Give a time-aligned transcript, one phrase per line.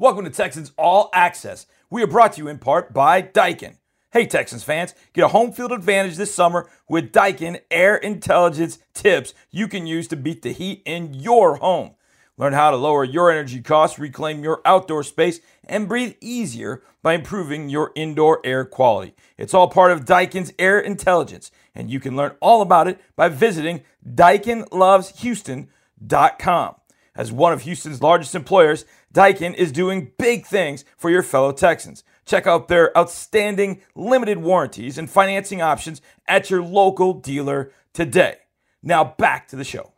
[0.00, 1.66] Welcome to Texans All Access.
[1.90, 3.78] We are brought to you in part by Daikin.
[4.12, 9.34] Hey, Texans fans, get a home field advantage this summer with Daikin Air Intelligence tips
[9.50, 11.96] you can use to beat the heat in your home.
[12.36, 17.14] Learn how to lower your energy costs, reclaim your outdoor space, and breathe easier by
[17.14, 19.16] improving your indoor air quality.
[19.36, 23.30] It's all part of Daikin's Air Intelligence, and you can learn all about it by
[23.30, 26.74] visiting DaikinLovesHouston.com.
[27.16, 32.04] As one of Houston's largest employers, Daikin is doing big things for your fellow Texans.
[32.26, 38.36] Check out their outstanding limited warranties and financing options at your local dealer today.
[38.82, 39.92] Now back to the show.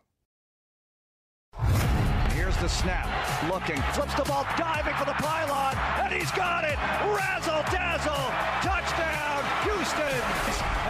[2.35, 3.09] Here's the snap.
[3.51, 6.77] Looking, flips the ball, diving for the pylon, and he's got it.
[6.77, 8.31] Razzle dazzle.
[8.63, 10.21] Touchdown, Houston.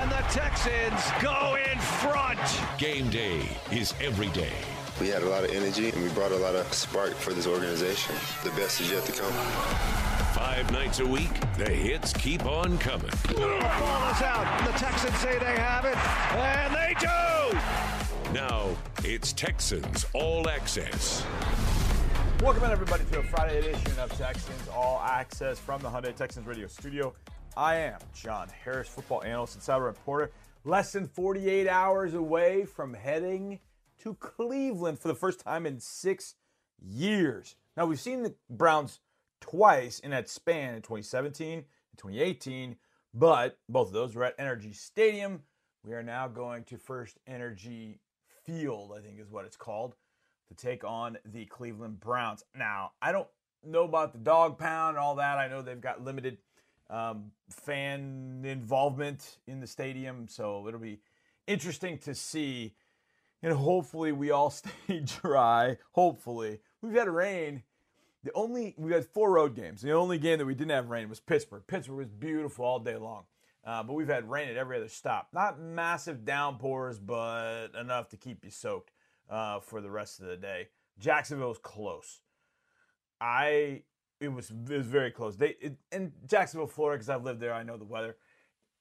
[0.01, 2.41] And the Texans go in front.
[2.79, 3.41] Game day
[3.73, 4.53] is every day.
[5.01, 7.47] We had a lot of energy and we brought a lot of spark for this
[7.47, 8.15] organization.
[8.45, 9.33] The best is yet to come.
[10.35, 13.09] Five nights a week, the hits keep on coming.
[13.29, 14.67] The ball is out.
[14.67, 15.97] The Texans say they have it,
[16.37, 18.35] and they do.
[18.35, 21.25] Now, it's Texans All Access.
[22.43, 26.47] Welcome in, everybody, to a Friday edition of Texans All Access from the Hyundai Texans
[26.47, 27.15] Radio Studio.
[27.57, 30.31] I am John Harris, football analyst and cyber reporter.
[30.67, 33.61] Less than 48 hours away from heading
[34.01, 36.35] to Cleveland for the first time in six
[36.81, 37.57] years.
[37.77, 39.01] Now, we've seen the Browns
[39.41, 41.65] twice in that span in 2017 and
[41.99, 42.77] 2018,
[43.15, 45.43] but both of those were at NRG Stadium.
[45.85, 48.01] We are now going to First Energy
[48.45, 49.95] Field, I think is what it's called,
[50.49, 52.45] to take on the Cleveland Browns.
[52.57, 53.29] Now, I don't
[53.65, 55.39] know about the dog pound and all that.
[55.39, 56.39] I know they've got limited
[56.89, 61.01] um, fan involvement in the stadium, so it'll be
[61.47, 62.75] interesting to see
[63.43, 65.77] and hopefully we all stay dry.
[65.93, 66.61] Hopefully.
[66.83, 67.63] We've had rain.
[68.23, 69.81] The only we had four road games.
[69.81, 71.63] The only game that we didn't have rain was Pittsburgh.
[71.67, 73.25] Pittsburgh was beautiful all day long.
[73.65, 75.29] Uh, but we've had rain at every other stop.
[75.33, 78.91] Not massive downpours, but enough to keep you soaked
[79.29, 80.69] uh, for the rest of the day.
[80.99, 82.21] Jacksonville was close.
[83.21, 83.83] I
[84.21, 85.37] it was it was very close.
[85.37, 88.17] They it, in Jacksonville, Florida, because I've lived there, I know the weather.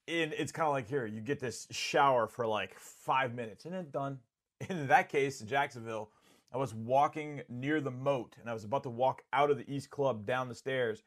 [0.08, 3.74] And it's kind of like here, you get this shower for like five minutes and
[3.74, 4.20] then done
[4.70, 6.12] in that case, Jacksonville,
[6.52, 9.72] I was walking near the moat and I was about to walk out of the
[9.72, 11.04] East Club down the stairs,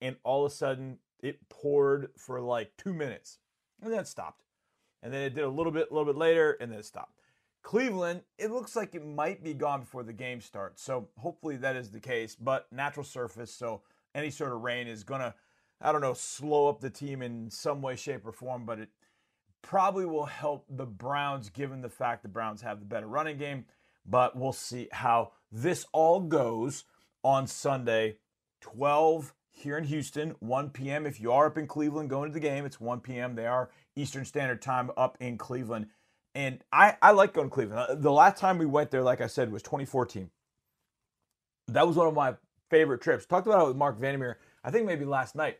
[0.00, 3.38] and all of a sudden it poured for like two minutes,
[3.80, 4.44] and then it stopped,
[5.02, 7.20] and then it did a little bit, a little bit later, and then it stopped.
[7.62, 11.76] Cleveland, it looks like it might be gone before the game starts, so hopefully that
[11.76, 12.34] is the case.
[12.34, 13.82] But natural surface, so
[14.14, 15.34] any sort of rain is gonna,
[15.80, 18.88] I don't know, slow up the team in some way, shape, or form, but it
[19.62, 23.64] probably will help the Browns given the fact the Browns have the better running game.
[24.04, 26.84] But we'll see how this all goes
[27.22, 28.16] on Sunday,
[28.60, 31.06] 12 here in Houston, 1 p.m.
[31.06, 33.36] If you are up in Cleveland going to the game, it's 1 p.m.
[33.36, 35.86] They are Eastern Standard Time up in Cleveland.
[36.34, 37.86] And I, I like going to Cleveland.
[37.88, 40.30] Uh, the last time we went there, like I said, was 2014.
[41.68, 42.34] That was one of my
[42.70, 43.26] favorite trips.
[43.26, 45.58] Talked about it with Mark Vandermeer, I think maybe last night.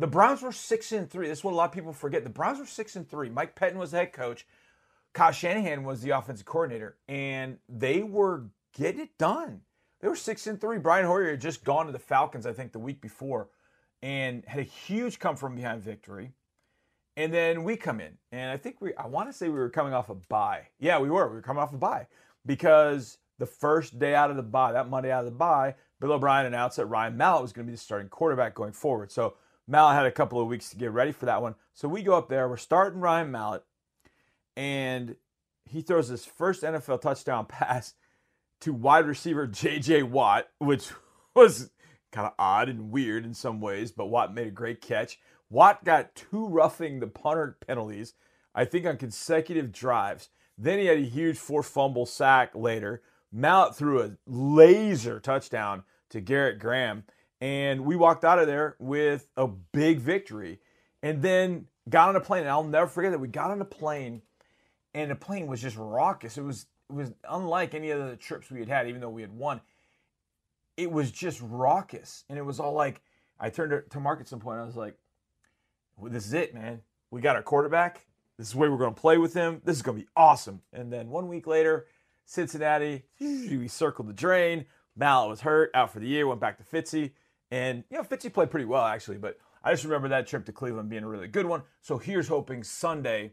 [0.00, 1.28] The Browns were six and three.
[1.28, 2.24] This is what a lot of people forget.
[2.24, 3.28] The Browns were six and three.
[3.28, 4.46] Mike Pettine was the head coach.
[5.12, 9.60] Kyle Shanahan was the offensive coordinator, and they were getting it done.
[10.00, 10.78] They were six and three.
[10.78, 13.48] Brian Hoyer had just gone to the Falcons, I think, the week before,
[14.00, 16.32] and had a huge come from behind victory.
[17.18, 19.68] And then we come in, and I think we, I want to say we were
[19.68, 20.68] coming off a bye.
[20.78, 21.28] Yeah, we were.
[21.28, 22.06] We were coming off a bye
[22.46, 26.12] because the first day out of the bye, that Monday out of the bye, Bill
[26.12, 29.12] O'Brien announced that Ryan Mallett was going to be the starting quarterback going forward.
[29.12, 29.34] So
[29.70, 31.54] Mallett had a couple of weeks to get ready for that one.
[31.74, 32.48] So we go up there.
[32.48, 33.62] We're starting Ryan Mallett,
[34.56, 35.14] and
[35.64, 37.94] he throws his first NFL touchdown pass
[38.62, 40.02] to wide receiver J.J.
[40.02, 40.90] Watt, which
[41.34, 41.70] was
[42.10, 45.20] kind of odd and weird in some ways, but Watt made a great catch.
[45.48, 48.14] Watt got two roughing the punter penalties,
[48.54, 50.30] I think, on consecutive drives.
[50.58, 53.02] Then he had a huge four fumble sack later.
[53.32, 57.04] Mallett threw a laser touchdown to Garrett Graham.
[57.40, 60.60] And we walked out of there with a big victory.
[61.02, 62.42] And then got on a plane.
[62.42, 64.22] And I'll never forget that we got on a plane
[64.94, 66.36] and the plane was just raucous.
[66.36, 69.22] It was it was unlike any of the trips we had had, even though we
[69.22, 69.60] had won.
[70.76, 72.24] It was just raucous.
[72.28, 73.02] And it was all like
[73.38, 74.58] I turned to, Mark at some point.
[74.58, 74.96] I was like,
[75.96, 76.80] well, this is it, man.
[77.10, 78.06] We got our quarterback.
[78.36, 79.62] This is the way we're going to play with him.
[79.64, 80.62] This is going to be awesome.
[80.72, 81.86] And then one week later,
[82.24, 84.64] Cincinnati, we circled the drain.
[84.96, 87.12] Mallett was hurt, out for the year, went back to Fitzy.
[87.50, 90.52] And, you know, Fitzy played pretty well, actually, but I just remember that trip to
[90.52, 91.62] Cleveland being a really good one.
[91.82, 93.32] So here's hoping Sunday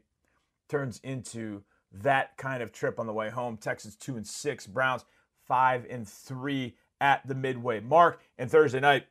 [0.68, 3.58] turns into that kind of trip on the way home.
[3.58, 5.06] Texas 2 and 6, Browns
[5.46, 8.22] 5 and 3 at the midway mark.
[8.38, 9.06] And Thursday night,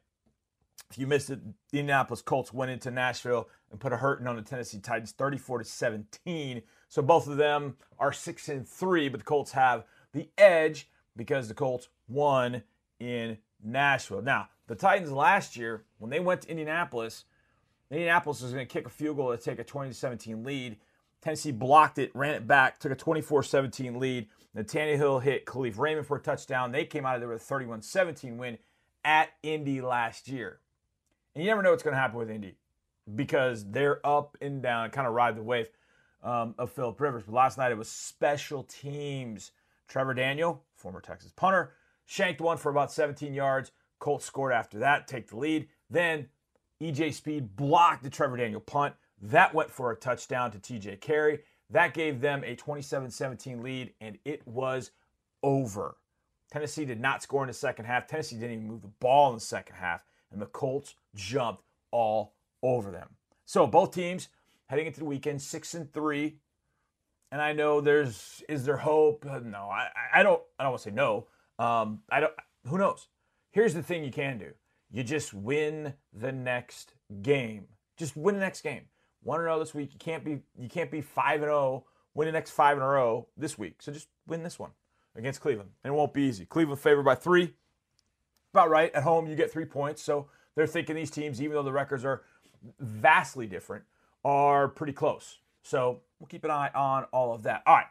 [0.91, 4.37] if you missed it, the Indianapolis Colts went into Nashville and put a hurting on
[4.37, 6.63] the Tennessee Titans 34 to 17.
[6.89, 11.49] So both of them are 6 and 3, but the Colts have the edge because
[11.49, 12.63] the Colts won
[13.01, 14.23] in Nashville.
[14.23, 17.25] Now, the Titans last year, when they went to Indianapolis,
[17.91, 20.77] Indianapolis was going to kick a field goal to take a 20 17 lead.
[21.23, 24.29] Tennessee blocked it, ran it back, took a 24 17 lead.
[24.55, 26.73] Then Tannehill hit Kalif Raymond for a touchdown.
[26.73, 28.59] They came out of there with a 31 17 win
[29.05, 30.61] at Indy last year.
[31.35, 32.57] And you never know what's going to happen with Indy
[33.15, 35.69] because they're up and down, kind of ride the wave
[36.23, 37.23] um, of Philip Rivers.
[37.27, 39.53] But last night it was special teams.
[39.89, 41.75] Trevor Daniel, former Texas punter,
[42.05, 43.71] shanked one for about 17 yards.
[43.99, 45.69] Colts scored after that, take the lead.
[45.91, 46.29] Then
[46.83, 48.95] EJ Speed blocked the Trevor Daniel punt.
[49.21, 51.41] That went for a touchdown to TJ Carrie.
[51.71, 54.91] That gave them a 27 17 lead, and it was
[55.43, 55.97] over.
[56.53, 58.07] Tennessee did not score in the second half.
[58.07, 62.35] Tennessee didn't even move the ball in the second half, and the Colts jumped all
[62.63, 63.09] over them.
[63.47, 64.29] So both teams
[64.67, 66.37] heading into the weekend, six and three.
[67.33, 69.25] And I know there's is there hope?
[69.25, 71.27] No, I, I don't I don't want to say no.
[71.59, 72.33] Um, I don't.
[72.67, 73.09] Who knows?
[73.57, 74.51] Here's the thing you can do.
[74.93, 76.93] You just win the next
[77.23, 77.65] game.
[77.97, 78.83] Just win the next game.
[79.23, 79.95] One and zero this week.
[79.95, 81.87] You can't be you can't be five and zero.
[82.13, 83.81] Win the next five in a row this week.
[83.81, 84.73] So just win this one
[85.17, 86.45] against Cleveland, and it won't be easy.
[86.45, 87.55] Cleveland favored by three.
[88.53, 90.03] About right at home, you get three points.
[90.03, 92.25] So they're thinking these teams, even though the records are
[92.79, 93.85] vastly different,
[94.23, 95.39] are pretty close.
[95.63, 97.63] So we'll keep an eye on all of that.
[97.67, 97.87] All right,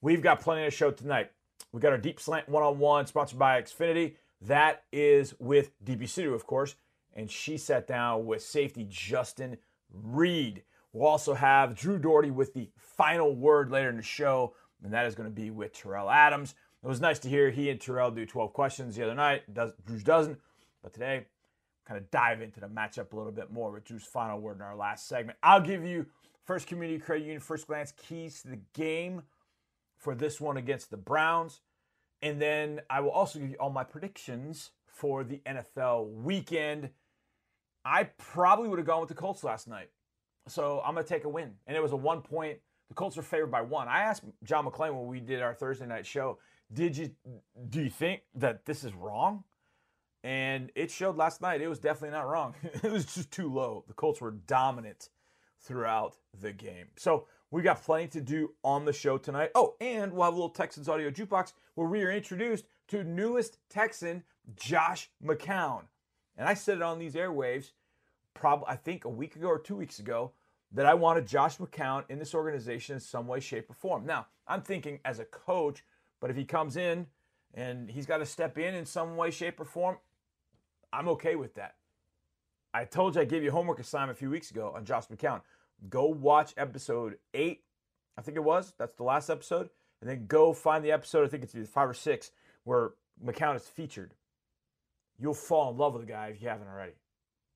[0.00, 1.32] we've got plenty of show tonight.
[1.72, 4.14] We got our deep slant one on one sponsored by Xfinity.
[4.40, 6.76] That is with Deepi Sidhu, of course.
[7.14, 9.58] And she sat down with safety Justin
[9.90, 10.62] Reid.
[10.92, 15.06] We'll also have Drew Dougherty with the final word later in the show, and that
[15.06, 16.54] is going to be with Tyrell Adams.
[16.82, 19.52] It was nice to hear he and Tyrell do 12 questions the other night.
[19.52, 20.38] Does, Drew doesn't,
[20.82, 21.26] but today,
[21.86, 24.62] kind of dive into the matchup a little bit more with Drew's final word in
[24.62, 25.38] our last segment.
[25.42, 26.06] I'll give you
[26.44, 29.22] First Community Credit Union first glance keys to the game
[29.96, 31.60] for this one against the Browns.
[32.22, 36.90] And then I will also give you all my predictions for the NFL weekend.
[37.84, 39.90] I probably would have gone with the Colts last night.
[40.48, 41.52] So I'm going to take a win.
[41.66, 42.58] And it was a one point.
[42.88, 43.86] The Colts were favored by one.
[43.86, 46.38] I asked John McClain when we did our Thursday night show,
[46.72, 47.10] did you
[47.68, 49.44] do you think that this is wrong?
[50.24, 52.54] And it showed last night it was definitely not wrong.
[52.62, 53.84] it was just too low.
[53.86, 55.08] The Colts were dominant
[55.60, 56.88] throughout the game.
[56.96, 59.50] So we got plenty to do on the show tonight.
[59.54, 63.58] Oh, and we'll have a little Texans audio jukebox where we are introduced to newest
[63.70, 64.22] Texan
[64.56, 65.82] Josh McCown.
[66.36, 67.72] And I said it on these airwaves,
[68.34, 70.32] probably I think a week ago or two weeks ago,
[70.72, 74.04] that I wanted Josh McCown in this organization in some way, shape, or form.
[74.04, 75.82] Now, I'm thinking as a coach,
[76.20, 77.06] but if he comes in
[77.54, 79.96] and he's got to step in in some way, shape, or form,
[80.92, 81.76] I'm okay with that.
[82.74, 85.06] I told you I gave you a homework assignment a few weeks ago on Josh
[85.06, 85.40] McCown.
[85.88, 87.62] Go watch episode eight,
[88.16, 88.72] I think it was.
[88.78, 89.70] That's the last episode.
[90.00, 92.30] And then go find the episode, I think it's either five or six,
[92.64, 92.92] where
[93.24, 94.14] McCown is featured.
[95.18, 96.94] You'll fall in love with the guy if you haven't already.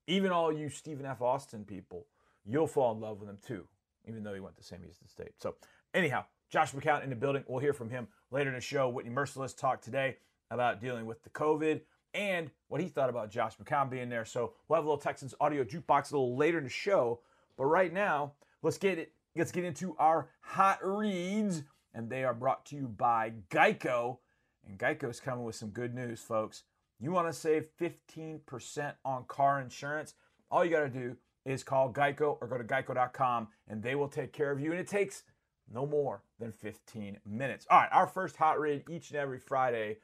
[0.06, 1.22] Even all you Stephen F.
[1.22, 2.06] Austin people,
[2.44, 3.66] you'll fall in love with him too,
[4.06, 5.32] even though he went to Sam Houston State.
[5.38, 5.54] So,
[5.94, 7.44] anyhow, Josh McCown in the building.
[7.46, 8.88] We'll hear from him later in the show.
[8.88, 10.16] Whitney Mercilus talked today
[10.50, 11.80] about dealing with the COVID
[12.14, 14.26] and what he thought about Josh McCown being there.
[14.26, 17.20] So we'll have a little Texans audio jukebox a little later in the show.
[17.56, 18.32] But right now,
[18.62, 19.12] let's get it.
[19.36, 21.62] Let's get into our hot reads,
[21.94, 24.18] and they are brought to you by Geico.
[24.66, 26.64] And Geico's coming with some good news, folks.
[27.00, 30.14] You want to save 15% on car insurance?
[30.50, 34.08] All you got to do is call Geico or go to geico.com, and they will
[34.08, 34.70] take care of you.
[34.70, 35.24] And it takes
[35.72, 37.66] no more than 15 minutes.
[37.70, 39.98] All right, our first hot read each and every Friday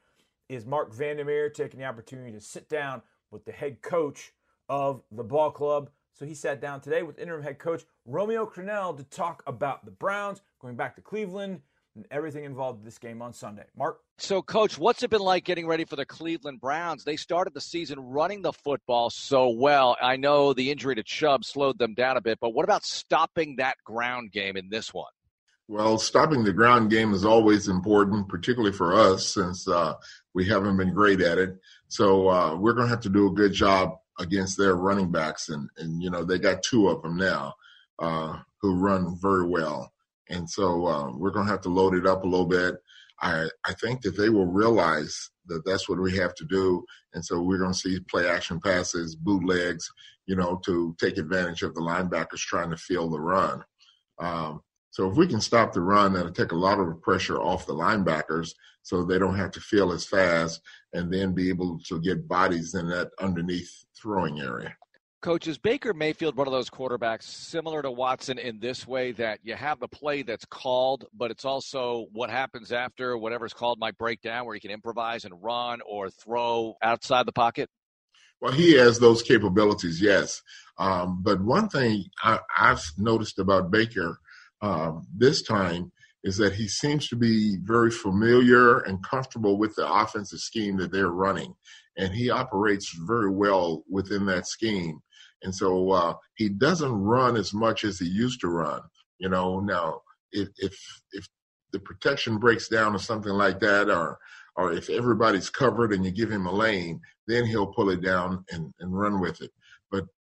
[0.48, 4.32] is Mark Vandermeer taking the opportunity to sit down with the head coach
[4.68, 5.90] of the ball club.
[6.18, 9.92] So he sat down today with interim head coach Romeo Crennel to talk about the
[9.92, 11.60] Browns, going back to Cleveland,
[11.94, 13.62] and everything involved in this game on Sunday.
[13.76, 14.00] Mark?
[14.16, 17.04] So, coach, what's it been like getting ready for the Cleveland Browns?
[17.04, 19.96] They started the season running the football so well.
[20.02, 23.56] I know the injury to Chubb slowed them down a bit, but what about stopping
[23.56, 25.12] that ground game in this one?
[25.68, 29.94] Well, stopping the ground game is always important, particularly for us since uh,
[30.34, 31.58] we haven't been great at it.
[31.86, 35.48] So uh, we're going to have to do a good job against their running backs,
[35.48, 37.54] and and you know they got two of them now
[37.98, 39.92] uh, who run very well,
[40.28, 42.76] and so uh, we're going to have to load it up a little bit.
[43.20, 46.84] I I think that they will realize that that's what we have to do,
[47.14, 49.90] and so we're going to see play action passes, bootlegs,
[50.26, 53.62] you know, to take advantage of the linebackers trying to fill the run.
[54.18, 57.66] Um, So if we can stop the run, that'll take a lot of pressure off
[57.66, 60.60] the linebackers so they don't have to feel as fast
[60.92, 64.74] and then be able to get bodies in that underneath throwing area.
[65.20, 69.40] Coach, is Baker Mayfield one of those quarterbacks similar to Watson in this way that
[69.42, 73.98] you have the play that's called, but it's also what happens after whatever's called might
[73.98, 77.68] break down where he can improvise and run or throw outside the pocket?
[78.40, 80.40] Well, he has those capabilities, yes.
[80.78, 84.20] Um, but one thing I, have noticed about Baker
[84.60, 85.92] um, this time
[86.24, 90.90] is that he seems to be very familiar and comfortable with the offensive scheme that
[90.90, 91.54] they're running.
[91.96, 95.00] And he operates very well within that scheme.
[95.42, 98.80] And so uh, he doesn't run as much as he used to run.
[99.18, 100.00] You know, now
[100.32, 100.76] if if
[101.12, 101.26] if
[101.72, 104.18] the protection breaks down or something like that, or
[104.56, 108.44] or if everybody's covered and you give him a lane, then he'll pull it down
[108.50, 109.52] and, and run with it.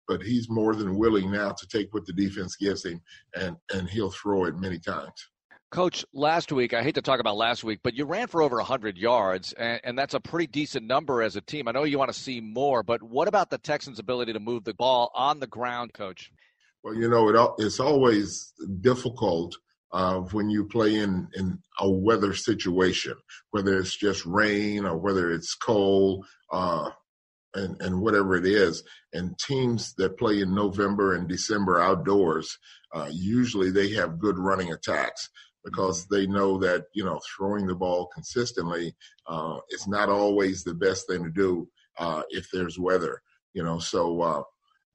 [0.10, 3.00] But he's more than willing now to take what the defense gives him
[3.36, 5.30] and and he'll throw it many times.
[5.72, 8.56] Coach, last week, I hate to talk about last week, but you ran for over
[8.56, 11.68] 100 yards, and, and, that's a pretty decent number as a team.
[11.68, 14.64] I know you want to see more, but what about the Texans' ability to move
[14.64, 16.32] the ball on the ground, Coach?
[16.84, 18.52] Well, you know, it, it's always
[18.82, 19.56] difficult
[19.92, 23.14] uh, when you play in, in a weather situation,
[23.52, 26.90] whether it's just rain or whether it's cold uh,
[27.56, 28.84] and, and whatever it is.
[29.14, 32.58] And teams that play in November and December outdoors,
[32.94, 35.30] uh, usually they have good running attacks
[35.64, 38.96] because they know that you know throwing the ball consistently
[39.28, 43.22] uh, is not always the best thing to do uh, if there's weather.
[43.54, 44.44] You know, so uh,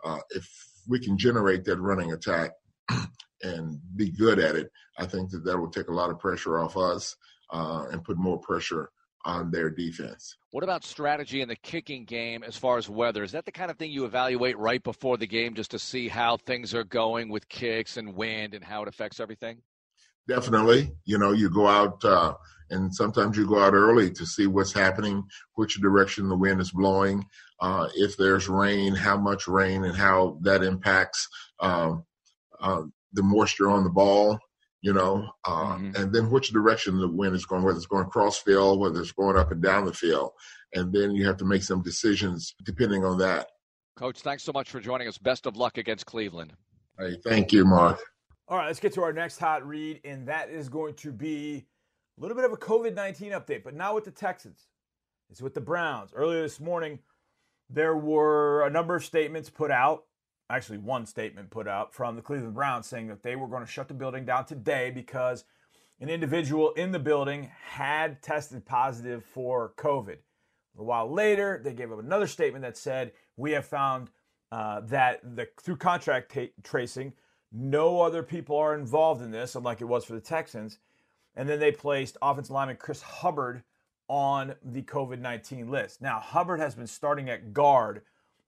[0.05, 0.49] uh if
[0.89, 2.53] we can generate that running attack
[3.43, 6.59] and be good at it, I think that that will take a lot of pressure
[6.59, 7.15] off us
[7.51, 8.91] uh, and put more pressure
[9.25, 10.37] on their defense.
[10.50, 13.23] What about strategy in the kicking game as far as weather?
[13.23, 16.09] Is that the kind of thing you evaluate right before the game just to see
[16.09, 19.59] how things are going with kicks and wind and how it affects everything?
[20.26, 20.93] Definitely.
[21.04, 22.35] You know, you go out, uh,
[22.71, 25.23] and sometimes you go out early to see what's happening,
[25.54, 27.26] which direction the wind is blowing,
[27.61, 31.28] uh, if there's rain, how much rain, and how that impacts
[31.61, 32.04] um,
[32.61, 34.38] uh, the moisture on the ball.
[34.85, 35.97] You know, uh, mm-hmm.
[35.97, 39.12] and then which direction the wind is going, whether it's going cross field, whether it's
[39.12, 40.33] going up and down the field,
[40.75, 43.49] and then you have to make some decisions depending on that.
[43.97, 45.17] Coach, thanks so much for joining us.
[45.17, 46.53] Best of luck against Cleveland.
[46.99, 47.99] Hey, thank you, Mark.
[48.47, 51.64] All right, let's get to our next hot read, and that is going to be
[52.19, 54.67] a little bit of a COVID 19 update, but not with the Texans.
[55.31, 56.12] It's with the Browns.
[56.14, 56.99] Earlier this morning,
[57.71, 60.05] there were a number of statements put out,
[60.51, 63.71] actually, one statement put out from the Cleveland Browns saying that they were going to
[63.71, 65.45] shut the building down today because
[66.01, 70.19] an individual in the building had tested positive for COVID.
[70.77, 74.11] A while later, they gave up another statement that said, We have found
[74.51, 77.13] uh, that the, through contract t- tracing,
[77.53, 80.79] no other people are involved in this, unlike it was for the Texans.
[81.37, 83.63] And then they placed offensive lineman Chris Hubbard
[84.09, 86.03] on the COVID 19 list.
[86.03, 88.03] Now, Hubbard has been starting at guard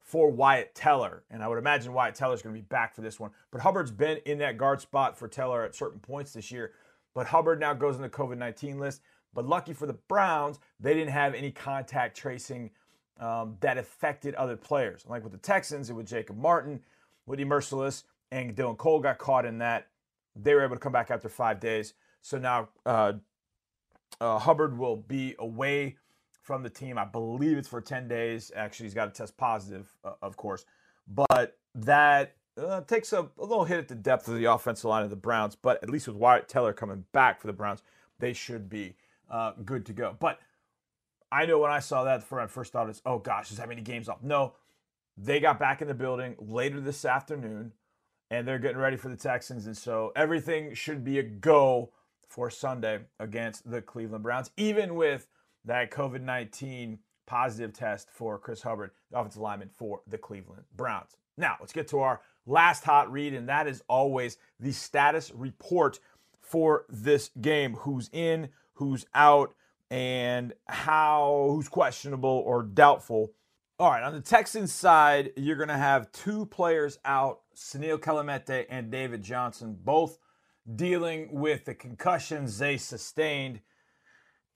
[0.06, 3.00] for Wyatt Teller, and I would imagine Wyatt Teller is going to be back for
[3.00, 3.32] this one.
[3.50, 6.72] But Hubbard's been in that guard spot for Teller at certain points this year.
[7.12, 9.02] But Hubbard now goes on the COVID 19 list.
[9.34, 12.70] But lucky for the Browns, they didn't have any contact tracing
[13.18, 15.04] um, that affected other players.
[15.08, 16.80] Like with the Texans, it was Jacob Martin,
[17.24, 19.88] Whitney Mercilus, and Dylan Cole got caught in that.
[20.36, 21.94] They were able to come back after five days.
[22.22, 23.14] So now uh,
[24.20, 25.96] uh, Hubbard will be away
[26.46, 26.96] from the team.
[26.96, 28.52] I believe it's for 10 days.
[28.54, 30.64] Actually, he's got to test positive, uh, of course.
[31.08, 35.02] But that uh, takes a, a, little hit at the depth of the offensive line
[35.02, 35.56] of the Browns.
[35.56, 37.82] But at least with Wyatt Teller coming back for the Browns,
[38.20, 38.94] they should be
[39.28, 40.16] uh, good to go.
[40.16, 40.38] But
[41.32, 43.68] I know when I saw that, for my first thought is, oh gosh, is that
[43.68, 44.22] many games off?
[44.22, 44.54] No,
[45.18, 47.72] they got back in the building later this afternoon
[48.30, 49.66] and they're getting ready for the Texans.
[49.66, 51.90] And so everything should be a go
[52.28, 55.26] for Sunday against the Cleveland Browns, even with
[55.66, 61.16] that COVID 19 positive test for Chris Hubbard, the offensive lineman for the Cleveland Browns.
[61.36, 65.98] Now, let's get to our last hot read, and that is always the status report
[66.40, 67.74] for this game.
[67.74, 69.54] Who's in, who's out,
[69.90, 73.32] and how, who's questionable or doubtful.
[73.78, 78.64] All right, on the Texans side, you're going to have two players out, Senio Kelemete
[78.70, 80.18] and David Johnson, both
[80.74, 83.60] dealing with the concussions they sustained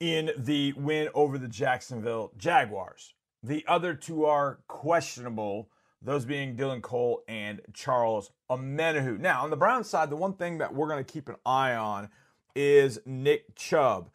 [0.01, 3.13] in the win over the Jacksonville Jaguars.
[3.41, 5.69] The other two are questionable,
[6.01, 9.19] those being Dylan Cole and Charles Omenihu.
[9.19, 11.73] Now, on the Brown side, the one thing that we're going to keep an eye
[11.73, 12.09] on
[12.55, 14.09] is Nick Chubb.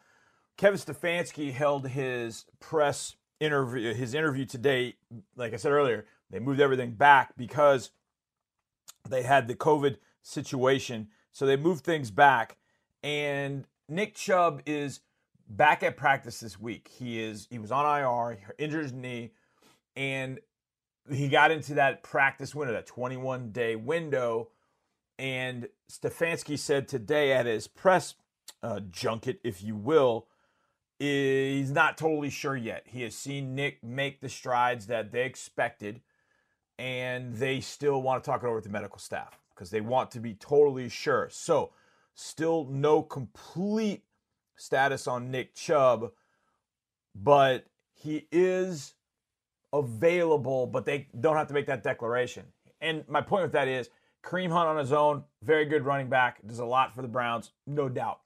[0.58, 4.94] Kevin Stefanski held his press interview his interview today
[5.36, 7.90] like i said earlier they moved everything back because
[9.06, 12.56] they had the covid situation So they moved things back,
[13.02, 15.00] and Nick Chubb is
[15.48, 16.90] back at practice this week.
[16.98, 19.32] He is he was on IR, injured his knee,
[19.94, 20.40] and
[21.10, 24.48] he got into that practice window, that 21 day window.
[25.18, 28.14] And Stefanski said today at his press
[28.62, 30.26] uh, junket, if you will,
[30.98, 32.84] he's not totally sure yet.
[32.86, 36.02] He has seen Nick make the strides that they expected,
[36.78, 40.10] and they still want to talk it over with the medical staff because they want
[40.10, 41.28] to be totally sure.
[41.30, 41.72] So,
[42.14, 44.04] still no complete
[44.56, 46.10] status on Nick Chubb,
[47.14, 48.94] but he is
[49.72, 52.44] available, but they don't have to make that declaration.
[52.80, 53.88] And my point with that is
[54.22, 57.52] Kareem Hunt on his own, very good running back, does a lot for the Browns,
[57.66, 58.20] no doubt.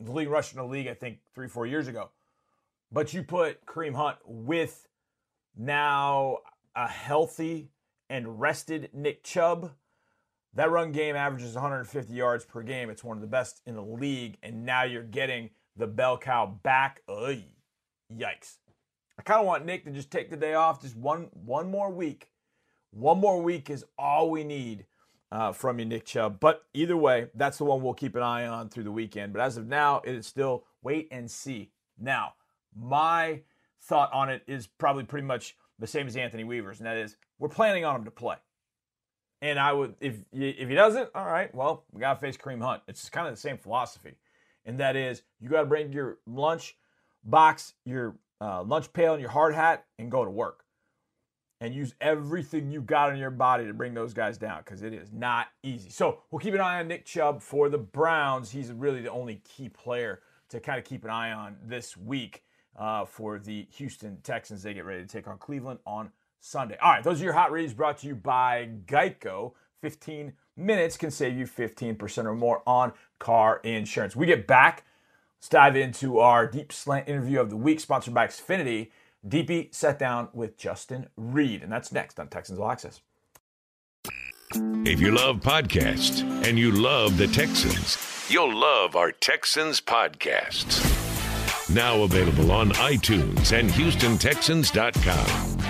[0.00, 2.10] The league rushed in the league, I think, three, four years ago.
[2.90, 4.88] But you put Kareem Hunt with
[5.56, 6.38] now
[6.74, 7.70] a healthy
[8.10, 9.72] and rested Nick Chubb.
[10.54, 12.90] That run game averages 150 yards per game.
[12.90, 14.36] It's one of the best in the league.
[14.42, 17.02] And now you're getting the bell cow back.
[17.08, 18.58] Yikes.
[19.18, 21.90] I kind of want Nick to just take the day off, just one one more
[21.90, 22.30] week.
[22.90, 24.86] One more week is all we need
[25.30, 26.40] uh, from you, Nick Chubb.
[26.40, 29.32] But either way, that's the one we'll keep an eye on through the weekend.
[29.32, 31.70] But as of now, it is still wait and see.
[31.98, 32.34] Now,
[32.76, 33.40] my
[33.80, 37.16] thought on it is probably pretty much the same as Anthony Weaver's, and that is
[37.38, 38.36] we're planning on him to play.
[39.42, 42.62] And I would, if if he doesn't, all right, well, we got to face Kareem
[42.62, 42.82] Hunt.
[42.86, 44.14] It's kind of the same philosophy,
[44.64, 46.76] and that is you got to bring your lunch
[47.24, 50.64] box, your uh, lunch pail, and your hard hat, and go to work.
[51.60, 54.92] And use everything you got in your body to bring those guys down because it
[54.92, 55.90] is not easy.
[55.90, 58.50] So we'll keep an eye on Nick Chubb for the Browns.
[58.50, 62.42] He's really the only key player to kind of keep an eye on this week
[62.76, 64.62] uh, for the Houston Texans.
[64.64, 66.10] They get ready to take on Cleveland on
[66.42, 66.76] Sunday.
[66.82, 69.52] All right, those are your hot reads brought to you by Geico.
[69.80, 74.14] 15 minutes can save you 15% or more on car insurance.
[74.16, 74.84] We get back.
[75.38, 78.90] Let's dive into our deep slant interview of the week, sponsored by Xfinity.
[79.26, 83.00] DP sat down with Justin Reid, and that's next on Texans All Access.
[84.84, 87.96] If you love podcasts and you love the Texans,
[88.28, 90.82] you'll love our Texans podcasts.
[91.72, 95.61] Now available on iTunes and HoustonTexans.com.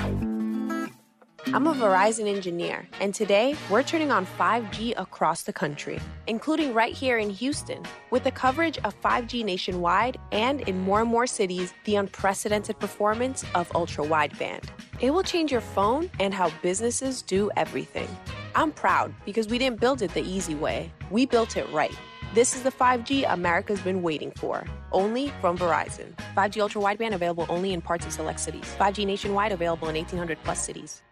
[1.47, 6.95] I'm a Verizon engineer, and today we're turning on 5G across the country, including right
[6.95, 7.83] here in Houston.
[8.11, 13.45] With the coverage of 5G nationwide and in more and more cities, the unprecedented performance
[13.57, 14.65] of ultra wideband.
[15.01, 18.09] It will change your phone and how businesses do everything.
[18.55, 21.97] I'm proud because we didn't build it the easy way, we built it right.
[22.35, 26.15] This is the 5G America's been waiting for, only from Verizon.
[26.37, 28.75] 5G ultra wideband available only in parts of select cities.
[28.79, 31.03] 5G nationwide available in 1800 plus cities.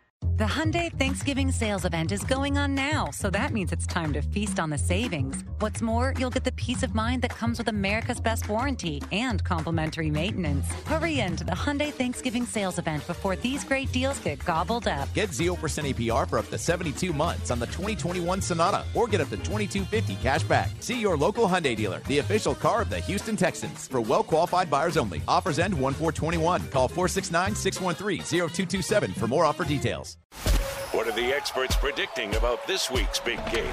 [0.40, 4.22] The Hyundai Thanksgiving sales event is going on now, so that means it's time to
[4.22, 5.44] feast on the savings.
[5.59, 9.44] What's more, you'll get the peace of mind that comes with America's best warranty and
[9.44, 10.64] complimentary maintenance.
[10.87, 15.12] Hurry in to the Hyundai Thanksgiving sales event before these great deals get gobbled up.
[15.12, 19.29] Get 0% APR for up to 72 months on the 2021 Sonata or get up
[19.29, 20.70] to 2250 cash back.
[20.81, 23.87] See your local Hyundai dealer, the official car of the Houston Texans.
[23.88, 25.20] For well qualified buyers only.
[25.29, 26.68] Offers end 1421.
[26.68, 30.16] Call 469 613 0227 for more offer details.
[30.93, 33.73] What are the experts predicting about this week's big game?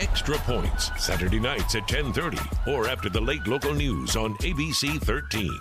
[0.00, 2.36] Extra Points, Saturday nights at 10:30
[2.66, 5.56] or after the late local news on ABC 13.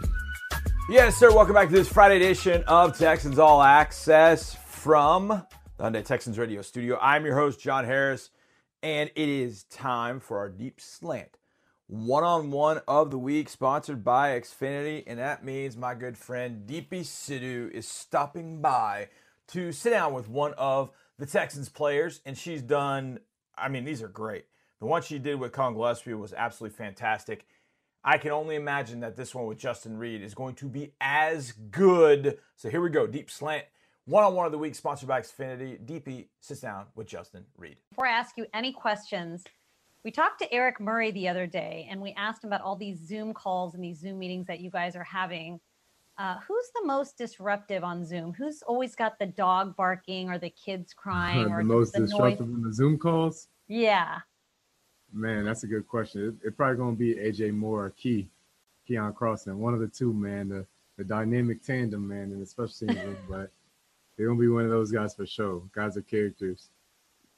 [0.90, 1.32] Yes, sir.
[1.32, 5.28] Welcome back to this Friday edition of Texans All Access from
[5.78, 6.98] the Hyundai Texans Radio Studio.
[7.00, 8.32] I'm your host, John Harris,
[8.82, 11.38] and it is time for our deep slant
[11.86, 15.04] one on one of the week, sponsored by Xfinity.
[15.06, 19.10] And that means my good friend Deepi Sidhu is stopping by
[19.50, 23.20] to sit down with one of the Texans players, and she's done.
[23.58, 24.46] I mean, these are great.
[24.80, 27.46] The one she did with Collin Gillespie was absolutely fantastic.
[28.04, 31.52] I can only imagine that this one with Justin Reid is going to be as
[31.52, 32.38] good.
[32.56, 33.66] So here we go, deep slant.
[34.06, 35.80] One on one of the week, sponsored by Xfinity.
[35.86, 37.76] DP sits down with Justin Reid.
[37.92, 39.44] Before I ask you any questions,
[40.04, 42.98] we talked to Eric Murray the other day and we asked him about all these
[43.06, 45.60] Zoom calls and these Zoom meetings that you guys are having.
[46.20, 48.34] Uh, who's the most disruptive on Zoom?
[48.34, 51.46] Who's always got the dog barking or the kids crying?
[51.46, 52.58] Or the or most the disruptive noise?
[52.58, 53.48] in the Zoom calls?
[53.70, 54.20] Yeah.
[55.14, 56.38] Man, that's a good question.
[56.44, 58.30] It, it probably gonna be AJ Moore or Key,
[58.88, 60.50] Keion Crossen, one of the two, man.
[60.50, 60.66] The
[60.98, 63.50] the dynamic tandem, man, and especially in Zoom, but
[64.18, 65.64] they're gonna be one of those guys for sure.
[65.74, 66.68] Guys are characters.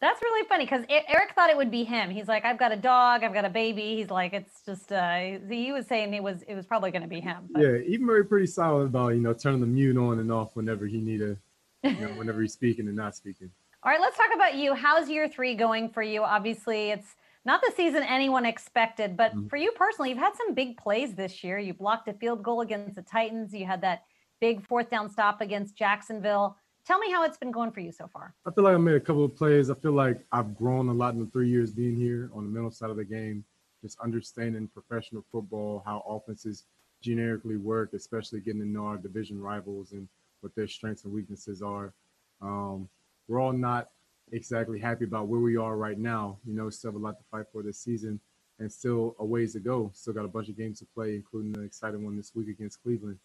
[0.01, 2.09] That's really funny because Eric thought it would be him.
[2.09, 3.95] He's like, I've got a dog, I've got a baby.
[3.97, 4.91] He's like, it's just.
[4.91, 7.47] Uh, he was saying it was it was probably going to be him.
[7.51, 7.61] But.
[7.61, 10.87] Yeah, even Murray pretty solid about you know turning the mute on and off whenever
[10.87, 11.37] he needed,
[11.83, 13.51] you know, whenever he's speaking and not speaking.
[13.83, 14.73] All right, let's talk about you.
[14.73, 16.23] How's year three going for you?
[16.23, 19.49] Obviously, it's not the season anyone expected, but Mhm.
[19.49, 21.57] for you personally, you've had some big plays this year.
[21.59, 23.53] You blocked a field goal against the Titans.
[23.53, 24.03] You had that
[24.39, 26.57] big fourth down stop against Jacksonville.
[26.85, 28.33] Tell me how it's been going for you so far.
[28.45, 29.69] I feel like I made a couple of plays.
[29.69, 32.49] I feel like I've grown a lot in the three years being here on the
[32.49, 33.45] mental side of the game,
[33.83, 36.65] just understanding professional football, how offenses
[37.01, 40.07] generically work, especially getting to know our division rivals and
[40.41, 41.93] what their strengths and weaknesses are.
[42.41, 42.89] Um,
[43.27, 43.89] we're all not
[44.31, 46.39] exactly happy about where we are right now.
[46.45, 48.19] You know, still have a lot to fight for this season
[48.59, 49.91] and still a ways to go.
[49.93, 52.81] Still got a bunch of games to play, including the exciting one this week against
[52.81, 53.19] Cleveland.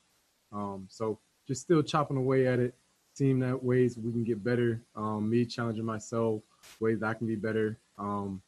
[0.52, 2.74] Um, so just still chopping away at it,
[3.16, 4.82] seeing that ways we can get better.
[4.94, 6.42] Um, me challenging myself,
[6.80, 7.78] ways I can be better.
[7.98, 8.42] Um,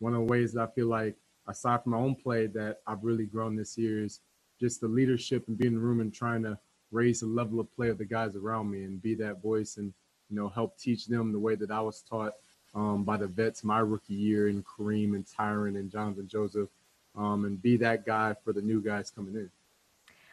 [0.00, 1.14] one of the ways that I feel like,
[1.46, 4.20] aside from my own play, that I've really grown this year is
[4.60, 6.58] just the leadership and being in the room and trying to
[6.90, 9.92] raise the level of play of the guys around me and be that voice and
[10.30, 12.32] you know help teach them the way that I was taught
[12.74, 16.70] um, by the vets my rookie year and Kareem and Tyrann and Jonathan Joseph
[17.16, 19.50] um, and be that guy for the new guys coming in.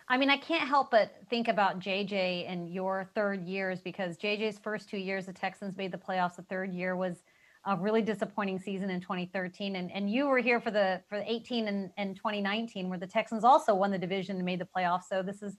[0.07, 4.59] I mean, I can't help but think about JJ and your third years because JJ's
[4.59, 6.35] first two years, the Texans made the playoffs.
[6.35, 7.23] The third year was
[7.65, 11.31] a really disappointing season in 2013, and and you were here for the for the
[11.31, 15.05] 18 and, and 2019, where the Texans also won the division and made the playoffs.
[15.09, 15.57] So this has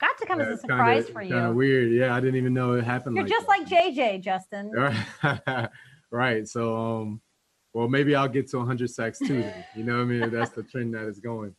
[0.00, 1.34] got to come as a surprise for you.
[1.34, 1.92] Kind of weird.
[1.92, 3.16] Yeah, I didn't even know it happened.
[3.16, 3.68] You're like just that.
[3.70, 4.70] like JJ, Justin.
[4.70, 5.68] Right.
[6.10, 6.48] right.
[6.48, 7.20] So, um,
[7.74, 9.42] well, maybe I'll get to 100 sacks too.
[9.42, 9.64] Then.
[9.76, 10.30] You know what I mean?
[10.30, 11.54] That's the trend that is going.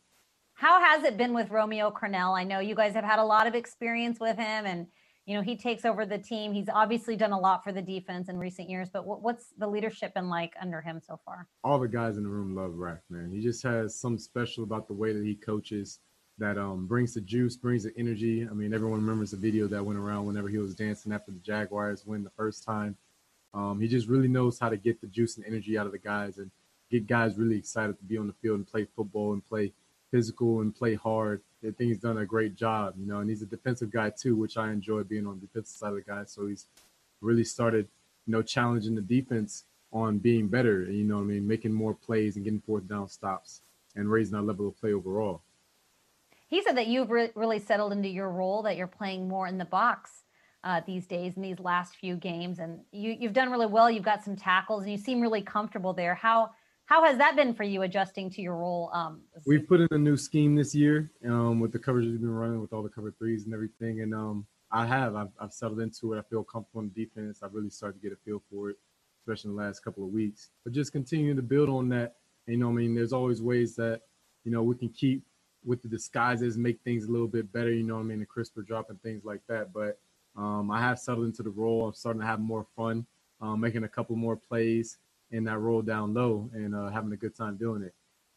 [0.54, 2.38] How has it been with Romeo Crennel?
[2.38, 4.86] I know you guys have had a lot of experience with him, and
[5.26, 6.52] you know he takes over the team.
[6.52, 8.88] He's obviously done a lot for the defense in recent years.
[8.88, 11.48] But what's the leadership been like under him so far?
[11.64, 13.30] All the guys in the room love Rack, man.
[13.32, 15.98] He just has something special about the way that he coaches
[16.38, 18.46] that um, brings the juice, brings the energy.
[18.48, 21.40] I mean, everyone remembers the video that went around whenever he was dancing after the
[21.40, 22.96] Jaguars win the first time.
[23.54, 25.98] Um, he just really knows how to get the juice and energy out of the
[25.98, 26.50] guys and
[26.90, 29.72] get guys really excited to be on the field and play football and play
[30.10, 31.42] physical and play hard.
[31.62, 34.36] I think he's done a great job, you know, and he's a defensive guy too,
[34.36, 36.24] which I enjoy being on the defensive side of the guy.
[36.26, 36.66] So he's
[37.20, 37.88] really started,
[38.26, 41.94] you know, challenging the defense on being better, you know what I mean, making more
[41.94, 43.60] plays and getting fourth down stops
[43.96, 45.40] and raising our level of play overall.
[46.48, 49.56] He said that you've re- really settled into your role, that you're playing more in
[49.56, 50.10] the box
[50.64, 53.90] uh, these days in these last few games, and you, you've done really well.
[53.90, 56.14] You've got some tackles, and you seem really comfortable there.
[56.14, 56.50] How
[56.86, 58.90] how has that been for you adjusting to your role?
[58.92, 62.30] Um, We've put in a new scheme this year um, with the coverage we've been
[62.30, 65.80] running with all the cover threes and everything, and um, I have I've, I've settled
[65.80, 66.18] into it.
[66.18, 67.40] I feel comfortable in the defense.
[67.42, 68.76] I've really started to get a feel for it,
[69.22, 70.50] especially in the last couple of weeks.
[70.62, 72.16] But just continuing to build on that.
[72.46, 74.02] You know, I mean, there's always ways that
[74.44, 75.22] you know we can keep
[75.64, 77.72] with the disguises, make things a little bit better.
[77.72, 79.72] You know, what I mean, the crisper drop and things like that.
[79.72, 79.98] But
[80.36, 81.86] um, I have settled into the role.
[81.86, 83.06] I'm starting to have more fun,
[83.40, 84.98] um, making a couple more plays
[85.34, 87.92] in that role down low and uh, having a good time doing it.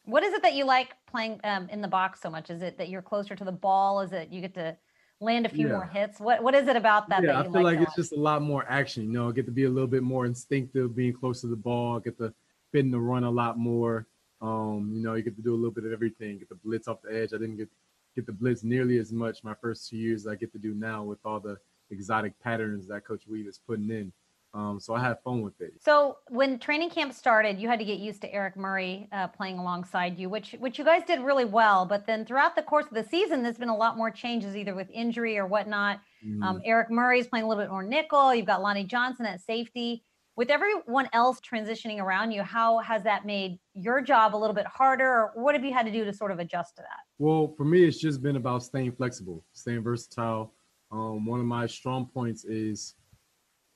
[0.05, 2.49] What is it that you like playing um, in the box so much?
[2.49, 4.01] Is it that you're closer to the ball?
[4.01, 4.75] Is it you get to
[5.19, 5.73] land a few Yeah.
[5.73, 6.19] more hits?
[6.19, 7.77] What What is it about that yeah, that I feel like?
[7.77, 9.03] like it's just a lot more action.
[9.03, 11.55] You know, I get to be a little bit more instinctive, being close to the
[11.55, 11.97] ball.
[11.97, 12.33] I get to
[12.71, 14.07] fit in the run a lot more.
[14.41, 16.37] Um, you know, you get to do a little bit of everything.
[16.39, 17.33] Get the blitz off the edge.
[17.33, 17.69] I didn't get
[18.15, 20.73] get the blitz nearly as much my first two years as I get to do
[20.73, 21.57] now with all the
[21.91, 24.11] exotic patterns that Coach Weave is putting in.
[24.57, 25.73] Um, so I had fun with it.
[25.79, 29.59] So when training camp started, you had to get used to Eric Murray uh, playing
[29.59, 31.85] alongside you, which which you guys did really well.
[31.85, 34.73] But then throughout the course of the season, there's been a lot more changes, either
[34.73, 35.99] with injury or whatnot.
[36.41, 38.33] Um, Eric Murray's playing a little bit more nickel.
[38.33, 40.03] You've got Lonnie Johnson at safety.
[40.35, 44.67] With everyone else transitioning around you, how has that made your job a little bit
[44.67, 46.99] harder, or what have you had to do to sort of adjust to that?
[47.19, 50.53] Well, for me, it's just been about staying flexible, staying versatile.
[50.91, 52.95] Um, one of my strong points is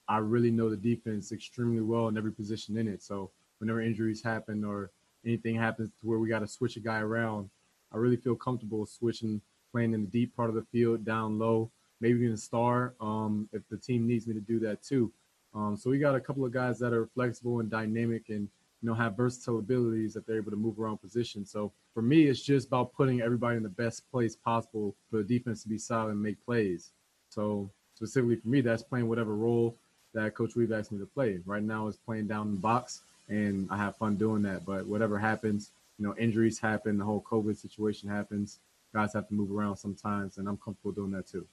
[0.07, 3.01] I really know the defense extremely well in every position in it.
[3.01, 4.91] So whenever injuries happen or
[5.25, 7.49] anything happens to where we got to switch a guy around,
[7.93, 11.71] I really feel comfortable switching, playing in the deep part of the field, down low,
[11.99, 15.11] maybe even a star um, if the team needs me to do that too.
[15.53, 18.47] Um, so we got a couple of guys that are flexible and dynamic and
[18.81, 21.51] you know have versatile abilities that they're able to move around positions.
[21.51, 25.23] So for me, it's just about putting everybody in the best place possible for the
[25.23, 26.91] defense to be solid and make plays.
[27.29, 29.75] So specifically for me, that's playing whatever role
[30.13, 31.39] that Coach Weave asked me to play.
[31.45, 34.65] Right now, it's playing down in the box, and I have fun doing that.
[34.65, 38.60] But whatever happens, you know, injuries happen, the whole COVID situation happens.
[38.93, 41.47] Guys have to move around sometimes, and I'm comfortable doing that too.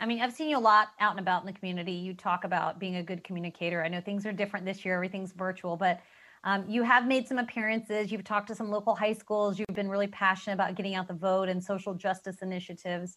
[0.00, 1.92] I mean, I've seen you a lot out and about in the community.
[1.92, 3.82] You talk about being a good communicator.
[3.82, 6.00] I know things are different this year, everything's virtual, but
[6.42, 8.12] um, you have made some appearances.
[8.12, 9.58] You've talked to some local high schools.
[9.58, 13.16] You've been really passionate about getting out the vote and social justice initiatives.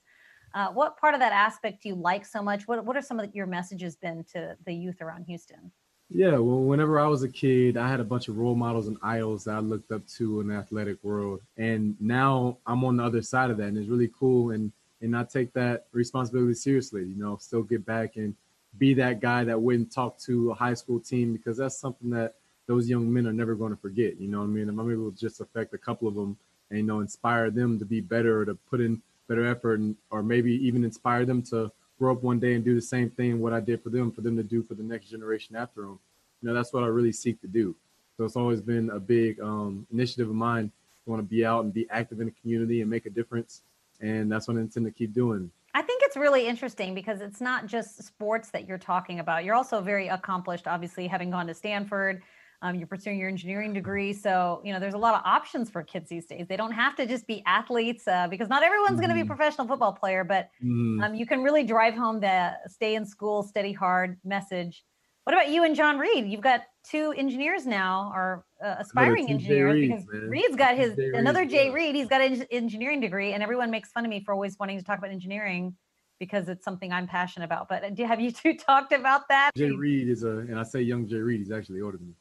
[0.53, 2.67] Uh, what part of that aspect do you like so much?
[2.67, 5.71] What What are some of your messages been to the youth around Houston?
[6.09, 8.97] Yeah, well, whenever I was a kid, I had a bunch of role models and
[9.03, 13.03] idols that I looked up to in the athletic world, and now I'm on the
[13.03, 14.51] other side of that, and it's really cool.
[14.51, 17.01] And and I take that responsibility seriously.
[17.01, 18.35] You know, still get back and
[18.77, 22.35] be that guy that wouldn't talk to a high school team because that's something that
[22.67, 24.19] those young men are never going to forget.
[24.19, 24.69] You know what I mean?
[24.69, 26.37] If I'm able to just affect a couple of them
[26.69, 29.95] and you know inspire them to be better or to put in better effort, and,
[30.09, 33.39] or maybe even inspire them to grow up one day and do the same thing
[33.39, 35.99] what I did for them for them to do for the next generation after them.
[36.41, 37.75] You know, that's what I really seek to do.
[38.17, 40.71] So it's always been a big um, initiative of mine.
[41.07, 43.61] I want to be out and be active in the community and make a difference,
[44.01, 45.51] and that's what I intend to keep doing.
[45.73, 49.45] I think it's really interesting because it's not just sports that you're talking about.
[49.45, 52.23] You're also very accomplished, obviously, having gone to Stanford.
[52.61, 54.13] Um, you're pursuing your engineering degree.
[54.13, 56.47] So, you know, there's a lot of options for kids these days.
[56.47, 59.01] They don't have to just be athletes uh, because not everyone's mm-hmm.
[59.01, 61.03] going to be a professional football player, but mm-hmm.
[61.03, 64.83] um, you can really drive home the stay in school, study hard message.
[65.23, 69.73] What about you and John Reid You've got two engineers now, or uh, aspiring engineers,
[69.73, 70.29] Reeds, because man.
[70.29, 71.95] Reid's got his another Reed, Jay Reid.
[71.95, 74.85] He's got an engineering degree, and everyone makes fun of me for always wanting to
[74.85, 75.75] talk about engineering
[76.19, 77.67] because it's something I'm passionate about.
[77.67, 79.51] But uh, do, have you two talked about that?
[79.55, 82.13] Jay Reid is a, and I say young Jay Reid, he's actually older than me.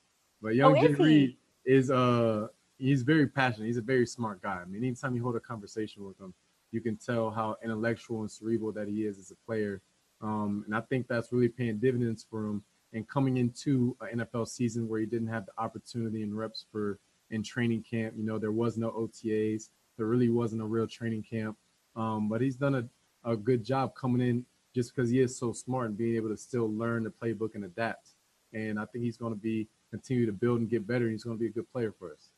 [0.43, 3.67] But young oh, Jay Reid is uh he's very passionate.
[3.67, 4.61] He's a very smart guy.
[4.63, 6.35] I mean, anytime you hold a conversation with him,
[6.73, 9.81] you can tell how intellectual and cerebral that he is as a player.
[10.21, 12.63] Um, and I think that's really paying dividends for him.
[12.93, 16.99] And coming into an NFL season where he didn't have the opportunity and reps for
[17.31, 19.69] in training camp, you know, there was no OTAs.
[19.97, 21.57] There really wasn't a real training camp.
[21.95, 24.45] Um, but he's done a, a good job coming in
[24.75, 27.65] just because he is so smart and being able to still learn the playbook and
[27.65, 28.11] adapt.
[28.53, 31.05] And I think he's going to be continue to build and get better.
[31.05, 32.31] And he's going to be a good player for us.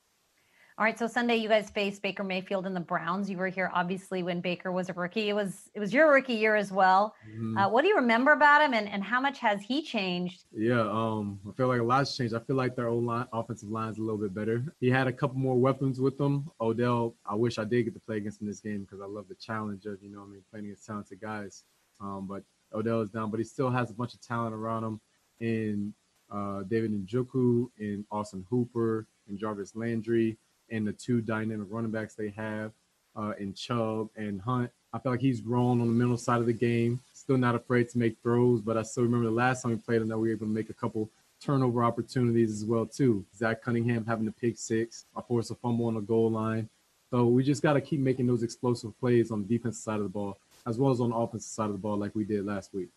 [0.79, 3.29] All right, so Sunday you guys face Baker Mayfield and the Browns.
[3.29, 5.29] You were here obviously when Baker was a rookie.
[5.29, 7.17] It was it was your rookie year as well.
[7.29, 7.59] Mm-hmm.
[7.59, 10.45] Uh, what do you remember about him, and, and how much has he changed?
[10.53, 12.33] Yeah, um, I feel like a lot's changed.
[12.33, 14.73] I feel like their old line, offensive line is a little bit better.
[14.79, 16.49] He had a couple more weapons with them.
[16.61, 19.27] Odell, I wish I did get to play against him this game because I love
[19.29, 21.65] the challenge of you know I mean playing against talented guys.
[22.01, 25.01] Um, but Odell is down, but he still has a bunch of talent around him.
[25.41, 25.93] And
[26.31, 30.37] uh, David Njoku and Austin Hooper and Jarvis Landry
[30.71, 32.73] and the two dynamic running backs they have
[33.17, 34.71] uh, in Chubb and Hunt.
[34.93, 37.01] I feel like he's grown on the mental side of the game.
[37.13, 40.03] Still not afraid to make throws, but I still remember the last time we played
[40.03, 41.11] him that we were able to make a couple
[41.41, 43.25] turnover opportunities as well too.
[43.37, 46.69] Zach Cunningham having the pick six, I forced a fumble on the goal line.
[47.11, 50.03] So we just got to keep making those explosive plays on the defensive side of
[50.03, 52.45] the ball as well as on the offensive side of the ball like we did
[52.45, 52.89] last week.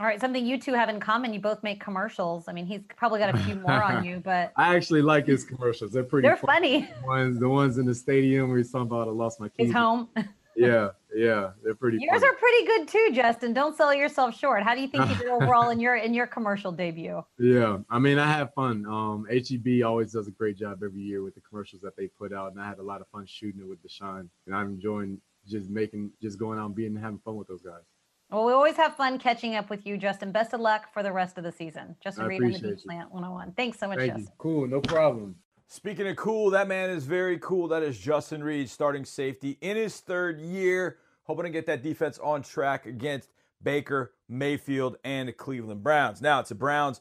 [0.00, 1.34] All right, something you two have in common.
[1.34, 2.46] You both make commercials.
[2.46, 5.42] I mean, he's probably got a few more on you, but I actually like his
[5.50, 5.90] commercials.
[5.90, 6.28] They're pretty.
[6.28, 6.82] They're funny.
[6.82, 6.94] funny.
[7.00, 9.66] The ones, the ones in the stadium where he's talking about I lost my keys.
[9.66, 10.08] His home.
[10.56, 11.98] yeah, yeah, they're pretty.
[12.00, 12.28] Yours funny.
[12.28, 13.52] are pretty good too, Justin.
[13.52, 14.62] Don't sell yourself short.
[14.62, 17.24] How do you think you did overall in your in your commercial debut?
[17.40, 18.86] Yeah, I mean, I have fun.
[18.86, 22.32] Um, HEB always does a great job every year with the commercials that they put
[22.32, 25.20] out, and I had a lot of fun shooting it with Deshaun, and I'm enjoying
[25.48, 27.82] just making, just going out and being having fun with those guys.
[28.30, 30.32] Well, we always have fun catching up with you, Justin.
[30.32, 31.96] Best of luck for the rest of the season.
[32.02, 33.52] Justin Reid on the deep slant 101.
[33.52, 34.24] Thanks so much, Thank Justin.
[34.26, 34.32] You.
[34.36, 35.36] Cool, no problem.
[35.66, 37.68] Speaking of cool, that man is very cool.
[37.68, 42.18] That is Justin Reid, starting safety in his third year, hoping to get that defense
[42.18, 43.30] on track against
[43.62, 46.20] Baker, Mayfield, and the Cleveland Browns.
[46.20, 47.00] Now, it's a Browns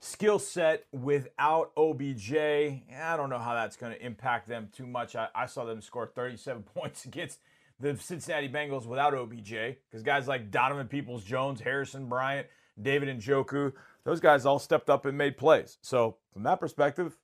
[0.00, 2.34] skill set without OBJ.
[2.34, 5.14] I don't know how that's going to impact them too much.
[5.14, 7.38] I, I saw them score 37 points against–
[7.80, 9.50] the Cincinnati Bengals without OBJ
[9.88, 12.46] because guys like Donovan Peoples Jones, Harrison Bryant,
[12.80, 13.72] David and Njoku,
[14.04, 15.78] those guys all stepped up and made plays.
[15.80, 17.16] So, from that perspective,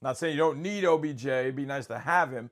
[0.00, 2.50] not saying you don't need OBJ, it'd be nice to have him,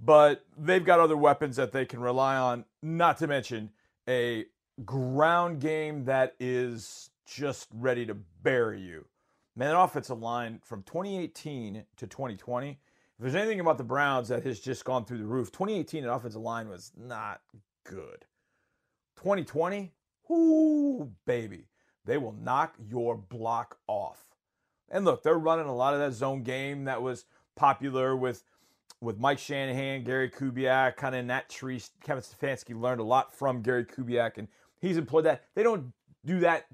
[0.00, 3.70] but they've got other weapons that they can rely on, not to mention
[4.08, 4.46] a
[4.84, 9.04] ground game that is just ready to bury you.
[9.54, 12.78] Man, that offensive line from 2018 to 2020
[13.18, 16.10] if there's anything about the Browns that has just gone through the roof, 2018 an
[16.10, 17.40] offensive line was not
[17.84, 18.24] good.
[19.16, 19.92] 2020,
[20.28, 21.66] whoo, baby,
[22.04, 24.36] they will knock your block off.
[24.88, 27.24] And look, they're running a lot of that zone game that was
[27.56, 28.44] popular with
[29.00, 31.80] with Mike Shanahan, Gary Kubiak, kind of in that tree.
[32.02, 34.48] Kevin Stefanski learned a lot from Gary Kubiak, and
[34.80, 35.44] he's employed that.
[35.54, 35.92] They don't
[36.24, 36.66] do that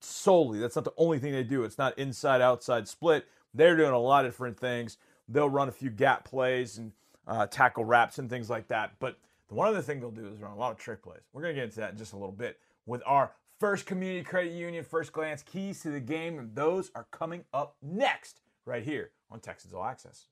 [0.00, 0.58] solely.
[0.58, 1.64] That's not the only thing they do.
[1.64, 3.26] It's not inside outside split.
[3.54, 4.96] They're doing a lot of different things
[5.28, 6.92] they'll run a few gap plays and
[7.26, 8.92] uh, tackle wraps and things like that.
[8.98, 11.22] But the one other thing they'll do is run a lot of trick plays.
[11.32, 14.24] We're going to get into that in just a little bit with our first community
[14.24, 16.38] credit union, first glance keys to the game.
[16.38, 20.28] And those are coming up next, right here on Texans All Access.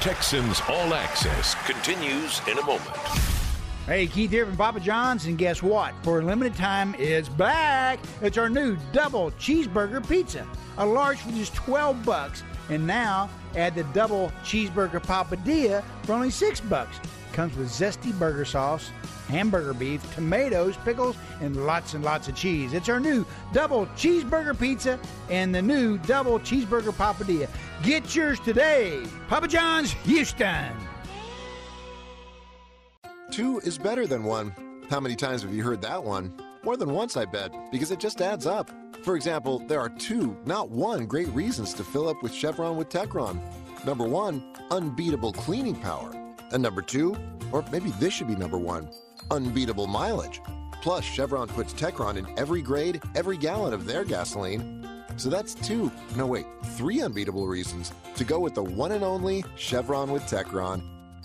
[0.00, 2.96] Texans All Access continues in a moment.
[3.86, 5.94] Hey, Keith here from Papa John's, and guess what?
[6.02, 7.98] For a limited time, it's back.
[8.20, 10.46] It's our new double cheeseburger pizza.
[10.76, 16.30] A large for just 12 bucks, and now add the double cheeseburger Papadia for only
[16.30, 16.98] 6 bucks.
[17.32, 18.90] Comes with zesty burger sauce,
[19.28, 22.72] hamburger beef, tomatoes, pickles, and lots and lots of cheese.
[22.72, 24.98] It's our new double cheeseburger pizza
[25.30, 27.48] and the new double cheeseburger Papadia.
[27.82, 29.04] Get yours today.
[29.28, 30.72] Papa John's, Houston.
[33.30, 34.54] Two is better than one.
[34.88, 36.32] How many times have you heard that one?
[36.68, 38.70] More than once, I bet, because it just adds up.
[39.02, 42.90] For example, there are two, not one, great reasons to fill up with Chevron with
[42.90, 43.40] Techron.
[43.86, 46.12] Number one, unbeatable cleaning power.
[46.52, 47.16] And number two,
[47.52, 48.90] or maybe this should be number one,
[49.30, 50.42] unbeatable mileage.
[50.82, 54.86] Plus, Chevron puts Techron in every grade, every gallon of their gasoline.
[55.16, 56.44] So that's two, no wait,
[56.76, 60.82] three unbeatable reasons to go with the one and only Chevron with Techron.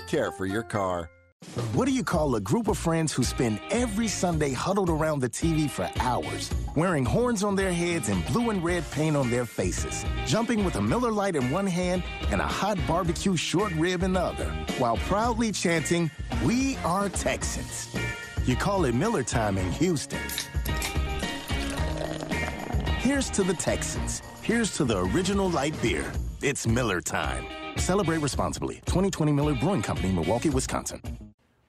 [0.07, 1.09] Care for your car.
[1.73, 5.29] What do you call a group of friends who spend every Sunday huddled around the
[5.29, 9.45] TV for hours, wearing horns on their heads and blue and red paint on their
[9.45, 14.03] faces, jumping with a Miller Lite in one hand and a hot barbecue short rib
[14.03, 14.45] in the other,
[14.77, 16.09] while proudly chanting,
[16.43, 17.93] We are Texans?
[18.45, 20.19] You call it Miller time in Houston.
[22.99, 24.21] Here's to the Texans.
[24.41, 26.11] Here's to the original light beer.
[26.41, 27.45] It's Miller time.
[27.77, 28.75] Celebrate responsibly.
[28.85, 31.01] 2020 Miller Brewing Company, Milwaukee, Wisconsin.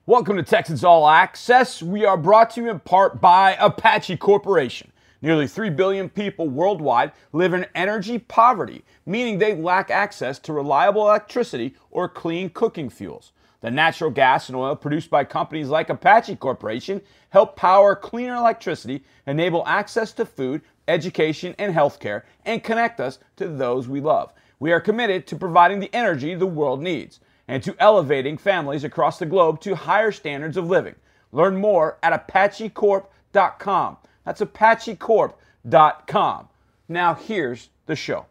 [0.06, 1.82] Welcome to Texans All Access.
[1.82, 4.92] We are brought to you in part by Apache Corporation.
[5.22, 11.08] Nearly 3 billion people worldwide live in energy poverty, meaning they lack access to reliable
[11.08, 13.32] electricity or clean cooking fuels.
[13.62, 19.04] The natural gas and oil produced by companies like Apache Corporation help power cleaner electricity,
[19.26, 24.34] enable access to food, education, and healthcare, and connect us to those we love.
[24.58, 29.18] We are committed to providing the energy the world needs and to elevating families across
[29.18, 30.94] the globe to higher standards of living.
[31.32, 33.96] Learn more at apachecorp.com.
[34.24, 36.48] That's apachecorp.com.
[36.88, 38.26] Now, here's the show.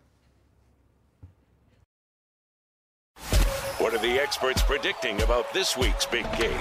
[3.80, 6.60] What are the experts predicting about this week's big game?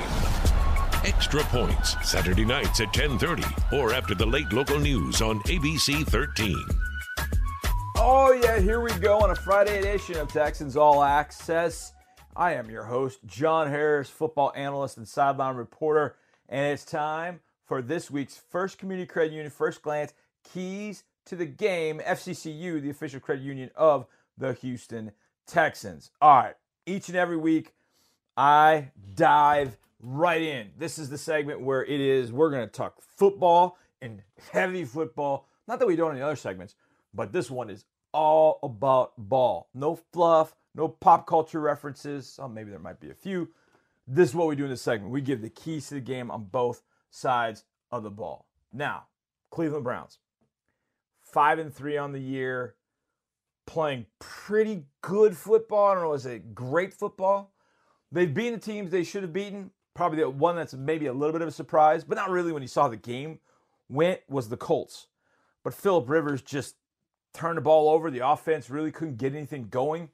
[1.04, 6.56] Extra Points, Saturday nights at 10:30 or after the late local news on ABC 13.
[7.96, 11.92] Oh yeah, here we go on a Friday edition of Texans All Access.
[12.34, 16.16] I am your host, John Harris, football analyst and sideline reporter,
[16.48, 21.44] and it's time for this week's first community credit union first glance keys to the
[21.44, 22.00] game.
[22.00, 24.06] FCCU, the official credit union of
[24.38, 25.12] the Houston
[25.46, 26.10] Texans.
[26.22, 26.54] All right,
[26.86, 27.74] each and every week,
[28.34, 30.70] I dive right in.
[30.78, 35.48] This is the segment where it is we're going to talk football and heavy football.
[35.68, 36.76] Not that we don't in the other segments,
[37.12, 39.68] but this one is all about ball.
[39.74, 42.38] No fluff, no pop culture references.
[42.40, 43.48] Oh, maybe there might be a few.
[44.06, 45.12] This is what we do in this segment.
[45.12, 48.46] We give the keys to the game on both sides of the ball.
[48.72, 49.04] Now,
[49.50, 50.18] Cleveland Browns,
[51.20, 52.74] five and three on the year,
[53.66, 55.88] playing pretty good football.
[55.88, 57.52] I don't know, is it great football?
[58.10, 59.70] They've beaten the teams they should have beaten.
[59.94, 62.62] Probably the one that's maybe a little bit of a surprise, but not really when
[62.62, 63.38] you saw the game
[63.88, 65.06] went was the Colts.
[65.62, 66.76] But Philip Rivers just
[67.34, 68.10] turned the ball over.
[68.10, 70.08] The offense really couldn't get anything going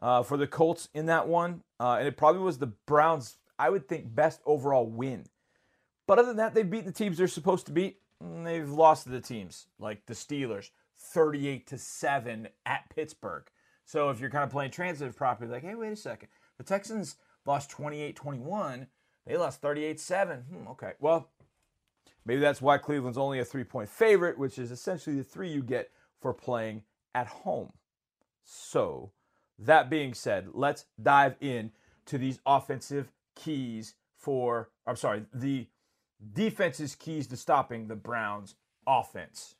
[0.00, 1.62] uh, for the Colts in that one.
[1.78, 5.26] Uh, and it probably was the Browns, I would think, best overall win.
[6.06, 8.00] But other than that, they've beat the teams they're supposed to beat.
[8.20, 13.44] they've lost to the teams like the Steelers, 38 to 7 at Pittsburgh.
[13.84, 16.28] So if you're kind of playing transitive properly, like, hey, wait a second.
[16.58, 18.86] The Texans lost 28 21.
[19.26, 20.38] They lost 38 7.
[20.38, 20.92] Hmm, okay.
[21.00, 21.30] Well,
[22.24, 25.62] maybe that's why Cleveland's only a three point favorite, which is essentially the three you
[25.62, 26.82] get for playing
[27.14, 27.72] at home.
[28.44, 29.12] So,
[29.60, 31.72] that being said, let's dive in
[32.06, 35.66] to these offensive keys for, I'm sorry, the
[36.32, 39.54] defense's keys to stopping the Browns offense.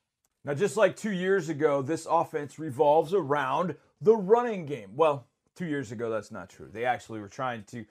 [0.44, 4.92] Now, just like two years ago, this offense revolves around the running game.
[4.96, 6.68] Well, two years ago, that's not true.
[6.72, 7.84] They actually were trying to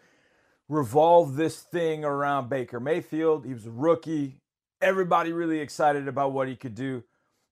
[0.67, 3.45] revolve this thing around Baker Mayfield.
[3.45, 4.37] He was a rookie.
[4.81, 7.03] Everybody really excited about what he could do.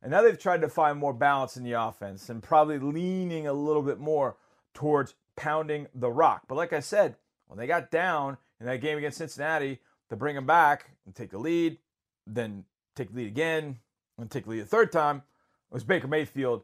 [0.01, 3.53] And now they've tried to find more balance in the offense and probably leaning a
[3.53, 4.37] little bit more
[4.77, 6.43] towards pounding the rock.
[6.47, 7.15] But like I said,
[7.47, 11.31] when they got down in that game against Cincinnati to bring them back and take
[11.31, 11.79] the lead,
[12.27, 12.63] then
[12.95, 13.79] take the lead again
[14.19, 16.63] and take the lead a third time, it was Baker Mayfield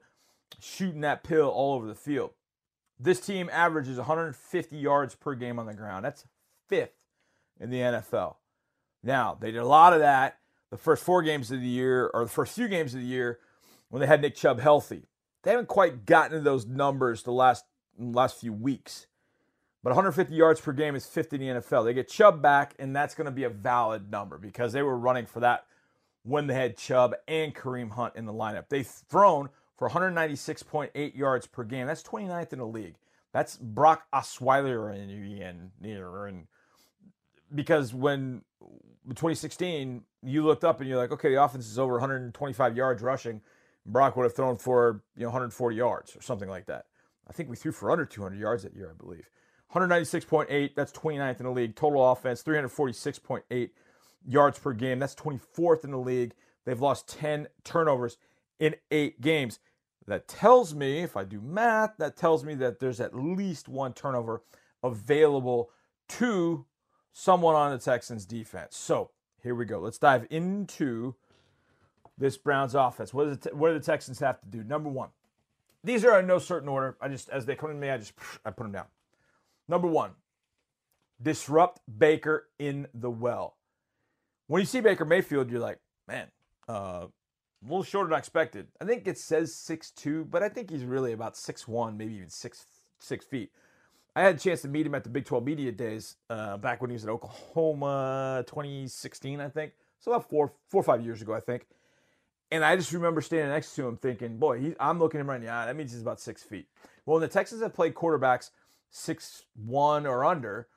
[0.59, 2.29] shooting that pill all over the field.
[2.99, 6.05] This team averages 150 yards per game on the ground.
[6.05, 6.25] That's
[6.69, 6.93] fifth
[7.59, 8.35] in the NFL.
[9.01, 10.37] Now, they did a lot of that
[10.73, 13.37] the first four games of the year, or the first few games of the year,
[13.89, 15.03] when they had Nick Chubb healthy.
[15.43, 17.63] They haven't quite gotten to those numbers the last
[17.99, 19.07] last few weeks.
[19.83, 21.85] But 150 yards per game is 50 in the NFL.
[21.85, 24.97] They get Chubb back, and that's going to be a valid number because they were
[24.97, 25.65] running for that
[26.23, 28.69] when they had Chubb and Kareem Hunt in the lineup.
[28.69, 31.87] They've thrown for 196.8 yards per game.
[31.87, 32.95] That's 29th in the league.
[33.33, 35.41] That's Brock Osweiler and,
[36.21, 36.47] and
[37.53, 38.43] because when
[39.09, 43.41] 2016 you looked up and you're like, okay, the offense is over 125 yards rushing.
[43.85, 46.85] Brock would have thrown for you know 140 yards or something like that.
[47.27, 49.29] I think we threw for under 200 yards that year, I believe.
[49.73, 51.75] 196.8, that's 29th in the league.
[51.75, 53.69] Total offense, 346.8
[54.27, 54.99] yards per game.
[54.99, 56.33] That's 24th in the league.
[56.65, 58.17] They've lost 10 turnovers
[58.59, 59.59] in eight games.
[60.05, 63.93] That tells me, if I do math, that tells me that there's at least one
[63.93, 64.43] turnover
[64.83, 65.71] available
[66.09, 66.65] to
[67.13, 68.75] someone on the Texans defense.
[68.75, 69.11] So
[69.41, 69.79] here we go.
[69.79, 71.15] Let's dive into
[72.17, 73.13] this Browns offense.
[73.13, 74.63] What, it, what do the Texans have to do?
[74.63, 75.09] Number one,
[75.83, 76.97] these are in no certain order.
[77.01, 78.13] I just, as they come to me, I just,
[78.45, 78.85] I put them down.
[79.67, 80.11] Number one,
[81.21, 83.57] disrupt Baker in the well.
[84.47, 86.27] When you see Baker Mayfield, you're like, man,
[86.67, 87.09] uh, a
[87.63, 88.67] little shorter than I expected.
[88.81, 92.15] I think it says six two, but I think he's really about six one, maybe
[92.15, 92.65] even six
[92.99, 93.51] six feet.
[94.15, 96.81] I had a chance to meet him at the Big 12 Media Days uh, back
[96.81, 99.73] when he was at Oklahoma, 2016, I think.
[99.99, 101.65] So about four, four or five years ago, I think.
[102.53, 105.29] And I just remember standing next to him thinking, boy, he, I'm looking at him
[105.31, 105.65] right now.
[105.65, 106.67] That means he's about six feet.
[107.03, 108.51] Well, when the Texans have played quarterbacks
[108.91, 110.67] six one or under,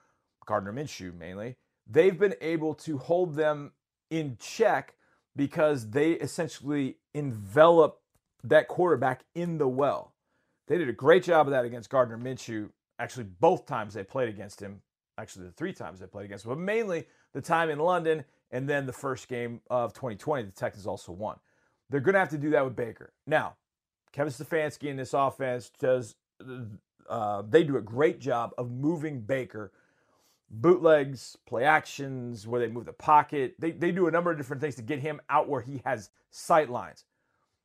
[0.46, 1.56] Gardner Minshew mainly,
[1.86, 3.72] they've been able to hold them
[4.08, 4.94] in check
[5.36, 8.00] because they essentially envelop
[8.42, 10.14] that quarterback in the well.
[10.68, 12.70] They did a great job of that against Gardner Minshew.
[12.98, 14.80] Actually, both times they played against him.
[15.18, 17.04] Actually, the three times they played against him, but mainly
[17.34, 20.44] the time in London and then the first game of 2020.
[20.44, 21.36] The Texans also won.
[21.90, 23.12] They're going to have to do that with Baker.
[23.26, 23.56] Now,
[24.12, 26.14] Kevin Stefanski in this offense does
[27.08, 29.72] uh, they do a great job of moving Baker.
[30.48, 33.56] Bootlegs, play actions, where they move the pocket.
[33.58, 36.10] They, they do a number of different things to get him out where he has
[36.30, 37.04] sight lines.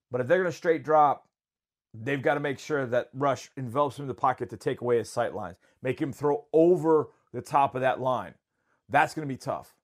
[0.09, 1.27] But if they're going to straight drop,
[1.93, 4.97] they've got to make sure that Rush envelops him in the pocket to take away
[4.97, 8.33] his sight lines, make him throw over the top of that line.
[8.89, 9.75] That's going to be tough.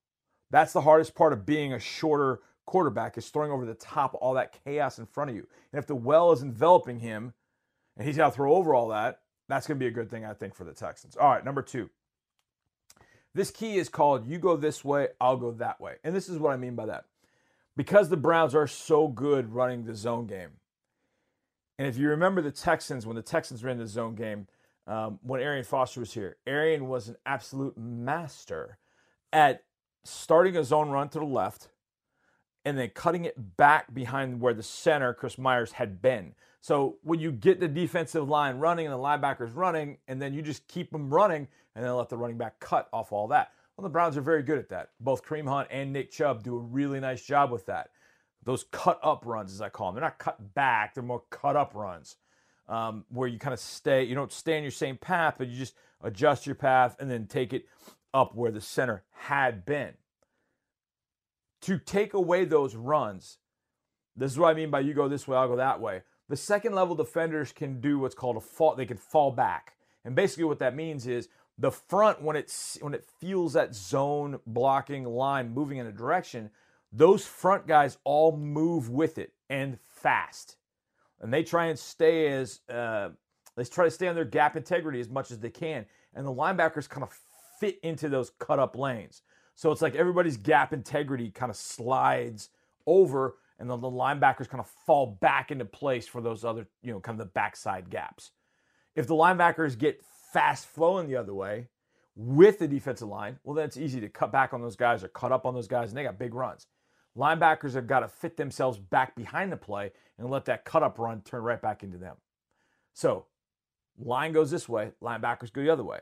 [0.49, 4.35] That's the hardest part of being a shorter quarterback is throwing over the top all
[4.35, 5.47] that chaos in front of you.
[5.71, 7.33] And if the well is enveloping him
[7.97, 10.25] and he's got to throw over all that, that's going to be a good thing,
[10.25, 11.15] I think, for the Texans.
[11.15, 11.89] All right, number two.
[13.33, 15.95] This key is called You Go This Way, I'll Go That Way.
[16.03, 17.05] And this is what I mean by that.
[17.75, 20.49] Because the Browns are so good running the zone game.
[21.79, 24.47] And if you remember the Texans, when the Texans ran the zone game,
[24.87, 28.77] um, when Arian Foster was here, Arian was an absolute master
[29.31, 29.63] at
[30.03, 31.69] starting a zone run to the left
[32.65, 36.33] and then cutting it back behind where the center, Chris Myers, had been.
[36.61, 40.41] So when you get the defensive line running and the linebackers running, and then you
[40.41, 43.51] just keep them running and then let the running back cut off all that.
[43.75, 44.89] Well, the Browns are very good at that.
[44.99, 47.91] Both Kareem Hunt and Nick Chubb do a really nice job with that.
[48.43, 51.55] Those cut up runs, as I call them, they're not cut back, they're more cut
[51.55, 52.17] up runs
[52.67, 55.57] um, where you kind of stay, you don't stay in your same path, but you
[55.57, 57.65] just adjust your path and then take it
[58.13, 59.93] up where the center had been.
[61.61, 63.39] To take away those runs,
[64.15, 66.01] this is what I mean by you go this way, I'll go that way.
[66.29, 68.75] The second level defenders can do what's called a fall.
[68.75, 72.93] They can fall back, and basically what that means is the front when it's when
[72.93, 76.51] it feels that zone blocking line moving in a direction,
[76.91, 80.57] those front guys all move with it and fast,
[81.21, 83.09] and they try and stay as uh,
[83.55, 86.33] they try to stay on their gap integrity as much as they can, and the
[86.33, 87.17] linebackers kind of
[87.59, 89.21] fit into those cut up lanes.
[89.57, 92.49] So it's like everybody's gap integrity kind of slides
[92.85, 96.91] over and then the linebackers kind of fall back into place for those other, you
[96.91, 98.31] know, kind of the backside gaps.
[98.95, 99.99] If the linebackers get
[100.31, 101.69] fast flowing the other way
[102.15, 105.07] with the defensive line, well, then it's easy to cut back on those guys or
[105.07, 106.67] cut up on those guys, and they got big runs.
[107.17, 110.99] Linebackers have got to fit themselves back behind the play and let that cut up
[110.99, 112.17] run turn right back into them.
[112.93, 113.25] So,
[113.97, 115.99] line goes this way, linebackers go the other way.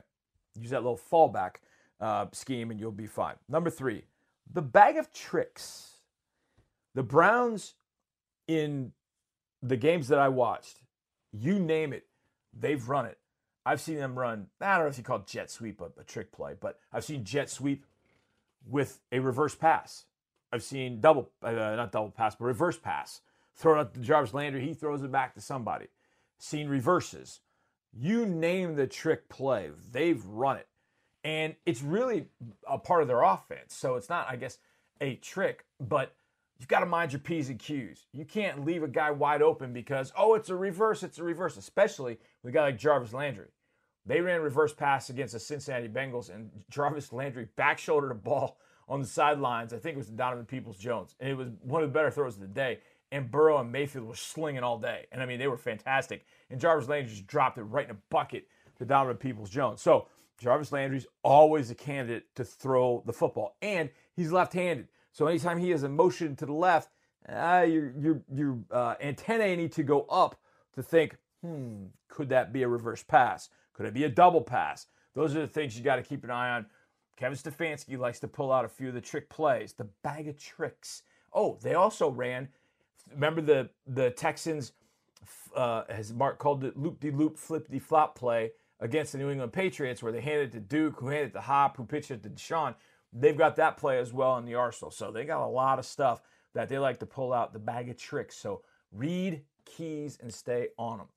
[0.60, 1.56] Use that little fallback
[2.00, 3.36] uh, scheme, and you'll be fine.
[3.50, 4.04] Number three,
[4.52, 5.96] the bag of tricks
[6.96, 7.76] the Browns,
[8.48, 8.94] in
[9.62, 10.80] the games that I watched,
[11.32, 12.08] you name it,
[12.58, 13.20] they've run it.
[13.66, 16.04] I've seen them run, I don't know if you call it jet sweep a, a
[16.04, 17.86] trick play, but I've seen jet sweep
[18.66, 20.06] with a reverse pass.
[20.54, 23.22] I've seen double, uh, not double pass, but reverse pass.
[23.56, 25.88] Throw it to Jarvis Landry, he throws it back to somebody.
[26.38, 27.42] Seen reverses.
[27.92, 30.68] You name the trick play, they've run it.
[31.26, 32.28] And it's really
[32.70, 33.76] a part of their offense.
[33.76, 34.60] So it's not, I guess,
[35.02, 36.14] a trick, but
[36.60, 38.06] you've got to mind your P's and Q's.
[38.14, 41.58] You can't leave a guy wide open because, oh, it's a reverse, it's a reverse,
[41.58, 43.48] especially with a guy like Jarvis Landry.
[44.06, 48.60] They ran reverse pass against the Cincinnati Bengals, and Jarvis Landry back shouldered a ball
[48.88, 49.74] on the sidelines.
[49.74, 52.36] I think it was Donovan Peoples Jones, and it was one of the better throws
[52.36, 52.82] of the day.
[53.12, 56.24] And Burrow and Mayfield were slinging all day, and I mean they were fantastic.
[56.52, 58.48] And Jarvis Landry just dropped it right in a bucket
[58.78, 59.82] to Donovan Peoples Jones.
[59.82, 60.08] So
[60.38, 64.88] Jarvis Landry's always a candidate to throw the football, and he's left-handed.
[65.12, 66.90] So anytime he has a motion to the left,
[67.30, 70.40] uh, your your your uh, antennae need to go up
[70.74, 73.50] to think, hmm, could that be a reverse pass?
[73.74, 74.88] Could it be a double pass?
[75.14, 76.66] Those are the things you got to keep an eye on.
[77.16, 80.38] Kevin Stefanski likes to pull out a few of the trick plays, the bag of
[80.38, 81.04] tricks.
[81.32, 82.50] Oh, they also ran.
[83.14, 84.74] Remember the the Texans,
[85.56, 89.30] uh, as Mark called it, loop de loop, flip de flop play against the New
[89.30, 92.12] England Patriots, where they handed it to Duke, who handed it to Hop, who pitched
[92.12, 92.76] it to Deshaun.
[93.14, 94.92] They've got that play as well in the arsenal.
[94.92, 96.22] So they got a lot of stuff
[96.54, 98.36] that they like to pull out the bag of tricks.
[98.36, 98.62] So
[98.92, 101.08] read keys and stay on them.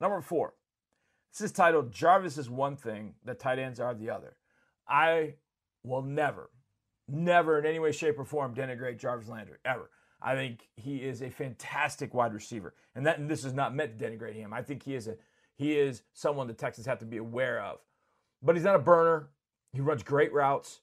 [0.00, 0.54] Number four,
[1.32, 4.36] this is titled Jarvis is one thing, the tight ends are the other.
[4.88, 5.34] I
[5.84, 6.50] will never,
[7.08, 9.90] never in any way, shape, or form denigrate Jarvis Landry, ever.
[10.22, 12.74] I think he is a fantastic wide receiver.
[12.94, 14.52] And that and this is not meant to denigrate him.
[14.52, 15.16] I think he is a
[15.60, 17.80] he is someone the Texans have to be aware of.
[18.42, 19.28] But he's not a burner.
[19.74, 20.80] He runs great routes.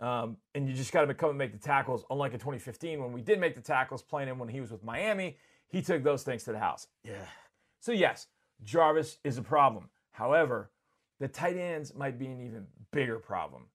[0.00, 2.04] Um, and you just got to come and make the tackles.
[2.10, 4.82] Unlike in 2015, when we did make the tackles, playing him when he was with
[4.82, 5.36] Miami,
[5.68, 6.88] he took those things to the house.
[7.04, 7.24] Yeah.
[7.78, 8.26] So, yes,
[8.64, 9.90] Jarvis is a problem.
[10.10, 10.72] However,
[11.20, 13.66] the tight ends might be an even bigger problem.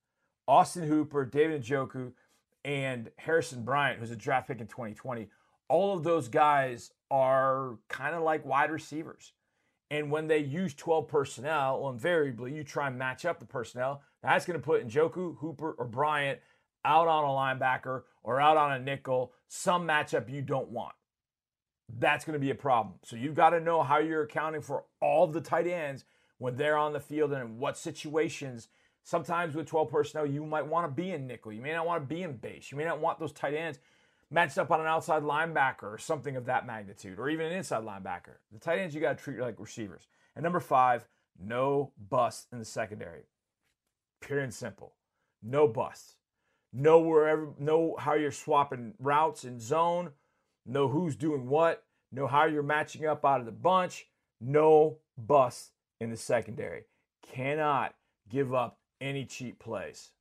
[0.49, 2.12] Austin Hooper, David Njoku,
[2.66, 5.30] and Harrison Bryant, who's a draft pick in 2020,
[5.70, 9.32] all of those guys are kind of like wide receivers.
[9.92, 14.02] And when they use 12 personnel, well, invariably you try and match up the personnel.
[14.24, 16.39] That's going to put Njoku, Hooper, or Bryant
[16.86, 20.96] out on a linebacker or out on a nickel, some matchup you don't want.
[22.00, 22.96] That's going to be a problem.
[23.04, 26.06] So you've got to know how you're accounting for all the tight ends
[26.38, 28.70] when they're on the field and in what situations.
[29.04, 31.52] Sometimes with 12 personnel, you might want to be in nickel.
[31.52, 32.72] You may not want to be in base.
[32.72, 33.80] You may not want those tight ends
[34.32, 37.84] matched up on an outside linebacker or something of that magnitude, or even an inside
[37.84, 38.38] linebacker.
[38.52, 40.08] The tight ends you got to treat like receivers.
[40.36, 41.08] And number five,
[41.38, 43.24] no bust in the secondary.
[44.22, 44.94] Pure and simple.
[45.44, 46.16] No busts.
[46.74, 50.12] Know wherever, know how you're swapping routes and zone.
[50.66, 51.84] Know who's doing what.
[52.12, 54.08] Know how you're matching up out of the bunch.
[54.40, 56.84] No bust in the secondary.
[57.34, 57.96] Cannot
[58.30, 60.12] give up any cheap plays.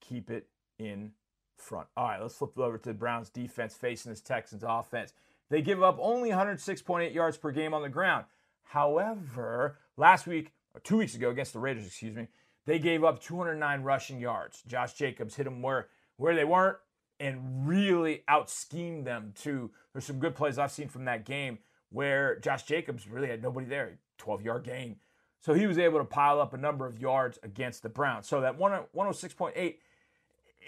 [0.00, 0.46] Keep it
[0.78, 1.12] in
[1.60, 1.88] front.
[1.96, 5.12] All right, let's flip over to the Browns defense facing this Texans offense.
[5.50, 8.26] They give up only 106.8 yards per game on the ground.
[8.64, 12.28] However, last week, or two weeks ago against the Raiders, excuse me,
[12.66, 14.62] they gave up 209 rushing yards.
[14.66, 16.76] Josh Jacobs hit them where, where they weren't
[17.18, 19.70] and really out schemed them too.
[19.92, 21.58] There's some good plays I've seen from that game
[21.90, 24.96] where Josh Jacobs really had nobody there, 12 yard gain.
[25.40, 28.28] So he was able to pile up a number of yards against the Browns.
[28.28, 29.76] So that 106.8,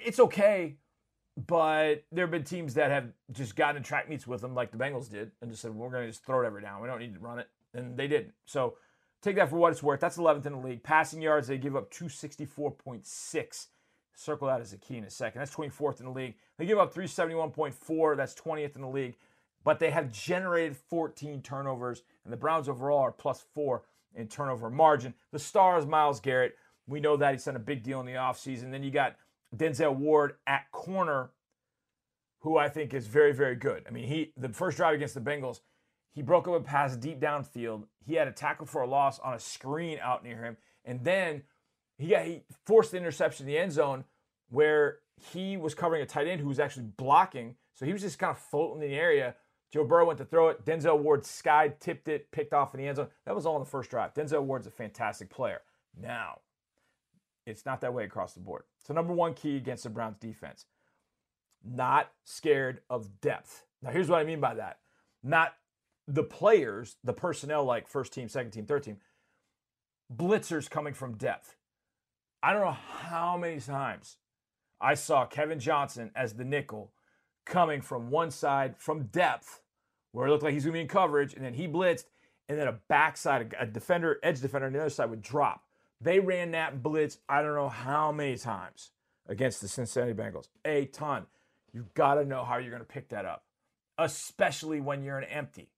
[0.05, 0.77] it's okay,
[1.47, 4.77] but there have been teams that have just gotten track meets with them, like the
[4.77, 6.83] Bengals did, and just said, we're going to just throw it every down.
[6.83, 7.49] We don't need to run it.
[7.75, 8.33] And they didn't.
[8.47, 8.75] So
[9.23, 10.01] take that for what it's worth.
[10.01, 10.83] That's 11th in the league.
[10.83, 13.67] Passing yards, they give up 264.6.
[14.15, 15.39] Circle that as a key in a second.
[15.39, 16.35] That's 24th in the league.
[16.59, 18.17] They give up 371.4.
[18.17, 19.17] That's 20th in the league.
[19.65, 23.83] But they have generated 14 turnovers, and the Browns overall are plus four
[24.15, 25.15] in turnover margin.
[25.33, 26.57] The star is Myles Garrett.
[26.87, 28.71] We know that he's done a big deal in the offseason.
[28.73, 29.17] Then you got
[29.57, 31.31] Denzel Ward at corner,
[32.41, 33.85] who I think is very, very good.
[33.87, 35.61] I mean, he the first drive against the Bengals,
[36.13, 37.85] he broke up a pass deep downfield.
[38.05, 41.43] He had a tackle for a loss on a screen out near him, and then
[41.99, 44.05] he got he forced the interception in the end zone
[44.49, 44.99] where
[45.33, 47.57] he was covering a tight end who was actually blocking.
[47.75, 49.37] So he was just kind of floating in the area.
[49.73, 50.65] Joe Burrow went to throw it.
[50.65, 53.09] Denzel Ward skied, tipped it, picked off in the end zone.
[53.25, 54.15] That was all in the first drive.
[54.15, 55.61] Denzel Ward's a fantastic player.
[55.97, 56.41] Now,
[57.47, 58.65] it's not that way across the board.
[58.87, 60.67] So, number one key against the Browns defense
[61.65, 63.65] not scared of depth.
[63.83, 64.79] Now, here's what I mean by that
[65.23, 65.55] not
[66.09, 68.97] the players, the personnel like first team, second team, third team,
[70.15, 71.57] blitzers coming from depth.
[72.43, 74.17] I don't know how many times
[74.81, 76.93] I saw Kevin Johnson as the nickel
[77.45, 79.61] coming from one side from depth
[80.13, 82.07] where it looked like he's going to be in coverage, and then he blitzed,
[82.49, 85.63] and then a backside, a defender, edge defender on the other side would drop.
[86.01, 88.93] They ran that blitz, I don't know how many times
[89.29, 90.49] against the Cincinnati Bengals.
[90.65, 91.27] A ton.
[91.73, 93.45] You've got to know how you're going to pick that up,
[93.99, 95.69] especially when you're an empty.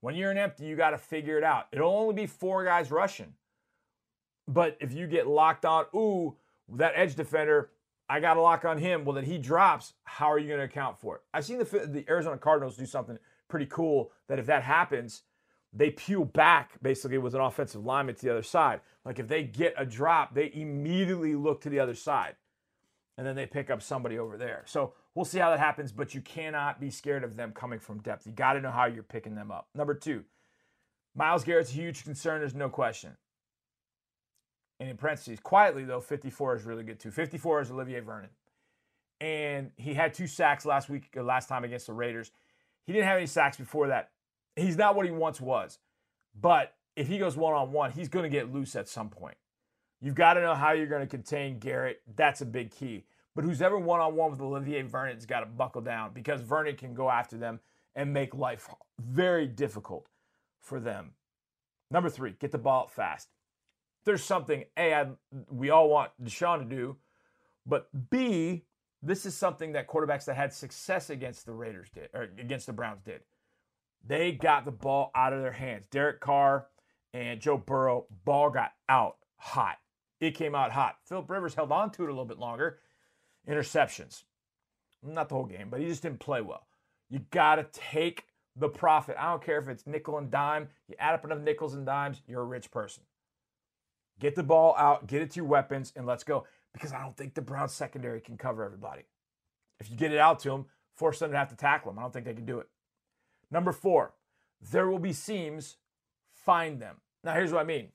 [0.00, 1.66] When you're an empty, you got to figure it out.
[1.72, 3.34] It'll only be four guys rushing.
[4.46, 6.36] But if you get locked on, ooh,
[6.74, 7.70] that edge defender,
[8.08, 9.04] I got to lock on him.
[9.04, 9.94] Well, then he drops.
[10.04, 11.22] How are you going to account for it?
[11.32, 13.18] I've seen the, the Arizona Cardinals do something
[13.48, 15.22] pretty cool that if that happens,
[15.72, 18.80] they peel back basically with an offensive lineman to the other side.
[19.04, 22.36] Like if they get a drop, they immediately look to the other side
[23.16, 24.62] and then they pick up somebody over there.
[24.66, 28.00] So we'll see how that happens, but you cannot be scared of them coming from
[28.00, 28.26] depth.
[28.26, 29.68] You got to know how you're picking them up.
[29.74, 30.24] Number two,
[31.14, 32.40] Myles Garrett's a huge concern.
[32.40, 33.16] There's no question.
[34.80, 37.10] And in parentheses, quietly though, 54 is really good too.
[37.10, 38.30] 54 is Olivier Vernon.
[39.20, 42.30] And he had two sacks last week, last time against the Raiders.
[42.86, 44.10] He didn't have any sacks before that.
[44.58, 45.78] He's not what he once was.
[46.40, 49.36] But if he goes one on one, he's going to get loose at some point.
[50.00, 52.02] You've got to know how you're going to contain Garrett.
[52.16, 53.04] That's a big key.
[53.34, 56.76] But who's ever one on one with Olivier Vernon's got to buckle down because Vernon
[56.76, 57.60] can go after them
[57.94, 58.68] and make life
[59.00, 60.08] very difficult
[60.60, 61.12] for them.
[61.90, 63.28] Number three, get the ball fast.
[64.04, 65.06] There's something A, I,
[65.50, 66.96] we all want Deshaun to do,
[67.66, 68.64] but B,
[69.02, 72.72] this is something that quarterbacks that had success against the Raiders did, or against the
[72.72, 73.20] Browns did.
[74.06, 75.84] They got the ball out of their hands.
[75.90, 76.66] Derek Carr
[77.12, 79.76] and Joe Burrow, ball got out hot.
[80.20, 80.96] It came out hot.
[81.04, 82.78] Philip Rivers held on to it a little bit longer.
[83.48, 84.24] Interceptions.
[85.02, 86.66] Not the whole game, but he just didn't play well.
[87.08, 88.24] You got to take
[88.56, 89.16] the profit.
[89.18, 90.68] I don't care if it's nickel and dime.
[90.88, 93.04] You add up enough nickels and dimes, you're a rich person.
[94.18, 96.44] Get the ball out, get it to your weapons, and let's go.
[96.72, 99.02] Because I don't think the Browns secondary can cover everybody.
[99.78, 101.98] If you get it out to them, force them to have to tackle them.
[101.98, 102.68] I don't think they can do it.
[103.50, 104.14] Number four,
[104.60, 105.76] there will be seams.
[106.32, 106.96] Find them.
[107.24, 107.88] Now, here's what I mean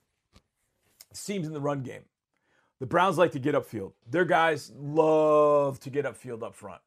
[1.12, 2.02] seams in the run game.
[2.80, 3.92] The Browns like to get upfield.
[4.08, 6.82] Their guys love to get upfield up front.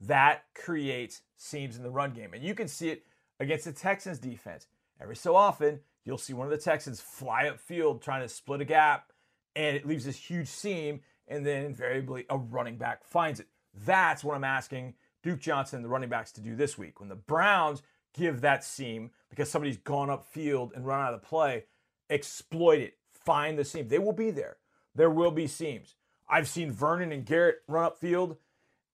[0.00, 2.32] That creates seams in the run game.
[2.32, 3.02] And you can see it
[3.40, 4.66] against the Texans defense.
[5.00, 8.64] Every so often, you'll see one of the Texans fly upfield trying to split a
[8.64, 9.12] gap,
[9.54, 13.48] and it leaves this huge seam, and then invariably a running back finds it.
[13.84, 17.00] That's what I'm asking Duke Johnson, the running backs, to do this week.
[17.00, 17.82] When the Browns
[18.16, 21.64] give that seam because somebody's gone upfield and run out of play,
[22.10, 22.94] exploit it.
[23.12, 23.88] Find the seam.
[23.88, 24.56] They will be there.
[24.94, 25.96] There will be seams.
[26.28, 28.36] I've seen Vernon and Garrett run upfield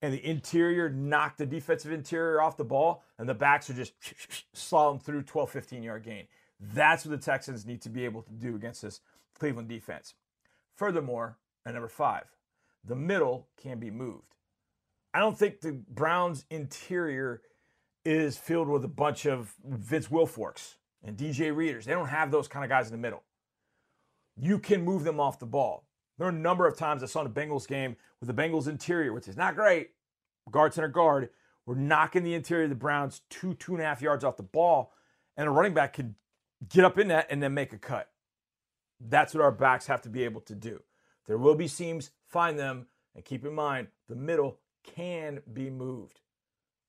[0.02, 3.94] and the interior knock the defensive interior off the ball, and the backs are just
[4.52, 6.26] sliding through 12, 15 yard gain.
[6.58, 9.00] That's what the Texans need to be able to do against this
[9.38, 10.14] Cleveland defense.
[10.74, 12.24] Furthermore, at number five,
[12.84, 14.34] the middle can be moved.
[15.14, 17.42] I don't think the Browns' interior
[18.04, 21.84] is filled with a bunch of Vince Wilforks and DJ Readers.
[21.84, 23.22] They don't have those kind of guys in the middle.
[24.36, 25.84] You can move them off the ball.
[26.18, 28.68] There are a number of times I saw in the Bengals game with the Bengals
[28.68, 29.90] interior, which is not great,
[30.50, 31.30] guard center guard,
[31.66, 34.42] we're knocking the interior of the Browns two, two and a half yards off the
[34.42, 34.92] ball,
[35.36, 36.14] and a running back could
[36.68, 38.08] get up in that and then make a cut.
[39.00, 40.82] That's what our backs have to be able to do.
[41.26, 46.20] There will be seams, find them, and keep in mind the middle can be moved.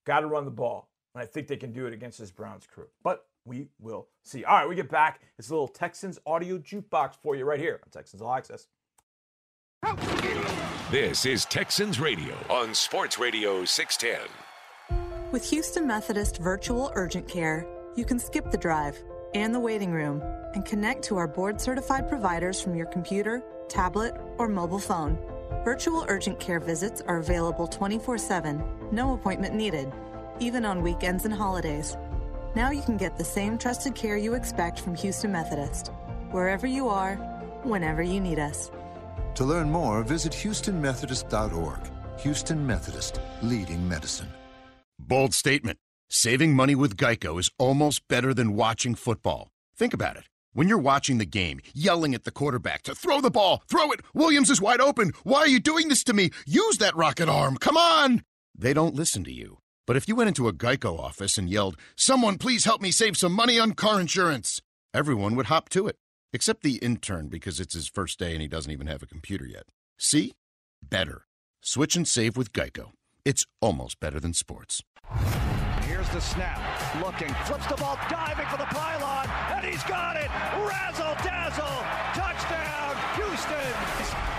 [0.06, 0.90] Got to run the ball.
[1.14, 2.88] And I think they can do it against this Browns crew.
[3.04, 4.44] But we will see.
[4.44, 5.22] All right, we get back.
[5.38, 8.68] It's a little Texans audio jukebox for you right here on Texans All Access.
[10.90, 14.30] This is Texans Radio on Sports Radio 610.
[15.32, 18.98] With Houston Methodist Virtual Urgent Care, you can skip the drive
[19.34, 20.22] and the waiting room
[20.54, 25.18] and connect to our board certified providers from your computer, tablet, or mobile phone.
[25.66, 29.92] Virtual urgent care visits are available 24 7, no appointment needed,
[30.40, 31.98] even on weekends and holidays.
[32.56, 35.92] Now you can get the same trusted care you expect from Houston Methodist,
[36.32, 37.16] wherever you are,
[37.64, 38.70] whenever you need us.
[39.36, 41.80] To learn more, visit HoustonMethodist.org.
[42.20, 44.30] Houston Methodist, leading medicine.
[45.00, 45.80] Bold statement.
[46.10, 49.50] Saving money with Geico is almost better than watching football.
[49.76, 50.26] Think about it.
[50.54, 54.02] When you're watching the game, yelling at the quarterback to throw the ball, throw it,
[54.14, 55.14] Williams is wide open.
[55.24, 56.30] Why are you doing this to me?
[56.46, 57.58] Use that rocket arm.
[57.58, 58.22] Come on.
[58.56, 59.58] They don't listen to you.
[59.86, 63.18] But if you went into a Geico office and yelled, Someone please help me save
[63.18, 64.62] some money on car insurance,
[64.94, 65.98] everyone would hop to it.
[66.32, 69.46] Except the intern because it's his first day and he doesn't even have a computer
[69.46, 69.64] yet.
[70.00, 70.34] See?
[70.82, 71.26] Better.
[71.62, 72.92] Switch and save with Geico.
[73.26, 74.82] It's almost better than sports.
[75.82, 76.60] Here's the snap.
[77.04, 77.34] Looking.
[77.46, 78.00] Flips the ball.
[78.10, 79.28] Diving for the pylon.
[79.52, 80.30] And he's got it.
[80.58, 81.84] Razzle dazzle.
[82.14, 82.96] Touchdown.
[83.16, 83.74] Houston.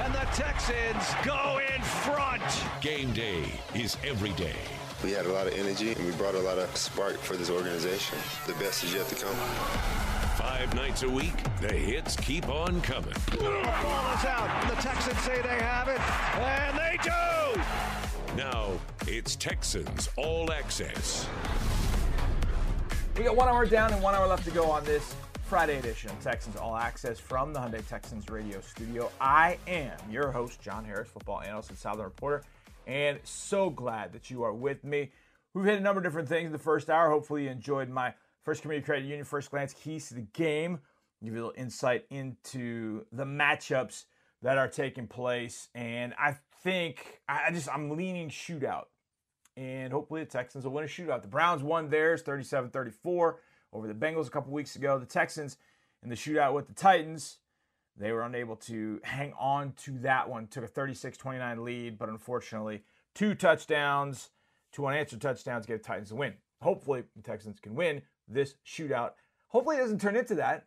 [0.05, 2.43] And the Texans go in front.
[2.81, 4.57] Game day is every day.
[5.05, 7.51] We had a lot of energy and we brought a lot of spark for this
[7.51, 8.17] organization.
[8.47, 9.35] The best is yet to come.
[10.39, 13.13] Five nights a week, the hits keep on coming.
[13.33, 14.67] The ball is out.
[14.67, 16.01] The Texans say they have it.
[16.41, 18.35] And they do.
[18.35, 21.29] Now it's Texans All Access.
[23.19, 26.09] We got one hour down and one hour left to go on this Friday edition
[26.09, 29.11] of Texans All Access from the Hyundai Texans radio studio.
[29.21, 32.43] I am your host, John Harris, football analyst and Southern reporter,
[32.87, 35.11] and so glad that you are with me.
[35.53, 37.11] We've hit a number of different things in the first hour.
[37.11, 38.15] Hopefully, you enjoyed my
[38.45, 40.81] First Community Credit Union, first glance keys to the game.
[41.23, 44.05] Give you a little insight into the matchups
[44.43, 45.69] that are taking place.
[45.75, 48.85] And I think I just I'm leaning shootout.
[49.57, 51.23] And hopefully the Texans will win a shootout.
[51.23, 53.35] The Browns won theirs 37-34
[53.73, 54.99] over the Bengals a couple weeks ago.
[54.99, 55.57] The Texans
[56.03, 57.39] in the shootout with the Titans,
[57.97, 60.49] they were unable to hang on to that one.
[60.49, 62.83] Took a 36-29 lead, but unfortunately,
[63.15, 64.31] two touchdowns,
[64.73, 66.35] two unanswered touchdowns gave the Titans a win.
[66.61, 69.13] Hopefully the Texans can win this shootout.
[69.49, 70.67] Hopefully it doesn't turn into that.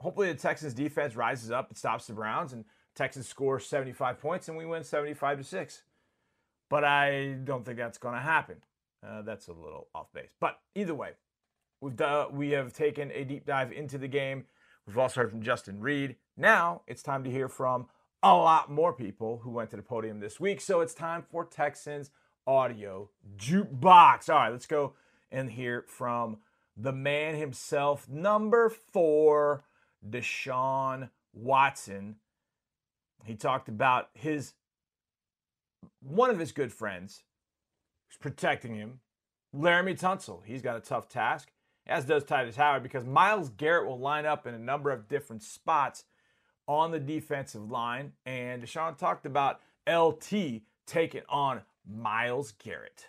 [0.00, 2.64] Hopefully the Texans defense rises up and stops the Browns and
[2.94, 5.82] Texans score 75 points and we win 75 to 6.
[6.68, 8.56] But I don't think that's going to happen.
[9.06, 10.30] Uh, that's a little off base.
[10.40, 11.10] But either way,
[11.80, 14.46] we've done, we have taken a deep dive into the game.
[14.86, 16.16] We've also heard from Justin Reid.
[16.36, 17.86] Now it's time to hear from
[18.22, 20.60] a lot more people who went to the podium this week.
[20.60, 22.10] So it's time for Texans
[22.46, 24.28] audio jukebox.
[24.28, 24.94] All right, let's go
[25.30, 26.38] and hear from
[26.76, 29.64] the man himself, number four,
[30.06, 32.16] Deshaun Watson.
[33.24, 34.52] He talked about his
[36.00, 37.22] one of his good friends
[38.08, 39.00] who's protecting him,
[39.54, 40.42] Laremy Tunsil.
[40.44, 41.50] He's got a tough task,
[41.86, 45.42] as does Tytus Howard, because Myles Garrett will line up in a number of different
[45.42, 46.04] spots
[46.68, 48.12] on the defensive line.
[48.24, 53.06] And Deshaun talked about LT taking on Myles Garrett.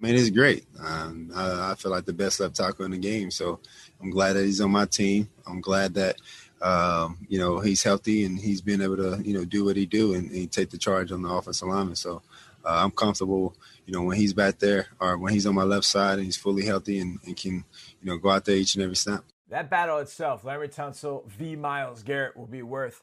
[0.00, 0.64] Man, it's great.
[0.82, 3.30] Um, I, I, feel like the best left tackle in the game.
[3.30, 3.60] So
[4.00, 5.28] I'm glad that he's on my team.
[5.46, 6.16] I'm glad that
[6.62, 9.84] um, you know he's healthy and he's been able to you know do what he
[9.84, 11.96] do and, and take the charge on the offensive lineman.
[11.96, 12.22] So
[12.64, 13.54] uh, I'm comfortable.
[13.84, 16.36] You know when he's back there or when he's on my left side and he's
[16.36, 17.64] fully healthy and, and can
[18.00, 19.22] you know go out there each and every snap.
[19.50, 21.56] That battle itself, Laremy Tunsil v.
[21.56, 23.02] Myles Garrett, will be worth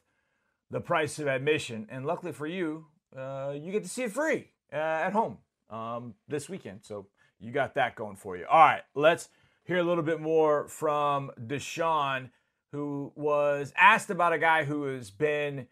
[0.70, 1.86] the price of admission.
[1.90, 5.38] And luckily for you, uh, you get to see it free uh, at home
[5.68, 6.80] um, this weekend.
[6.82, 7.06] So
[7.38, 8.46] you got that going for you.
[8.50, 9.28] All right, let's
[9.64, 12.30] hear a little bit more from Deshaun,
[12.72, 15.66] who was asked about a guy who has been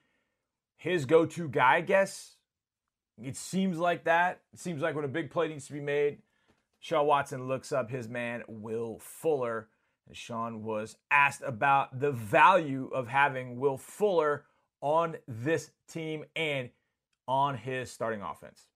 [0.76, 2.36] his go to guy, I guess.
[3.22, 4.40] It seems like that.
[4.52, 6.18] It seems like when a big play needs to be made,
[6.80, 9.68] Shaw Watson looks up his man, Will Fuller.
[10.06, 14.44] And Sean was asked about the value of having Will Fuller
[14.80, 16.70] on this team and
[17.26, 18.66] on his starting offense.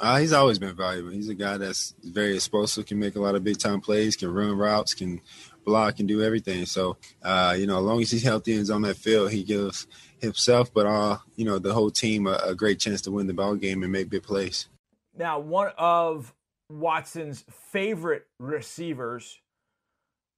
[0.00, 1.10] Uh, he's always been valuable.
[1.10, 4.34] He's a guy that's very explosive, can make a lot of big time plays, can
[4.34, 5.20] run routes, can
[5.64, 6.66] block, can do everything.
[6.66, 9.44] So, uh, you know, as long as he's healthy and is on that field, he
[9.44, 9.86] gives
[10.18, 13.34] himself, but uh, you know, the whole team a, a great chance to win the
[13.34, 14.68] ball game and make big plays.
[15.16, 16.34] Now, one of
[16.68, 19.38] Watson's favorite receivers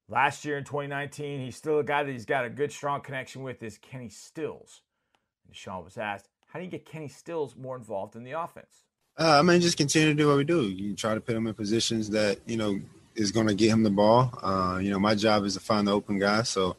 [0.08, 3.42] last year in 2019, he's still a guy that he's got a good, strong connection
[3.42, 4.82] with, is Kenny Stills.
[5.46, 8.84] And Sean was asked, how do you get Kenny Stills more involved in the offense?
[9.18, 10.62] Uh, I mean, just continue to do what we do.
[10.62, 12.80] You try to put him in positions that you know
[13.14, 14.36] is going to get him the ball.
[14.42, 16.42] Uh, you know, my job is to find the open guy.
[16.42, 16.76] So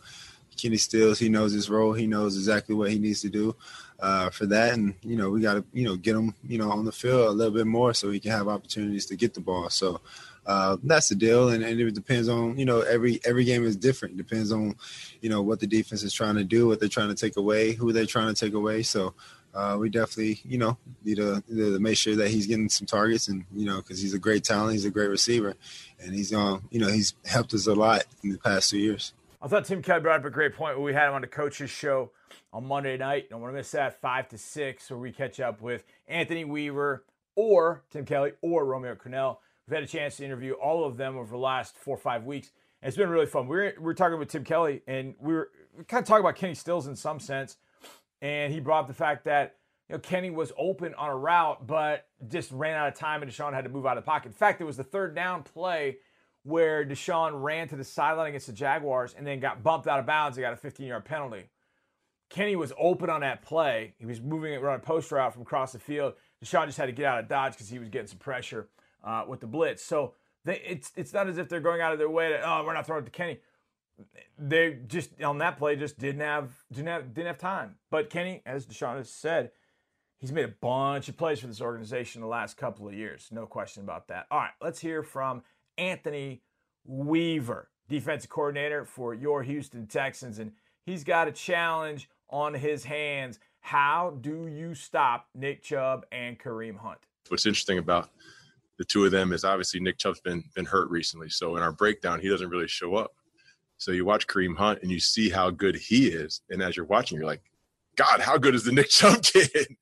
[0.58, 1.94] Kenny Stills, he knows his role.
[1.94, 3.56] He knows exactly what he needs to do
[4.02, 4.74] uh, for that.
[4.74, 7.28] And you know, we got to you know get him you know on the field
[7.28, 9.70] a little bit more so he can have opportunities to get the ball.
[9.70, 10.02] So.
[10.46, 13.76] Uh, that's the deal, and, and, it depends on you know every every game is
[13.76, 14.14] different.
[14.14, 14.76] It depends on
[15.22, 17.74] you know what the defense is trying to do, what they're trying to take away,
[17.74, 18.84] who they're trying to take away.
[18.84, 19.16] So
[19.56, 23.30] uh, we definitely, you know, need to, to, make sure that he's getting some targets,
[23.30, 25.56] and you know, because he's a great talent, he's a great receiver,
[26.00, 29.14] and he's um, you know, he's helped us a lot in the past two years.
[29.42, 31.70] I thought Tim Kelly brought up a great point we had him on the coaches
[31.70, 32.12] show
[32.52, 35.62] on Monday night, and we're gonna say at five to six, where we catch up
[35.62, 39.38] with Anthony Weaver or Tim Kelly or Romeo Crennel.
[39.68, 42.24] We've had a chance to interview all of them over the last four or five
[42.24, 42.52] weeks,
[42.82, 43.48] and it's been really fun.
[43.48, 46.36] We are we talking with Tim Kelly, and we were we kind of talking about
[46.36, 47.58] Kenny Stills in some sense
[48.22, 49.58] and he brought up the fact that
[49.90, 53.32] you know Kenny was open on a route, but just ran out of time, and
[53.32, 54.28] Deshaun had to move out of the pocket.
[54.28, 55.98] In fact, it was the third down play
[56.44, 60.06] where Deshaun ran to the sideline against the Jaguars and then got bumped out of
[60.06, 60.38] bounds.
[60.38, 61.50] He got a 15-yard penalty.
[62.30, 63.96] Kenny was open on that play.
[63.98, 66.14] He was moving it a post route from across the field.
[66.44, 68.70] Deshaun just had to get out of dodge because he was getting some pressure
[69.06, 69.84] uh, with the blitz.
[69.84, 72.66] So they, it's it's not as if they're going out of their way to oh
[72.66, 73.40] we're not throwing it to Kenny
[74.38, 77.76] they just on that play just didn't have didn't have didn't have time.
[77.90, 79.52] But Kenny, as Deshaun has said,
[80.18, 83.30] he's made a bunch of plays for this organization the last couple of years.
[83.32, 84.28] No question about that.
[84.30, 85.44] All right, let's hear from
[85.78, 86.42] Anthony
[86.86, 90.52] Weaver, defensive coordinator for your Houston Texans, and
[90.86, 93.40] he's got a challenge on his hands.
[93.62, 97.00] How do you stop Nick Chubb and Kareem Hunt?
[97.30, 98.10] What's interesting about
[98.78, 101.72] the two of them is obviously Nick Chubb's been been hurt recently, so in our
[101.72, 103.12] breakdown he doesn't really show up.
[103.78, 106.86] So you watch Kareem Hunt and you see how good he is, and as you're
[106.86, 107.44] watching, you're like,
[107.96, 109.76] God, how good is the Nick Chubb kid?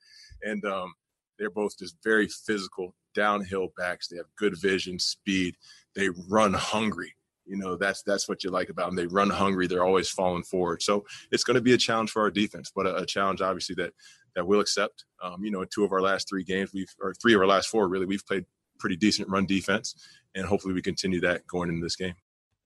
[0.44, 0.94] And um,
[1.40, 4.08] they're both just very physical downhill backs.
[4.08, 5.56] They have good vision, speed.
[5.96, 7.14] They run hungry.
[7.46, 8.96] You know, that's that's what you like about them.
[8.96, 9.68] They run hungry.
[9.68, 10.82] They're always falling forward.
[10.82, 13.76] So it's going to be a challenge for our defense, but a, a challenge obviously
[13.76, 13.94] that
[14.36, 15.06] that we'll accept.
[15.22, 17.68] Um, you know, two of our last three games, we've or three of our last
[17.68, 18.46] four really, we've played
[18.84, 19.96] pretty decent run defense,
[20.36, 22.16] and hopefully we continue that going into this game.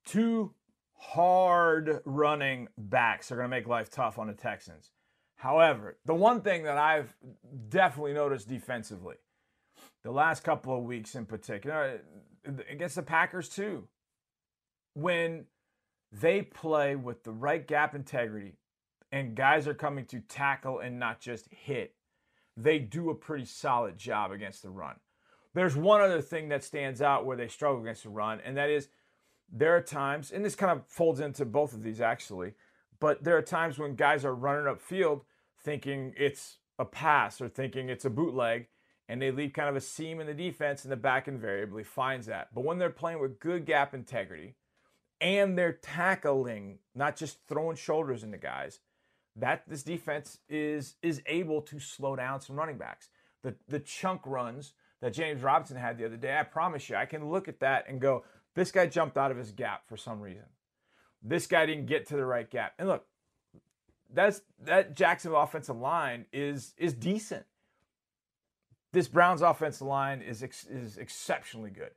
[0.04, 0.56] Two
[0.96, 4.90] hard running backs are going to make life tough on the Texans.
[5.36, 7.16] However, the one thing that I've
[7.70, 9.18] definitely noticed defensively,
[10.04, 12.02] the last couple of weeks in particular,
[12.68, 13.88] against the Packers too,
[14.96, 15.46] when
[16.12, 18.58] they play with the right gap integrity
[19.12, 21.94] and guys are coming to tackle and not just hit,
[22.56, 24.96] they do a pretty solid job against the run.
[25.54, 28.70] There's one other thing that stands out where they struggle against the run, and that
[28.70, 28.90] is
[29.52, 32.54] there are times, and this kind of folds into both of these actually,
[33.00, 35.22] but there are times when guys are running upfield
[35.64, 38.68] thinking it's a pass or thinking it's a bootleg,
[39.10, 42.28] and they leave kind of a seam in the defense, and the back invariably finds
[42.28, 42.54] that.
[42.54, 44.56] But when they're playing with good gap integrity
[45.20, 48.80] and they're tackling, not just throwing shoulders into guys,
[49.36, 53.10] that this defense is is able to slow down some running backs.
[53.44, 57.06] The the chunk runs that James Robinson had the other day, I promise you, I
[57.06, 58.24] can look at that and go,
[58.56, 60.46] this guy jumped out of his gap for some reason.
[61.22, 62.74] This guy didn't get to the right gap.
[62.80, 63.06] And look,
[64.14, 67.46] that's that Jacksonville offensive line is is decent.
[68.94, 71.92] This Browns offensive line is is exceptionally good.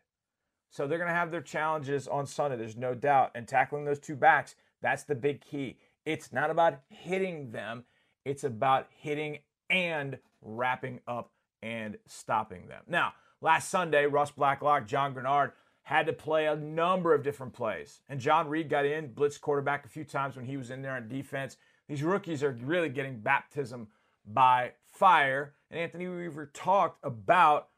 [0.71, 2.57] So they're going to have their challenges on Sunday.
[2.57, 3.33] There's no doubt.
[3.35, 5.79] And tackling those two backs, that's the big key.
[6.05, 7.85] It's not about hitting them,
[8.25, 9.39] it's about hitting
[9.69, 11.31] and wrapping up
[11.63, 12.83] and stopping them.
[12.89, 15.53] Now, last Sunday, Ross Blacklock, John Greenard
[15.83, 18.01] had to play a number of different plays.
[18.09, 20.95] And John Reid got in, blitz quarterback a few times when he was in there
[20.95, 21.57] on defense.
[21.89, 23.89] These rookies are really getting baptism
[24.25, 25.55] by fire.
[25.71, 27.69] And Anthony Weaver talked about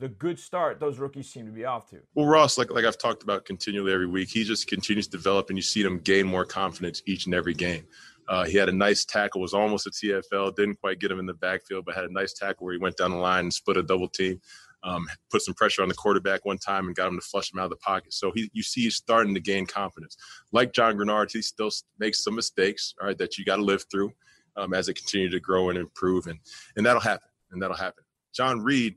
[0.00, 1.98] the good start those rookies seem to be off to.
[2.14, 5.50] Well, Ross, like like I've talked about continually every week, he just continues to develop,
[5.50, 7.86] and you see him gain more confidence each and every game.
[8.30, 11.26] Uh, he had a nice tackle, was almost a TFL, didn't quite get him in
[11.26, 13.76] the backfield, but had a nice tackle where he went down the line and split
[13.76, 14.40] a double team,
[14.84, 17.58] um, put some pressure on the quarterback one time and got him to flush him
[17.58, 18.14] out of the pocket.
[18.14, 20.16] So he, you see, he's starting to gain confidence.
[20.52, 23.84] Like John Greenard, he still makes some mistakes, all right, that you got to live
[23.90, 24.12] through
[24.56, 26.38] um, as it continues to grow and improve, and
[26.76, 28.04] and that'll happen, and that'll happen.
[28.32, 28.96] John Reid,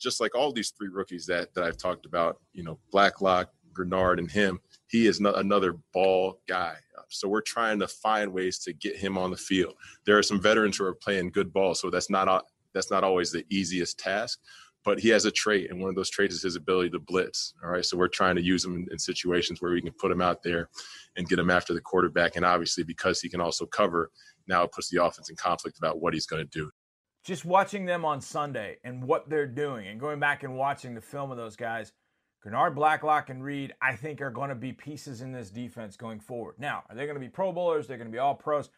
[0.00, 4.18] just like all these three rookies that that I've talked about, you know, Blacklock, Greenard,
[4.18, 4.60] and him,
[4.90, 6.74] he is no, another ball guy.
[7.08, 9.74] So we're trying to find ways to get him on the field.
[10.04, 13.32] There are some veterans who are playing good ball, so that's not that's not always
[13.32, 14.40] the easiest task.
[14.82, 17.54] But he has a trait, and one of those traits is his ability to blitz.
[17.62, 20.10] All right, so we're trying to use him in, in situations where we can put
[20.10, 20.70] him out there
[21.16, 22.36] and get him after the quarterback.
[22.36, 24.10] And obviously, because he can also cover,
[24.46, 26.70] now it puts the offense in conflict about what he's going to do.
[27.24, 31.02] Just watching them on Sunday and what they're doing, and going back and watching the
[31.02, 31.92] film of those guys
[32.44, 36.20] Greenard, Blacklock, and Reid, I think, are going to be pieces in this defense going
[36.20, 36.54] forward.
[36.58, 37.86] Now, are they going to be Pro Bowlers?
[37.86, 38.70] They're going to be all pros.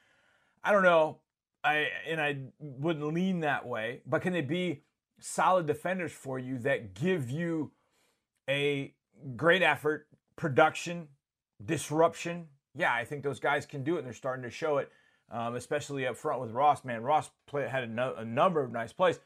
[0.65, 1.19] I don't know.
[1.65, 4.83] I and I wouldn't lean that way, but can they be
[5.21, 7.71] solid defenders for you that give you
[8.51, 8.95] a
[9.37, 11.07] great effort, production,
[11.65, 12.49] disruption?
[12.75, 14.91] Yeah, I think those guys can do it, and they're starting to show it,
[15.31, 16.85] um, especially up front with Ross.
[16.85, 19.21] Man, Ross play, had a, no, a number of nice plays.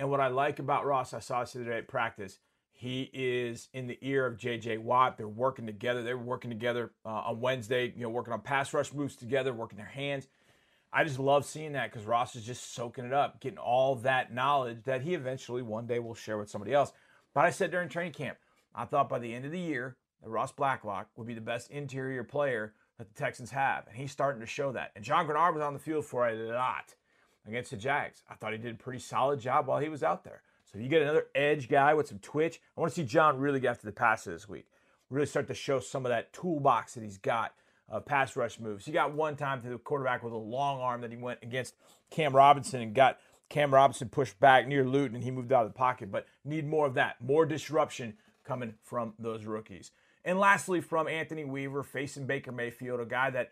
[0.00, 2.40] And what I like about Ross, I saw today at practice–
[2.80, 4.78] he is in the ear of J.J.
[4.78, 5.18] Watt.
[5.18, 6.02] They're working together.
[6.02, 9.52] They were working together uh, on Wednesday, you know, working on pass rush moves together,
[9.52, 10.28] working their hands.
[10.90, 14.32] I just love seeing that because Ross is just soaking it up, getting all that
[14.32, 16.90] knowledge that he eventually one day will share with somebody else.
[17.34, 18.38] But I said during training camp,
[18.74, 21.70] I thought by the end of the year that Ross Blacklock would be the best
[21.70, 23.88] interior player that the Texans have.
[23.88, 24.92] And he's starting to show that.
[24.96, 26.94] And John Greenard was on the field for a lot
[27.46, 28.22] against the Jags.
[28.26, 30.40] I thought he did a pretty solid job while he was out there.
[30.72, 32.60] So you get another edge guy with some twitch.
[32.76, 34.66] I want to see John really get after the passer this week.
[35.08, 37.54] Really start to show some of that toolbox that he's got
[37.88, 38.86] of pass rush moves.
[38.86, 41.74] He got one time to the quarterback with a long arm that he went against
[42.10, 43.18] Cam Robinson and got
[43.48, 46.12] Cam Robinson pushed back near Luton and he moved out of the pocket.
[46.12, 48.14] But need more of that, more disruption
[48.44, 49.90] coming from those rookies.
[50.24, 53.50] And lastly, from Anthony Weaver facing Baker Mayfield, a guy that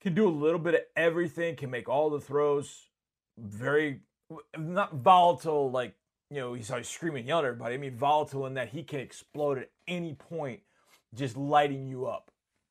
[0.00, 2.88] can do a little bit of everything, can make all the throws,
[3.38, 4.00] very
[4.58, 5.94] not volatile like
[6.30, 7.74] you know, he's always screaming, yelling at everybody.
[7.74, 10.60] I mean, volatile in that he can explode at any point,
[11.14, 12.30] just lighting you up.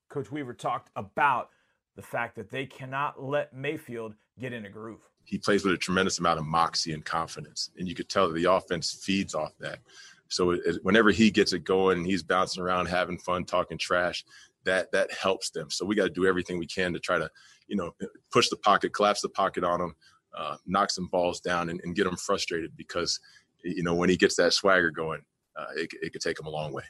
[0.10, 1.50] Coach Weaver talked about
[1.96, 5.02] the fact that they cannot let Mayfield get in a groove.
[5.26, 8.34] He plays with a tremendous amount of moxie and confidence, and you could tell that
[8.34, 9.80] the offense feeds off that.
[10.28, 14.26] So it, whenever he gets it going and he's bouncing around, having fun, talking trash,
[14.66, 15.70] that that helps them.
[15.70, 17.30] So we got to do everything we can to try to,
[17.68, 17.94] you know,
[18.32, 19.96] push the pocket, collapse the pocket on them,
[20.36, 23.20] uh, knock some balls down, and, and get them frustrated because
[23.64, 25.22] you know, when he gets that swagger going,
[25.56, 26.84] uh, it, it could take him a long way.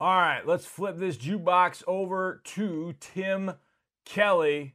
[0.00, 3.52] All right, let's flip this jukebox over to Tim
[4.04, 4.74] Kelly.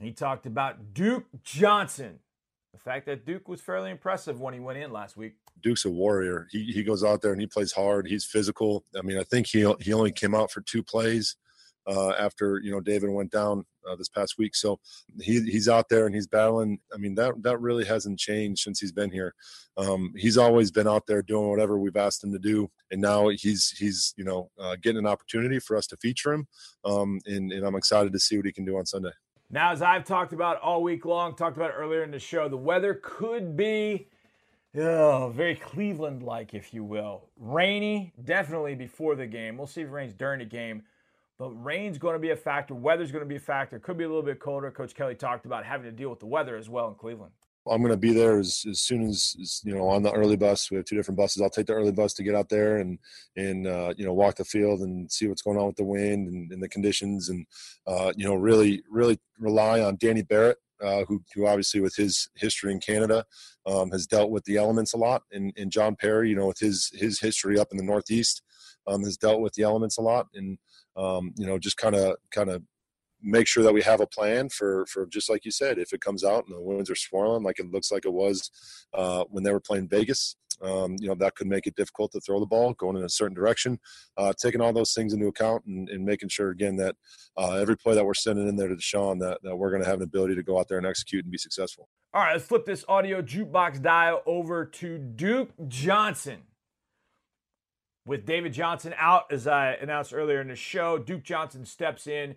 [0.00, 2.20] He talked about Duke Johnson.
[2.72, 5.34] The fact that Duke was fairly impressive when he went in last week.
[5.62, 6.46] Duke's a warrior.
[6.50, 8.06] He he goes out there and he plays hard.
[8.06, 8.84] He's physical.
[8.96, 11.34] I mean, I think he he only came out for two plays
[11.88, 14.54] uh, after you know David went down uh, this past week.
[14.54, 14.78] So
[15.20, 16.78] he he's out there and he's battling.
[16.92, 19.34] I mean that that really hasn't changed since he's been here.
[19.76, 23.28] Um, he's always been out there doing whatever we've asked him to do, and now
[23.28, 26.46] he's he's you know uh, getting an opportunity for us to feature him.
[26.84, 29.12] Um, and, and I'm excited to see what he can do on Sunday.
[29.50, 32.58] Now, as I've talked about all week long, talked about earlier in the show, the
[32.58, 34.08] weather could be
[34.76, 37.30] oh, very Cleveland like, if you will.
[37.38, 39.56] Rainy, definitely before the game.
[39.56, 40.82] We'll see if it rains during the game.
[41.38, 42.74] But rain's going to be a factor.
[42.74, 43.78] Weather's going to be a factor.
[43.78, 44.70] Could be a little bit colder.
[44.70, 47.32] Coach Kelly talked about having to deal with the weather as well in Cleveland.
[47.70, 50.36] I'm going to be there as, as soon as, as, you know on the early
[50.36, 50.70] bus.
[50.70, 51.42] We have two different buses.
[51.42, 52.98] I'll take the early bus to get out there and
[53.36, 56.28] and uh, you know walk the field and see what's going on with the wind
[56.28, 57.46] and, and the conditions and
[57.86, 62.30] uh, you know really really rely on Danny Barrett, uh, who who obviously with his
[62.36, 63.24] history in Canada
[63.66, 66.58] um, has dealt with the elements a lot, and, and John Perry, you know with
[66.58, 68.42] his his history up in the Northeast,
[68.86, 70.58] um, has dealt with the elements a lot, and
[70.98, 72.62] um, you know just kind of kind of
[73.22, 76.00] make sure that we have a plan for for just like you said if it
[76.00, 78.50] comes out and the winds are swirling like it looks like it was
[78.94, 82.20] uh, when they were playing vegas um, you know that could make it difficult to
[82.20, 83.78] throw the ball going in a certain direction
[84.16, 86.94] uh, taking all those things into account and, and making sure again that
[87.36, 89.88] uh, every play that we're sending in there to deshaun that, that we're going to
[89.88, 91.88] have an ability to go out there and execute and be successful.
[92.14, 96.42] All right let's flip this audio jukebox dial over to duke johnson
[98.08, 102.34] with david johnson out as i announced earlier in the show duke johnson steps in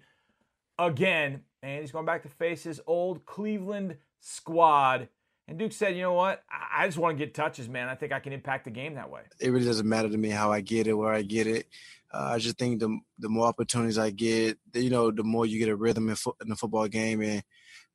[0.88, 5.08] again, and he's going back to face his old Cleveland squad.
[5.48, 6.44] And Duke said, you know what?
[6.50, 7.90] I just want to get touches, man.
[7.90, 9.22] I think I can impact the game that way.
[9.40, 11.68] It really doesn't matter to me how I get it, where I get it.
[12.14, 15.60] Uh, I just think the the more opportunities I get, you know, the more you
[15.60, 17.42] get a rhythm in, fo- in the football game, and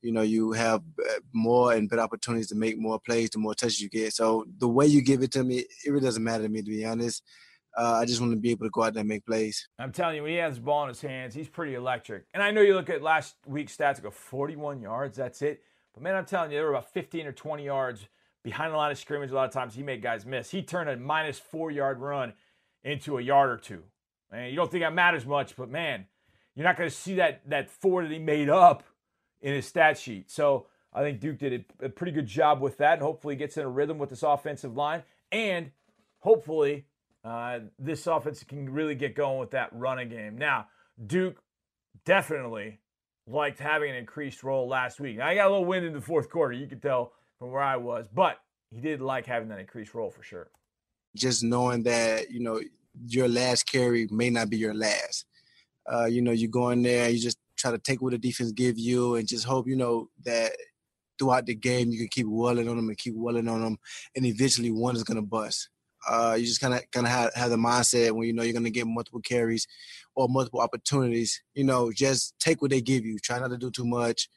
[0.01, 3.55] you know you have uh, more and better opportunities to make more plays, the more
[3.55, 4.15] touches you get.
[4.15, 6.71] So the way you give it to me, it really doesn't matter to me, to
[6.71, 7.23] be honest.
[7.77, 9.69] Uh, I just want to be able to go out there and make plays.
[9.79, 12.25] I'm telling you, when he has the ball in his hands, he's pretty electric.
[12.33, 15.63] And I know you look at last week's stats, go 41 yards, that's it.
[15.93, 18.09] But man, I'm telling you, there were about 15 or 20 yards
[18.43, 19.31] behind the line of scrimmage.
[19.31, 20.51] A lot of times he made guys miss.
[20.51, 22.33] He turned a minus four yard run
[22.83, 23.83] into a yard or two.
[24.33, 26.07] And you don't think that matters much, but man,
[26.55, 28.85] you're not going to see that that four that he made up
[29.41, 30.31] in his stat sheet.
[30.31, 33.65] So I think Duke did a pretty good job with that, and hopefully gets in
[33.65, 35.71] a rhythm with this offensive line, and
[36.21, 36.87] hopefully
[37.27, 40.39] uh, this offense can really get going with that running game.
[40.39, 40.67] Now,
[41.07, 41.43] Duke
[42.05, 42.79] definitely
[43.27, 45.17] liked having an increased role last week.
[45.17, 46.53] Now, I got a little wind in the fourth quarter.
[46.53, 48.39] You could tell from where I was, but
[48.71, 50.51] he did like having that increased role for sure.
[51.17, 52.61] Just knowing that, you know,
[53.09, 55.27] your last carry may not be your last.
[55.93, 58.53] Uh, you know, you go in there, you just try to take what the defense
[58.53, 60.53] give you and just hope, you know, that
[61.19, 63.79] throughout the game you can keep welling on them and keep welling on them
[64.15, 65.71] and eventually one is going to bust.
[66.09, 68.53] Uh, you just kind of kind of have, have the mindset when you know you're
[68.53, 69.67] going to get multiple carries
[70.15, 71.43] or multiple opportunities.
[71.55, 73.19] You know, just take what they give you.
[73.19, 74.29] Try not to do too much,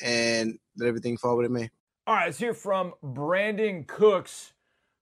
[0.00, 1.70] and let everything fall with it may.
[2.06, 4.52] All right, let's hear from Brandin Cooks,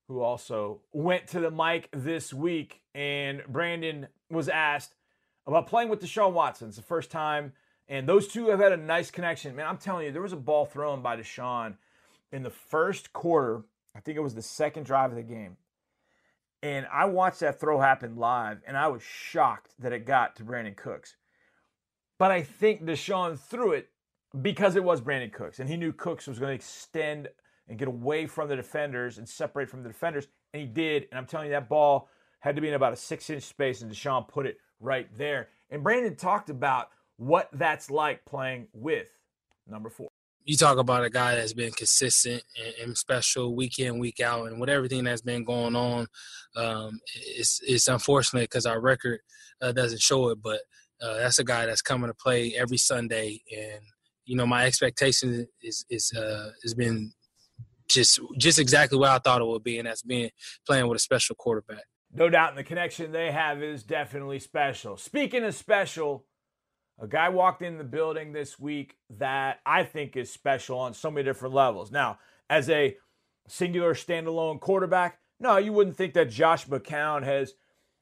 [0.09, 2.81] who also went to the mic this week.
[2.95, 4.95] And Brandon was asked
[5.47, 6.69] about playing with Deshaun Watson.
[6.69, 7.53] It's the first time,
[7.89, 9.55] and those two have had a nice connection.
[9.55, 11.75] Man, I'm telling you, there was a ball thrown by Deshaun
[12.33, 13.65] in the first quarter.
[13.95, 15.57] I think it was the second drive of the game.
[16.65, 20.45] And I watched that throw happen live, and I was shocked that it got to
[20.45, 21.17] Brandin Cooks.
[22.19, 23.91] But I think Deshaun threw it
[24.41, 27.29] because it was Brandin Cooks, and he knew Cooks was going to extend
[27.69, 31.07] and get away from the defenders and separate from the defenders, and he did.
[31.11, 32.09] And I'm telling you, that ball
[32.41, 35.49] had to be in about a six inch space, and Deshaun put it right there.
[35.69, 36.89] And Brandon talked about
[37.19, 39.11] what that's like playing with
[39.69, 40.09] number four
[40.45, 44.47] you talk about a guy that's been consistent and, and, special week in week out
[44.47, 46.07] and with everything that's been going on
[46.57, 49.21] um, it's it's unfortunate because our record
[49.63, 50.61] uh, doesn't show it but
[51.03, 53.81] uh, that's a guy that's coming to play every sunday and
[54.25, 57.13] you know my expectation is is uh, has been
[57.89, 60.31] just just exactly what i thought it would be and that's being
[60.67, 61.85] playing with a special quarterback.
[62.13, 64.97] No doubt and the connection they have is definitely special.
[64.97, 66.25] Speaking of special
[67.01, 71.11] a guy walked in the building this week that I think is special on so
[71.11, 71.91] many different levels.
[71.91, 72.19] Now,
[72.49, 72.97] as a
[73.49, 77.55] singular standalone quarterback, no, you wouldn't think that Josh McCown has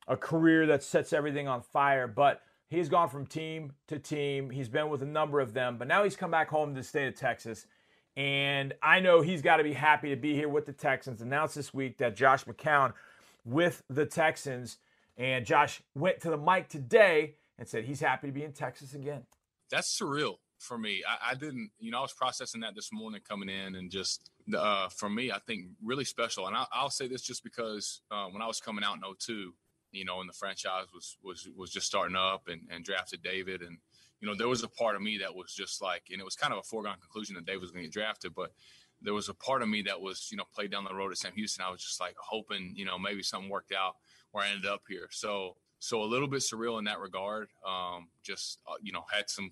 [0.06, 4.50] a career that sets everything on fire, but he's gone from team to team.
[4.50, 6.86] He's been with a number of them, but now he's come back home to the
[6.86, 7.66] state of Texas.
[8.16, 11.22] And I know he's got to be happy to be here with the Texans.
[11.22, 12.92] Announced this week that Josh McCown
[13.44, 14.76] with the Texans
[15.16, 18.92] And Josh went to the mic today and said he's happy to be in Texas
[18.92, 19.22] again.
[19.70, 21.04] That's surreal for me.
[21.08, 24.30] I, I didn't, you know, I was processing that this morning coming in, and just
[24.52, 26.48] uh, for me, I think really special.
[26.48, 29.54] And I, will say this just because uh, when I was coming out in 02,
[29.92, 33.62] you know, and the franchise was was was just starting up and, and drafted David,
[33.62, 33.78] and
[34.20, 36.34] you know, there was a part of me that was just like, and it was
[36.34, 38.50] kind of a foregone conclusion that David was going to get drafted, but
[39.02, 41.18] there was a part of me that was, you know, played down the road at
[41.18, 41.64] Sam Houston.
[41.64, 43.94] I was just like hoping, you know, maybe something worked out
[44.32, 45.08] where I ended up here.
[45.12, 47.48] So, so a little bit surreal in that regard.
[47.66, 49.50] Um, just, uh, you know, had some,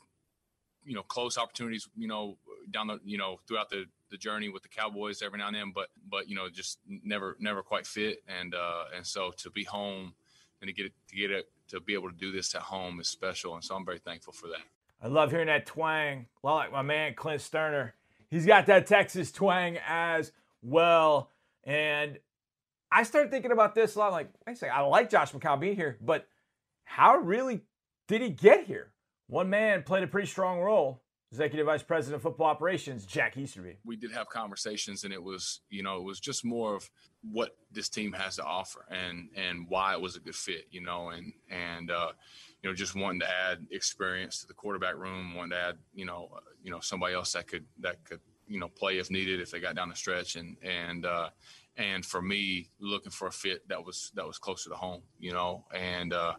[0.85, 2.37] you know, close opportunities, you know,
[2.71, 5.73] down the, you know, throughout the, the journey with the Cowboys every now and then,
[5.75, 8.23] but, but, you know, just never, never quite fit.
[8.29, 10.15] And, uh, and so to be home
[10.61, 13.01] and to get it, to get it, to be able to do this at home
[13.01, 13.57] is special.
[13.57, 14.63] And so I'm very thankful for that.
[15.03, 16.27] I love hearing that twang.
[16.43, 17.91] Well, like my man Clint Stoerner.
[18.31, 20.31] He's got that Texas twang as
[20.63, 21.33] well.
[21.65, 22.21] And
[22.93, 24.13] I started thinking about this a lot.
[24.13, 26.27] Like, I say, I like Josh McCown being here, but
[26.85, 27.63] how really
[28.09, 28.93] did he get here?
[29.29, 31.03] One man played a pretty strong role.
[31.33, 33.77] Executive Vice President of Football Operations, Jack Easterby.
[33.85, 36.91] We did have conversations, and it was, you know, it was just more of
[37.23, 40.81] what this team has to offer and and why it was a good fit, you
[40.81, 42.11] know, and and uh,
[42.61, 46.05] you know, just wanting to add experience to the quarterback room, wanting to add, you
[46.05, 49.41] know, uh, you know, somebody else that could that could, you know, play if needed
[49.41, 51.31] if they got down the stretch, and and uh,
[51.77, 55.33] and for me, looking for a fit that was that was closer to home, you
[55.33, 56.35] know, and uh,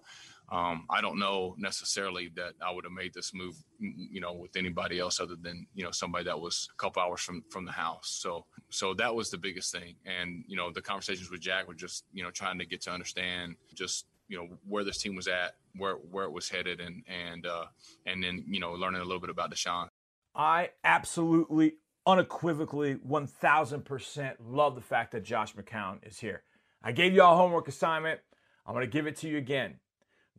[0.51, 4.57] um, I don't know necessarily that I would have made this move, you know, with
[4.57, 7.71] anybody else other than you know somebody that was a couple hours from from the
[7.71, 8.17] house.
[8.21, 11.73] So so that was the biggest thing, and you know, the conversations with Jack were
[11.73, 15.27] just you know trying to get to understand just you know where this team was
[15.27, 17.65] at, where where it was headed, and and uh,
[18.05, 19.87] and then you know learning a little bit about Deshaun.
[20.35, 21.75] I absolutely,
[22.05, 26.43] unequivocally, one thousand percent love the fact that Josh McCown is here.
[26.83, 28.19] I gave you all homework assignment.
[28.65, 29.75] I'm going to give it to you again.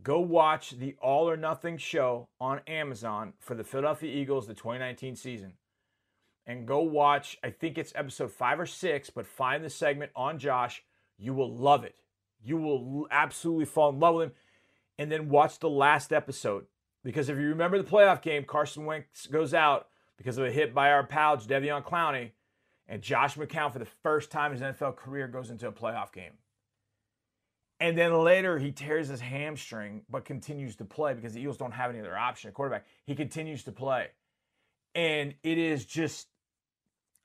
[0.03, 5.15] Go watch the All or Nothing show on Amazon for the Philadelphia Eagles, the 2019
[5.15, 5.53] season.
[6.45, 10.41] And go watch, I think it's episode five or six, but find the segment on
[10.41, 10.83] Josh.
[11.19, 11.95] You will love it.
[12.43, 14.35] You will absolutely fall in love with him.
[14.99, 16.67] And then watch the last episode.
[17.05, 19.87] Because if you remember the playoff game, Carson Wentz goes out
[20.23, 22.31] because of a hit by our pal, Jadeveon Clowney.
[22.89, 26.13] And Josh McCown, for the first time in his NFL career, goes into a playoff
[26.13, 26.33] game.
[27.81, 31.73] And then later he tears his hamstring, but continues to play because the Eagles don't
[31.73, 32.85] have any other option at quarterback.
[33.05, 34.09] He continues to play.
[34.95, 36.29] And it is just,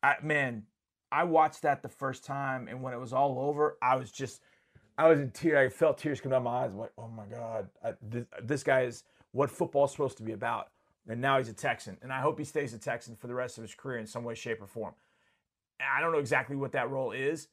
[0.01, 0.63] I, man,
[1.11, 2.67] I watched that the first time.
[2.67, 4.41] And when it was all over, I was just
[4.97, 5.57] I was in tears.
[5.57, 6.71] I felt tears come down my eyes.
[6.71, 10.31] I'm like, oh my God, I, this, this guy is what football's supposed to be
[10.31, 10.69] about.
[11.08, 11.97] And now he's a Texan.
[12.01, 14.24] And I hope he stays a Texan for the rest of his career in some
[14.24, 14.93] way, shape, or form.
[15.80, 17.47] I don't know exactly what that role is.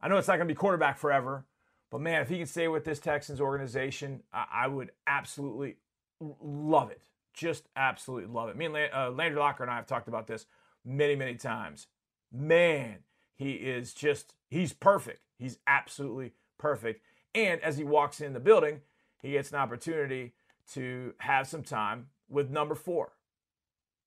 [0.00, 1.44] I know it's not going to be quarterback forever.
[1.90, 5.76] But man, if he can stay with this Texans organization, I, I would absolutely
[6.20, 7.02] love it.
[7.32, 8.56] Just absolutely love it.
[8.56, 10.46] Me and uh, Landry Locker and I have talked about this
[10.84, 11.86] many, many times.
[12.32, 12.98] Man,
[13.34, 15.20] he is just, he's perfect.
[15.38, 17.02] He's absolutely perfect.
[17.34, 18.80] And as he walks in the building,
[19.20, 20.34] he gets an opportunity
[20.72, 23.12] to have some time with number four.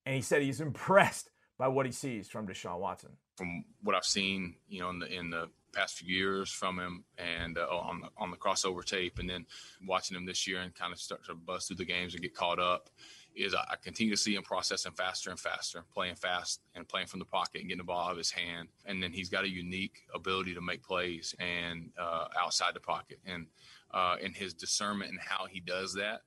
[0.06, 3.12] And he said he's impressed by what he sees from Deshaun Watson.
[3.36, 7.04] From what I've seen, you know, in the in the past few years from him,
[7.18, 9.46] and uh, on the on the crossover tape, and then
[9.86, 12.34] watching him this year and kind of start to bust through the games and get
[12.34, 12.90] caught up,
[13.36, 17.20] is I continue to see him processing faster and faster, playing fast and playing from
[17.20, 18.70] the pocket and getting the ball out of his hand.
[18.86, 23.20] And then he's got a unique ability to make plays and uh, outside the pocket.
[23.26, 23.48] And
[23.94, 26.22] uh, and his discernment and how he does that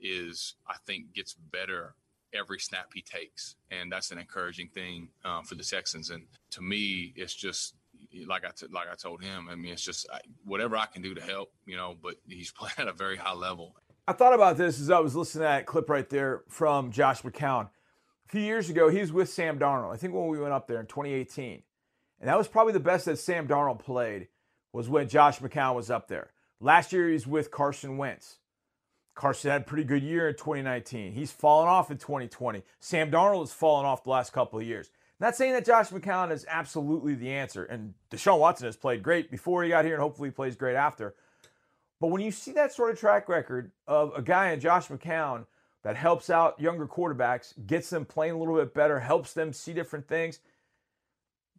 [0.00, 1.94] is, I think, gets better
[2.34, 6.10] every snap he takes, and that's an encouraging thing uh, for the Texans.
[6.10, 7.74] And to me, it's just
[8.26, 9.48] like I t- like I told him.
[9.50, 11.96] I mean, it's just I, whatever I can do to help, you know.
[12.00, 13.74] But he's playing at a very high level,
[14.08, 17.22] I thought about this as I was listening to that clip right there from Josh
[17.22, 17.70] McCown.
[18.26, 19.92] A few years ago, he was with Sam Darnold.
[19.92, 21.62] I think when we went up there in 2018.
[22.20, 24.28] And that was probably the best that Sam Darnold played
[24.72, 26.30] was when Josh McCown was up there.
[26.60, 28.38] Last year, he was with Carson Wentz.
[29.16, 31.12] Carson had a pretty good year in 2019.
[31.12, 32.62] He's fallen off in 2020.
[32.78, 34.90] Sam Darnold has fallen off the last couple of years.
[35.18, 39.30] Not saying that Josh McCown is absolutely the answer, and Deshaun Watson has played great
[39.30, 41.14] before he got here, and hopefully he plays great after.
[41.98, 45.46] But when you see that sort of track record of a guy in Josh McCown
[45.82, 49.72] that helps out younger quarterbacks, gets them playing a little bit better, helps them see
[49.72, 50.40] different things,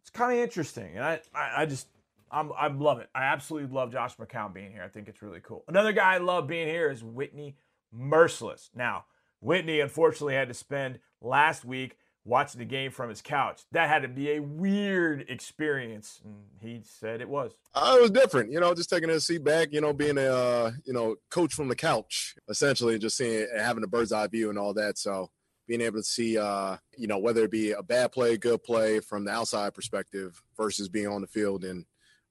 [0.00, 0.92] it's kind of interesting.
[0.94, 1.88] And I, I, I just,
[2.30, 3.08] I'm, I love it.
[3.14, 4.82] I absolutely love Josh McCown being here.
[4.82, 5.64] I think it's really cool.
[5.68, 7.56] Another guy I love being here is Whitney
[7.94, 8.70] Mercilus.
[8.74, 9.04] Now,
[9.40, 13.62] Whitney unfortunately had to spend last week watching the game from his couch.
[13.72, 16.20] That had to be a weird experience.
[16.24, 17.52] And he said it was.
[17.74, 20.26] Uh, it was different, you know, just taking a seat back, you know, being a,
[20.26, 24.50] uh, you know, coach from the couch, essentially just seeing having a bird's eye view
[24.50, 24.98] and all that.
[24.98, 25.30] So
[25.66, 29.00] being able to see, uh, you know, whether it be a bad play, good play
[29.00, 31.86] from the outside perspective versus being on the field and,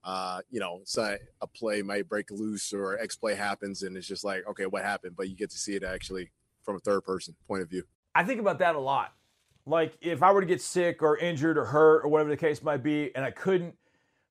[0.08, 4.06] uh, you know, say a play might break loose or X play happens and it's
[4.06, 5.14] just like, okay, what happened?
[5.14, 6.30] But you get to see it actually
[6.62, 7.82] from a third person point of view.
[8.14, 9.12] I think about that a lot.
[9.66, 12.62] Like if I were to get sick or injured or hurt or whatever the case
[12.62, 13.74] might be, and I couldn't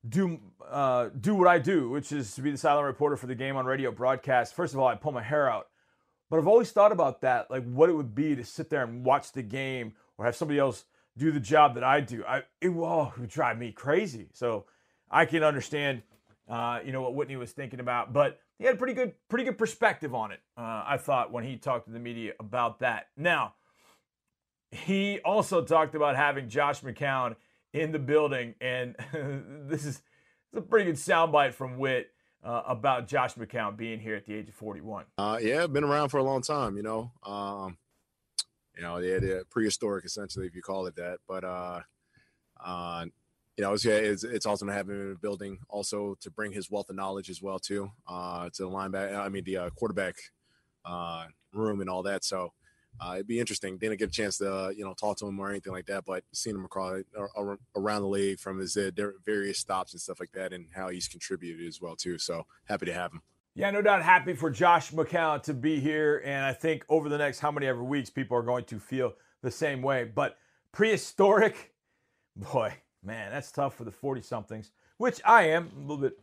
[0.08, 3.36] do uh, do what I do, which is to be the silent reporter for the
[3.36, 4.56] game on radio broadcast.
[4.56, 5.68] First of all, I pull my hair out,
[6.28, 9.04] but I've always thought about that, like what it would be to sit there and
[9.04, 10.86] watch the game or have somebody else
[11.16, 12.24] do the job that I do.
[12.26, 14.30] I it, oh, it would drive me crazy.
[14.32, 14.66] So
[15.10, 16.02] I can understand,
[16.48, 19.44] uh, you know, what Whitney was thinking about, but he had a pretty good, pretty
[19.44, 20.40] good perspective on it.
[20.56, 23.08] Uh, I thought when he talked to the media about that.
[23.16, 23.54] Now,
[24.70, 27.36] he also talked about having Josh McCown
[27.72, 28.96] in the building, and
[29.68, 30.02] this is
[30.54, 32.10] a pretty good soundbite from Whit
[32.44, 35.04] uh, about Josh McCown being here at the age of 41.
[35.16, 36.76] Uh, yeah, been around for a long time.
[36.76, 37.78] You know, um,
[38.76, 41.18] you know, yeah, prehistoric essentially, if you call it that.
[41.26, 41.80] But uh,
[42.64, 43.06] uh,
[43.58, 45.58] you know, it's, it's, it's awesome to have him in the building.
[45.68, 49.18] Also, to bring his wealth of knowledge as well too uh, to the linebacker.
[49.18, 50.14] I mean, the uh, quarterback
[50.84, 52.22] uh, room and all that.
[52.22, 52.52] So
[53.00, 53.76] uh, it'd be interesting.
[53.76, 56.04] Didn't get a chance to uh, you know talk to him or anything like that,
[56.04, 57.02] but seeing him across
[57.74, 58.90] around the league from his uh,
[59.26, 62.16] various stops and stuff like that, and how he's contributed as well too.
[62.16, 63.22] So happy to have him.
[63.56, 67.18] Yeah, no doubt happy for Josh McCown to be here, and I think over the
[67.18, 70.04] next how many ever weeks, people are going to feel the same way.
[70.04, 70.36] But
[70.70, 71.74] prehistoric,
[72.36, 72.74] boy,
[73.08, 76.20] man, that's tough for the 40 somethings, which I am a little bit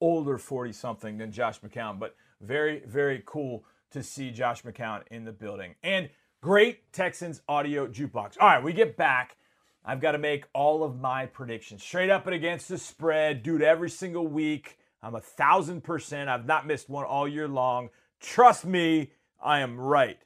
[0.00, 5.24] older 40 something than Josh McCown, but very, very cool to see Josh McCown in
[5.24, 5.76] the building.
[5.84, 6.10] And
[6.42, 8.36] great Texans audio jukebox.
[8.40, 9.36] All right, we get back.
[9.84, 13.62] I've got to make all of my predictions straight up and against the spread, dude,
[13.62, 14.76] every single week.
[15.02, 16.28] I'm a thousand percent.
[16.28, 17.90] I've not missed one all year long.
[18.20, 20.18] Trust me, I am right.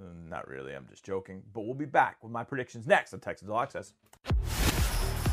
[0.00, 1.42] Uh, not really, I'm just joking.
[1.52, 3.92] But we'll be back with my predictions next on Texans All Access.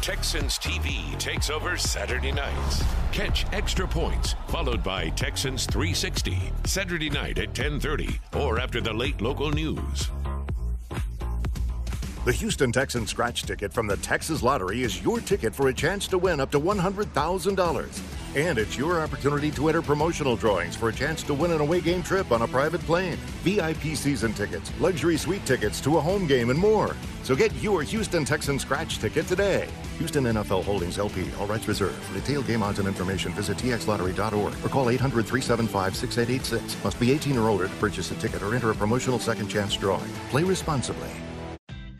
[0.08, 2.82] Texans TV takes over Saturday nights.
[3.12, 9.20] Catch extra points, followed by Texans 360, Saturday night at 10:30 or after the late
[9.20, 10.10] local news.
[12.24, 16.08] The Houston Texans scratch ticket from the Texas Lottery is your ticket for a chance
[16.08, 18.17] to win up to $100,000.
[18.38, 21.82] And it's your opportunity to enter promotional drawings for a chance to win an away
[21.82, 26.28] game trip on a private plane, VIP season tickets, luxury suite tickets to a home
[26.28, 26.96] game, and more.
[27.24, 29.68] So get your Houston Texans scratch ticket today.
[29.98, 31.96] Houston NFL Holdings LP, all rights reserved.
[32.04, 36.84] For detailed game odds and information, visit txlottery.org or call 800 375 6886.
[36.84, 39.76] Must be 18 or older to purchase a ticket or enter a promotional second chance
[39.76, 40.12] drawing.
[40.30, 41.10] Play responsibly.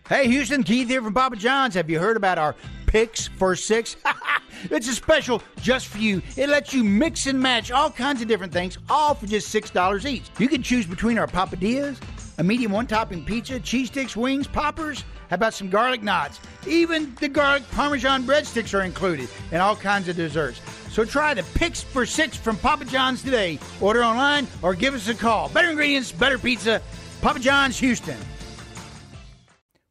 [0.08, 1.74] Hey, Houston, Keith here from Papa John's.
[1.74, 2.56] Have you heard about our
[2.86, 3.98] picks for six?
[4.64, 6.22] it's a special just for you.
[6.36, 10.06] It lets you mix and match all kinds of different things, all for just $6
[10.06, 10.26] each.
[10.40, 11.98] You can choose between our papadillas,
[12.38, 15.04] a medium one topping pizza, cheese sticks, wings, poppers.
[15.30, 16.40] How about some garlic knots?
[16.66, 20.62] Even the garlic parmesan breadsticks are included, and all kinds of desserts.
[20.90, 23.60] So try the picks for six from Papa John's today.
[23.82, 25.50] Order online or give us a call.
[25.50, 26.82] Better ingredients, better pizza.
[27.22, 28.18] Papa John's, Houston.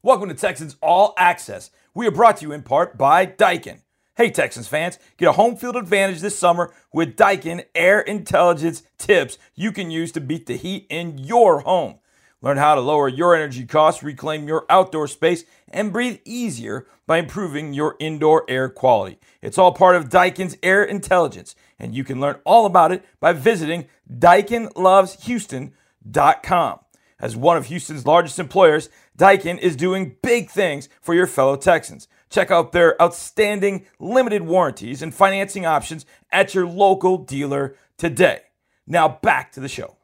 [0.02, 1.70] Welcome to Texans All Access.
[1.92, 3.80] We are brought to you in part by Daikin.
[4.16, 9.36] Hey, Texans fans, get a home field advantage this summer with Daikin Air Intelligence tips
[9.54, 11.98] you can use to beat the heat in your home.
[12.40, 17.18] Learn how to lower your energy costs, reclaim your outdoor space, and breathe easier by
[17.18, 19.18] improving your indoor air quality.
[19.42, 23.34] It's all part of Daikin's Air Intelligence, and you can learn all about it by
[23.34, 26.78] visiting DaikinLovesHouston.com.
[27.18, 32.08] As one of Houston's largest employers, Daikin is doing big things for your fellow Texans.
[32.28, 38.40] Check out their outstanding limited warranties and financing options at your local dealer today.
[38.86, 39.96] Now back to the show.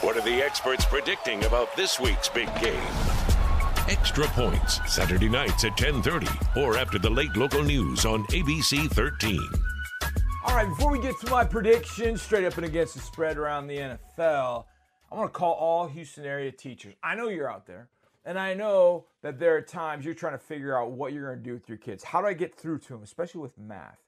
[0.00, 2.80] What are the experts predicting about this week's big game?
[3.88, 9.38] Extra Points, Saturday nights at 10:30 or after the late local news on ABC 13.
[10.46, 13.66] All right, before we get to my predictions straight up and against the spread around
[13.66, 14.66] the NFL,
[15.10, 16.94] I want to call all Houston area teachers.
[17.02, 17.88] I know you're out there,
[18.24, 21.38] and I know that there are times you're trying to figure out what you're going
[21.38, 22.02] to do with your kids.
[22.02, 24.00] How do I get through to them, especially with math?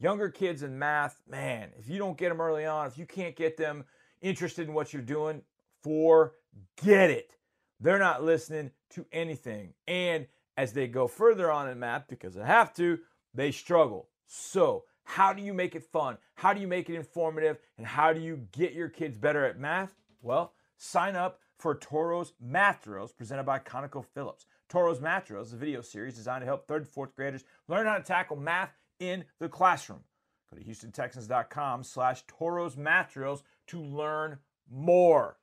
[0.00, 3.34] Younger kids in math, man, if you don't get them early on, if you can't
[3.34, 3.84] get them
[4.20, 5.42] interested in what you're doing,
[5.82, 7.36] forget it.
[7.80, 9.74] They're not listening to anything.
[9.86, 10.26] And
[10.56, 12.98] as they go further on in math, because they have to,
[13.34, 14.08] they struggle.
[14.26, 16.18] So, how do you make it fun?
[16.34, 17.58] How do you make it informative?
[17.78, 19.94] And how do you get your kids better at math?
[20.20, 24.46] Well, Sign up for Toro's Math Drills presented by ConocoPhillips.
[24.68, 27.86] Toro's Math Drills is a video series designed to help third and fourth graders learn
[27.86, 30.04] how to tackle math in the classroom.
[30.50, 34.38] Go to HoustonTexans.com slash Toro's Math Drills to learn
[34.70, 35.38] more.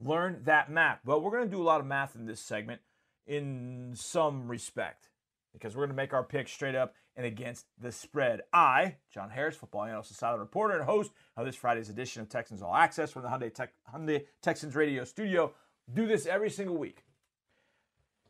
[0.00, 1.00] Learn that math.
[1.04, 2.80] Well, we're going to do a lot of math in this segment
[3.26, 5.10] in some respect
[5.52, 8.42] because we're going to make our picks straight up and against the spread.
[8.52, 12.62] I, John Harris, football analyst silent reporter and host of this Friday's edition of Texans
[12.62, 15.52] All Access from the Hyundai, Hyundai Texans radio studio,
[15.92, 17.04] do this every single week.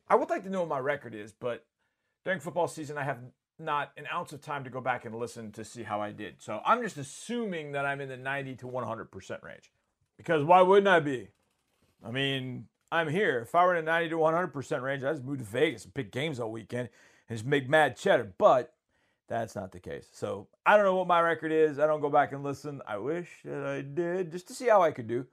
[0.08, 1.64] I would like to know what my record is, but
[2.24, 3.18] during football season, I have
[3.58, 6.42] not an ounce of time to go back and listen to see how I did.
[6.42, 9.72] So I'm just assuming that I'm in the 90 to 100% range.
[10.16, 11.28] Because why wouldn't I be?
[12.04, 13.40] I mean, I'm here.
[13.40, 15.94] If I were in the 90 to 100% range, I'd just move to Vegas and
[15.94, 16.88] pick games all weekend
[17.32, 18.30] and just make mad cheddar.
[18.36, 18.74] But
[19.26, 20.06] that's not the case.
[20.12, 21.78] So I don't know what my record is.
[21.78, 22.82] I don't go back and listen.
[22.86, 25.26] I wish that I did just to see how I could do.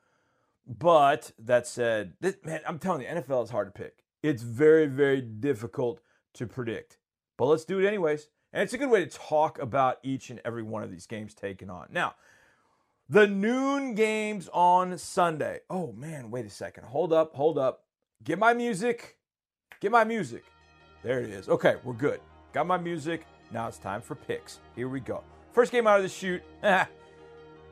[0.66, 4.06] But that said, this, man, I'm telling you, NFL is hard to pick.
[4.24, 6.00] It's very, very difficult
[6.36, 7.00] to predict.
[7.36, 8.30] But let's do it anyways.
[8.54, 11.34] And it's a good way to talk about each and every one of these games
[11.34, 11.88] taken on.
[11.92, 12.16] Now,
[13.10, 15.60] the noon games on Sunday.
[15.70, 16.86] Oh man, wait a second.
[16.86, 17.84] Hold up, hold up.
[18.24, 19.18] Get my music.
[19.82, 20.46] Get my music.
[21.04, 21.48] There it is.
[21.48, 22.20] Okay, we're good.
[22.54, 23.26] Got my music.
[23.52, 24.60] Now it's time for picks.
[24.76, 25.24] Here we go.
[25.54, 26.44] First game out of the shoot.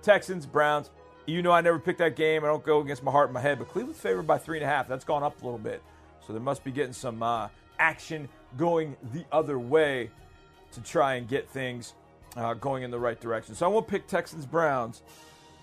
[0.01, 0.89] Texans, Browns.
[1.25, 2.45] You know I never pick that game.
[2.45, 4.65] I don't go against my heart and my head, but Cleveland's favored by three and
[4.65, 4.87] a half.
[4.87, 5.81] That's gone up a little bit.
[6.25, 7.49] So they must be getting some uh,
[7.79, 10.09] action going the other way
[10.71, 11.93] to try and get things
[12.37, 13.55] uh, going in the right direction.
[13.55, 15.01] So I won't pick Texans Browns,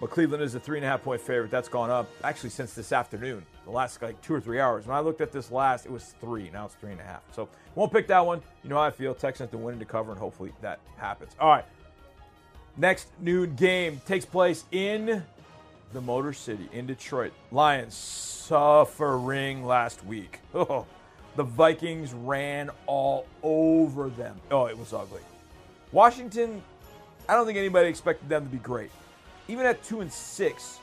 [0.01, 1.51] but Cleveland is a three and a half point favorite.
[1.51, 4.87] That's gone up actually since this afternoon, the last like two or three hours.
[4.87, 6.51] When I looked at this last, it was three.
[6.51, 7.23] Now it's three and a half.
[7.33, 8.43] So won't pick that one.
[8.63, 9.15] You know how I feel.
[9.15, 11.33] Texans to win and to cover, and hopefully that happens.
[11.41, 11.65] All right.
[12.77, 15.23] Next noon game takes place in
[15.93, 17.33] the Motor City in Detroit.
[17.53, 20.41] Lions suffering last week.
[20.55, 20.87] Oh,
[21.37, 24.41] the Vikings ran all over them.
[24.53, 25.21] Oh, it was ugly.
[25.91, 26.63] Washington,
[27.29, 28.93] I don't think anybody expected them to be great.
[29.49, 30.79] Even at 2 and 6,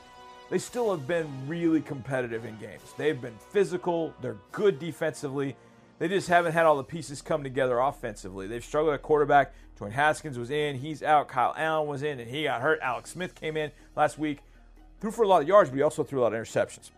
[0.52, 2.92] they still have been really competitive in games.
[2.98, 5.56] They've been physical, they're good defensively.
[5.98, 8.46] They just haven't had all the pieces come together offensively.
[8.46, 9.54] They've struggled at quarterback.
[9.80, 11.28] Dwayne Haskins was in, he's out.
[11.28, 12.80] Kyle Allen was in, and he got hurt.
[12.82, 14.40] Alex Smith came in last week.
[15.00, 16.90] Threw for a lot of yards, but he also threw a lot of interceptions.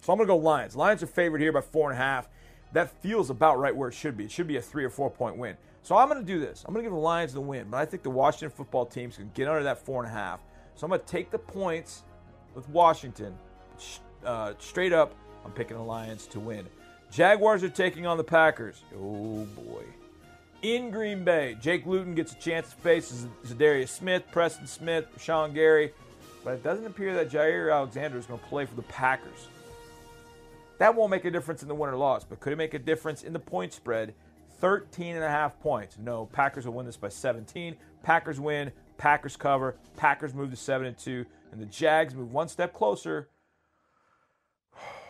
[0.00, 0.74] So I'm going to go Lions.
[0.74, 2.30] Lions are favored here by four and a half.
[2.72, 4.24] That feels about right where it should be.
[4.24, 5.54] It should be a three or four point win.
[5.82, 6.64] So I'm going to do this.
[6.66, 9.18] I'm going to give the Lions the win, but I think the Washington football team's
[9.18, 10.40] going to get under that four and a half.
[10.76, 12.04] So I'm going to take the points
[12.54, 13.36] with Washington.
[14.24, 15.14] Uh, straight up,
[15.44, 16.66] I'm picking the Lions to win.
[17.10, 18.82] Jaguars are taking on the Packers.
[18.94, 19.82] Oh boy.
[20.62, 25.54] In Green Bay, Jake Luton gets a chance to face Za'Darius Smith, Preston Smith, Sean
[25.54, 25.92] Gary,
[26.44, 29.48] but it doesn't appear that Jaire Alexander is going to play for the Packers.
[30.78, 32.78] That won't make a difference in the win or loss, but could it make a
[32.78, 34.14] difference in the point spread?
[34.60, 35.96] 13 and a half points.
[35.98, 37.76] No, Packers will win this by 17.
[38.02, 42.48] Packers win, Packers cover, Packers move to 7 and 2, and the Jags move one
[42.48, 43.28] step closer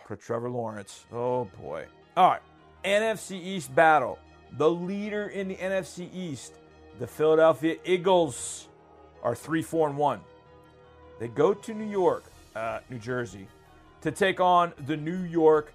[0.07, 1.05] for Trevor Lawrence.
[1.11, 1.85] Oh boy.
[2.17, 2.41] All right.
[2.83, 4.19] NFC East battle.
[4.57, 6.53] The leader in the NFC East,
[6.99, 8.67] the Philadelphia Eagles,
[9.23, 10.19] are 3 4 and 1.
[11.19, 13.47] They go to New York, uh, New Jersey,
[14.01, 15.71] to take on the New York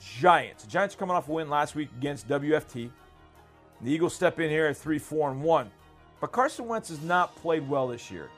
[0.00, 0.64] Giants.
[0.64, 2.90] The Giants are coming off a win last week against WFT.
[3.82, 5.70] The Eagles step in here at 3 4 and 1.
[6.20, 8.28] But Carson Wentz has not played well this year.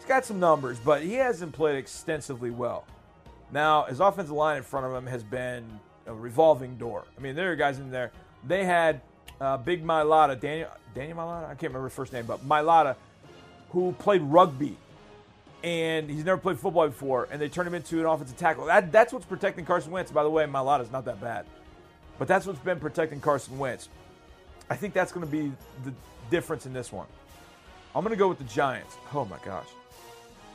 [0.00, 2.86] He's got some numbers, but he hasn't played extensively well.
[3.52, 5.62] Now, his offensive line in front of him has been
[6.06, 7.04] a revolving door.
[7.18, 8.10] I mean, there are guys in there.
[8.46, 9.02] They had
[9.42, 11.44] uh, Big Mailata, Daniel, Daniel Mailata?
[11.44, 12.96] I can't remember his first name, but Mailata,
[13.72, 14.74] who played rugby.
[15.62, 18.64] And he's never played football before, and they turned him into an offensive tackle.
[18.64, 20.10] That, that's what's protecting Carson Wentz.
[20.10, 21.44] By the way, Mailata's not that bad.
[22.18, 23.90] But that's what's been protecting Carson Wentz.
[24.70, 25.52] I think that's going to be
[25.84, 25.92] the
[26.30, 27.06] difference in this one.
[27.94, 28.96] I'm going to go with the Giants.
[29.12, 29.66] Oh my gosh.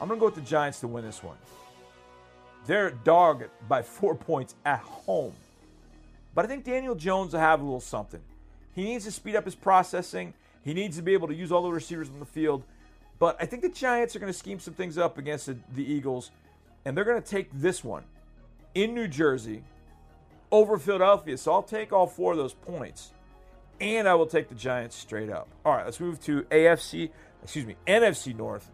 [0.02, 1.38] I'm going to go with the Giants to win this one.
[2.66, 5.34] They're dog by four points at home.
[6.34, 8.22] But I think Daniel Jones will have a little something.
[8.74, 10.34] He needs to speed up his processing.
[10.64, 12.64] He needs to be able to use all the receivers on the field.
[13.20, 15.90] But I think the Giants are going to scheme some things up against the, the
[15.90, 16.32] Eagles,
[16.84, 18.04] and they're going to take this one
[18.74, 19.64] in New Jersey
[20.52, 21.38] over Philadelphia.
[21.38, 23.12] So I'll take all four of those points,
[23.80, 25.48] and I will take the Giants straight up.
[25.64, 27.12] All right, let's move to AFC,
[27.44, 28.70] excuse me, NFC North.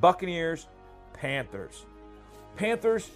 [0.00, 0.66] Buccaneers,
[1.12, 1.84] Panthers.
[2.56, 3.10] Panthers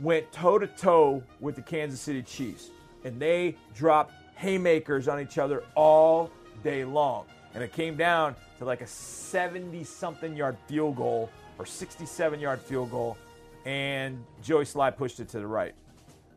[0.00, 2.70] went toe to toe with the Kansas City Chiefs,
[3.04, 6.30] and they dropped haymakers on each other all
[6.62, 7.24] day long.
[7.54, 12.60] And it came down to like a 70 something yard field goal or 67 yard
[12.60, 13.16] field goal.
[13.64, 15.74] and Joey Slye pushed it to the right.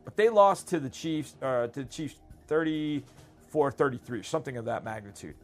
[0.04, 2.16] But they lost to the Chiefs, uh, to the Chiefs
[2.48, 5.34] 34-33, something of that magnitude.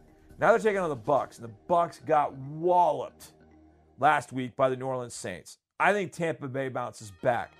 [0.40, 3.28] Now they're taking on the Bucks, and the Bucks got walloped
[3.98, 5.58] last week by the New Orleans Saints.
[5.78, 7.52] I think Tampa Bay bounces back.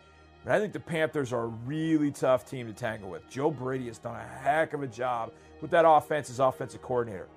[0.44, 3.28] But I think the Panthers are a really tough team to tangle with.
[3.28, 7.28] Joe Brady has done a heck of a job with that offense as offensive coordinator.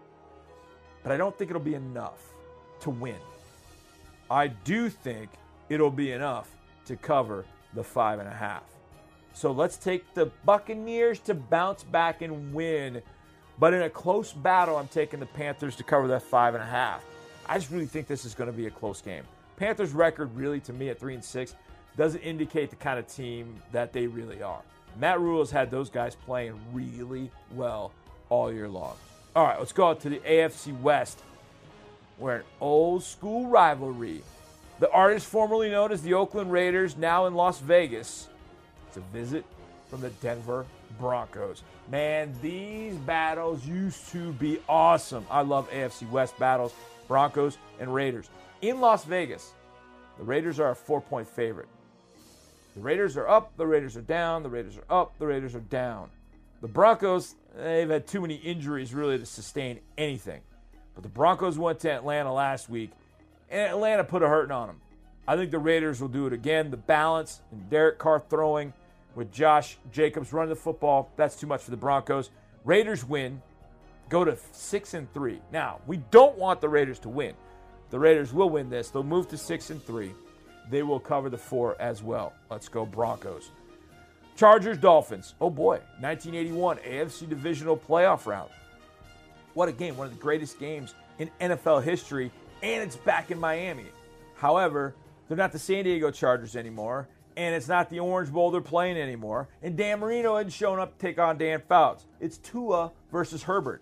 [1.02, 2.34] But I don't think it'll be enough
[2.82, 3.16] to win.
[4.30, 5.30] I do think
[5.70, 6.50] it'll be enough
[6.86, 8.64] to cover the five and a half.
[9.34, 13.02] So let's take the Buccaneers to bounce back and win.
[13.58, 16.68] But in a close battle, I'm taking the Panthers to cover that five and a
[16.68, 17.04] half.
[17.50, 19.24] I just really think this is going to be a close game.
[19.58, 21.56] Panthers' record, really, to me, at three and six,
[21.98, 24.62] doesn't indicate the kind of team that they really are.
[25.00, 27.92] Matt Rhule has had those guys playing really well
[28.30, 28.96] all year long.
[29.36, 31.24] All right, let's go out to the AFC West,
[32.20, 34.22] where an old school rivalry.
[34.80, 38.30] The artist formerly known as the Oakland Raiders, now in Las Vegas,
[38.88, 39.44] it's a visit
[39.90, 40.68] from the Denver
[41.00, 41.64] Broncos.
[41.90, 45.26] Man, these battles used to be awesome.
[45.32, 46.74] I love AFC West battles,
[47.10, 48.30] Broncos and Raiders.
[48.62, 49.54] In Las Vegas,
[50.18, 51.68] the Raiders are a four point favorite.
[52.76, 55.60] The Raiders are up, the Raiders are down, the Raiders are up, the Raiders are
[55.60, 56.10] down.
[56.62, 60.42] The Broncos, they've had too many injuries really to sustain anything.
[60.94, 62.92] But the Broncos went to Atlanta last week,
[63.50, 64.82] and Atlanta put a hurting on them.
[65.28, 66.70] I think the Raiders will do it again.
[66.70, 68.74] The balance and Derek Carr throwing
[69.16, 72.30] with Josh Jacobs running the football, that's too much for the Broncos.
[72.66, 73.42] Raiders win,
[74.10, 75.40] go to 6 and 3.
[75.52, 77.34] Now, we don't want the Raiders to win.
[77.90, 78.90] The Raiders will win this.
[78.90, 80.14] They'll move to 6 and 3
[80.70, 82.34] they will cover the four as well.
[82.50, 83.52] Let's go, Broncos.
[84.36, 85.36] Chargers, Dolphins.
[85.42, 88.50] Oh boy, 1981 AFC Divisional Playoff round.
[89.54, 92.32] What a game, one of the greatest games in NFL history,
[92.62, 93.88] and it's back in Miami.
[94.36, 94.96] However,
[95.28, 98.98] they're not the San Diego Chargers anymore, and it's not the Orange Bowl they're playing
[98.98, 102.06] anymore, and Dan Marino hadn't shown up to take on Dan Fouts.
[102.22, 103.82] It's Tua versus Herbert.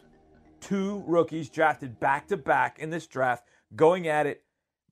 [0.68, 4.44] Two rookies drafted back to back in this draft, going at it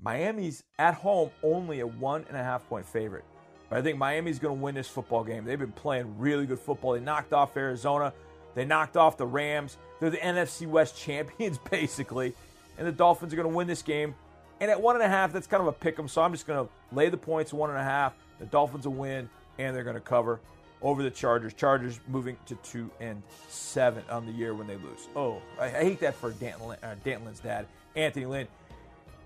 [0.01, 3.25] Miami's at home only a one and a half point favorite.
[3.69, 5.43] But I think Miami's going to win this football game.
[5.43, 6.93] They've been playing really good football.
[6.93, 8.13] They knocked off Arizona.
[8.53, 9.75] They knocked off the Rams.
[9.99, 12.33] They're the NFC West champions, basically.
[12.77, 14.15] And the Dolphins are going to win this game.
[14.61, 16.07] And at one and a half, that's kind of a pick 'em.
[16.07, 18.13] So I'm just going to lay the points one and a half.
[18.39, 20.39] The Dolphins will win, and they're going to cover
[20.81, 21.53] over the Chargers.
[21.53, 25.07] Chargers moving to two and seven on the year when they lose.
[25.15, 28.47] Oh, I, hate that for Danton, uh, Lynn's dad, Anthony Lynn.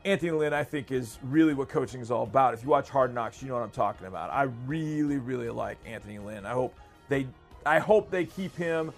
[0.05, 2.53] Anthony Lynn, I think, is really what coaching is all about.
[2.53, 4.29] If you watch Hard Knocks, you know what I'm talking about.
[4.31, 6.45] I really, really like Anthony Lynn.
[6.45, 6.73] I hope
[7.09, 7.27] they,
[7.65, 8.93] I hope they keep him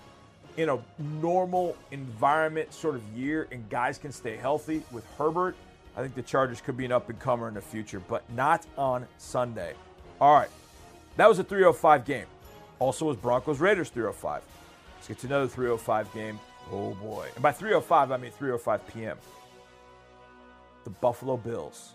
[0.58, 4.84] in a normal environment sort of year, and guys can stay healthy.
[4.92, 5.56] With Herbert,
[5.96, 8.66] I think the Chargers could be an up and comer in the future, but not
[8.78, 9.74] on Sunday.
[10.20, 10.50] All right,
[11.18, 12.26] that was a 305 game.
[12.82, 14.42] Also was Broncos Raiders 305.
[14.96, 16.40] Let's get to another 305 game.
[16.72, 17.28] Oh boy!
[17.36, 19.18] And by 305, I mean 305 p.m
[20.84, 21.94] the Buffalo Bills.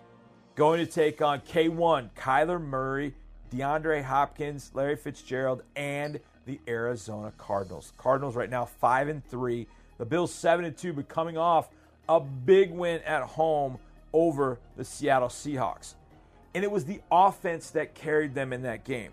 [0.55, 3.15] Going to take on K1, Kyler Murray,
[3.53, 7.93] DeAndre Hopkins, Larry Fitzgerald, and the Arizona Cardinals.
[7.99, 9.67] Cardinals right now 5 and 3.
[9.99, 11.69] The Bills 7 and 2, but coming off
[12.09, 13.79] a big win at home
[14.13, 15.95] over the Seattle Seahawks.
[16.55, 19.11] And it was the offense that carried them in that game.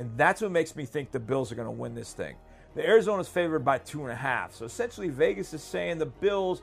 [0.00, 2.34] And that's what makes me think the Bills are going to win this thing.
[2.74, 4.54] The Arizona's favored by two and a half.
[4.54, 6.62] So essentially, Vegas is saying the Bills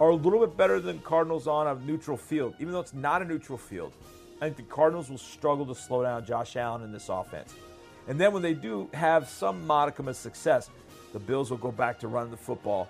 [0.00, 3.22] are a little bit better than Cardinals on a neutral field, even though it's not
[3.22, 3.92] a neutral field.
[4.38, 7.54] I think the Cardinals will struggle to slow down Josh Allen in this offense.
[8.08, 10.68] And then when they do have some modicum of success,
[11.12, 12.88] the Bills will go back to running the football.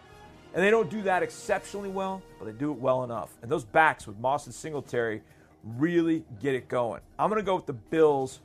[0.54, 3.36] And they don't do that exceptionally well, but they do it well enough.
[3.42, 5.20] And those backs with Moss and Singletary
[5.76, 7.02] really get it going.
[7.18, 8.40] I'm going to go with the Bills,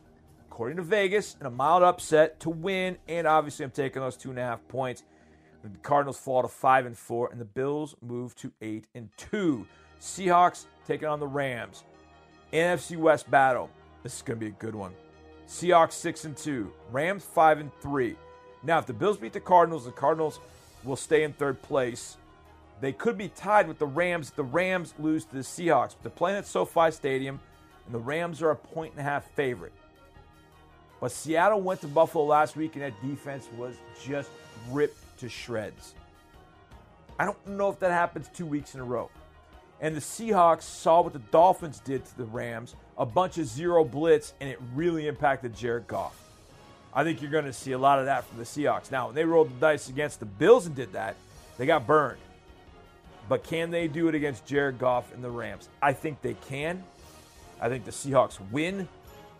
[0.59, 2.97] according to Vegas, in a mild upset to win.
[3.07, 5.05] And obviously, I'm taking those two and a half points.
[5.63, 9.65] The Cardinals fall to five and four, and the Bills move to eight and two.
[10.01, 11.85] Seahawks taking on the Rams.
[12.51, 13.69] NFC West battle.
[14.03, 14.91] This is going to be a good one.
[15.47, 16.73] Seahawks six and two.
[16.91, 18.17] Rams five and three.
[18.61, 20.41] Now, if the Bills beat the Cardinals, the Cardinals
[20.83, 22.17] will stay in third place.
[22.81, 24.31] They could be tied with the Rams.
[24.31, 25.91] The Rams lose to the Seahawks.
[25.95, 27.39] But they're playing at SoFi Stadium,
[27.85, 29.71] and the Rams are a point and a half favorite.
[30.99, 34.29] But Seattle went to Buffalo last week, and that defense was just
[34.69, 35.93] ripped to shreds.
[37.17, 39.09] I don't know if that happens two weeks in a row.
[39.81, 43.85] And the Seahawks saw what the Dolphins did to the Rams a bunch of zero
[43.85, 46.17] blitz, and it really impacted Jared Goff.
[46.93, 48.91] I think you're going to see a lot of that from the Seahawks.
[48.91, 51.15] Now, when they rolled the dice against the Bills and did that,
[51.57, 52.19] they got burned.
[53.29, 55.69] But can they do it against Jared Goff and the Rams?
[55.81, 56.83] I think they can.
[57.61, 58.87] I think the Seahawks win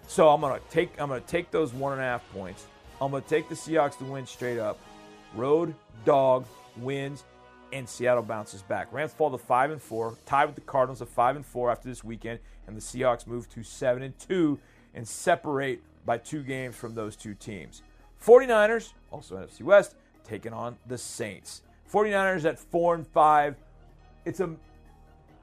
[0.10, 2.65] So I'm gonna take I'm gonna take those one and a half points.
[2.99, 4.80] I'm gonna take the Seahawks to win straight up.
[5.36, 7.26] Road dog wins,
[7.72, 8.91] and Seattle bounces back.
[8.91, 11.88] Rams fall to five and four, tied with the Cardinals at five and four after
[11.88, 14.57] this weekend, and the Seahawks move to seven and two
[14.95, 17.84] and separate by two games from those two teams.
[18.26, 21.61] 49ers, also NFC West, taking on the Saints.
[21.94, 23.56] 49ers at 4 and 5.
[24.26, 24.56] It's a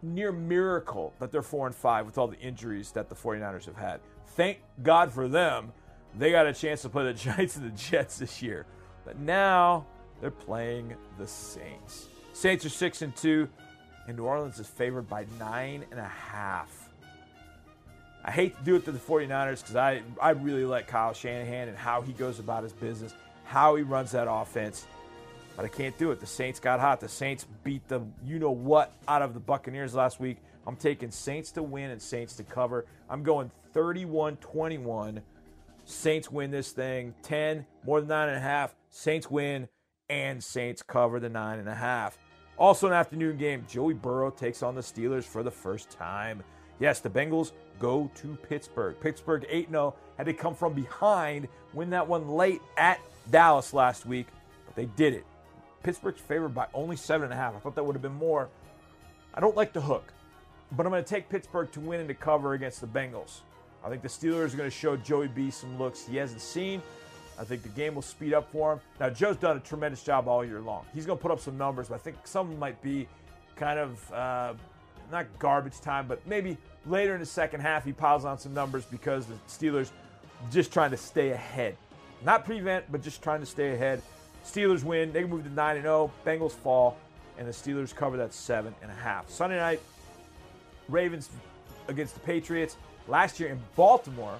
[0.02, 3.76] near miracle that they're 4 and 5 with all the injuries that the 49ers have
[3.76, 4.00] had.
[4.36, 5.72] Thank God for them.
[6.18, 8.66] They got a chance to play the Giants and the Jets this year.
[9.04, 9.86] But now
[10.20, 12.08] they're playing the Saints.
[12.32, 13.48] Saints are 6 and 2,
[14.06, 16.90] and New Orleans is favored by nine and a half.
[18.24, 21.68] I hate to do it to the 49ers because I, I really like Kyle Shanahan
[21.68, 23.14] and how he goes about his business,
[23.44, 24.86] how he runs that offense.
[25.54, 26.20] But I can't do it.
[26.20, 27.00] The Saints got hot.
[27.00, 30.38] The Saints beat the you know what out of the Buccaneers last week.
[30.66, 32.86] I'm taking Saints to win and Saints to cover.
[33.08, 35.22] I'm going 31 21.
[35.84, 37.14] Saints win this thing.
[37.22, 38.70] 10, more than 9.5.
[38.90, 39.68] Saints win
[40.08, 42.12] and Saints cover the 9.5.
[42.58, 43.64] Also, an afternoon game.
[43.68, 46.42] Joey Burrow takes on the Steelers for the first time.
[46.80, 48.96] Yes, the Bengals go to Pittsburgh.
[49.00, 54.06] Pittsburgh 8 0 had to come from behind, win that one late at Dallas last
[54.06, 54.26] week,
[54.64, 55.24] but they did it.
[55.82, 57.32] Pittsburgh's favored by only 7.5.
[57.32, 58.48] I thought that would have been more.
[59.34, 60.12] I don't like the hook,
[60.72, 63.40] but I'm going to take Pittsburgh to win and to cover against the Bengals.
[63.84, 66.82] I think the Steelers are going to show Joey B some looks he hasn't seen.
[67.38, 68.80] I think the game will speed up for him.
[68.98, 70.86] Now, Joe's done a tremendous job all year long.
[70.94, 73.06] He's going to put up some numbers, but I think some might be
[73.56, 74.54] kind of uh,
[75.10, 76.56] not garbage time, but maybe
[76.86, 79.90] later in the second half he piles on some numbers because the Steelers
[80.50, 81.76] just trying to stay ahead.
[82.24, 84.02] Not prevent, but just trying to stay ahead.
[84.44, 85.12] Steelers win.
[85.12, 86.10] They move to 9 0.
[86.24, 86.96] Bengals fall,
[87.38, 89.28] and the Steelers cover that 7.5.
[89.28, 89.80] Sunday night,
[90.88, 91.30] Ravens
[91.88, 92.76] against the Patriots.
[93.08, 94.38] Last year in Baltimore,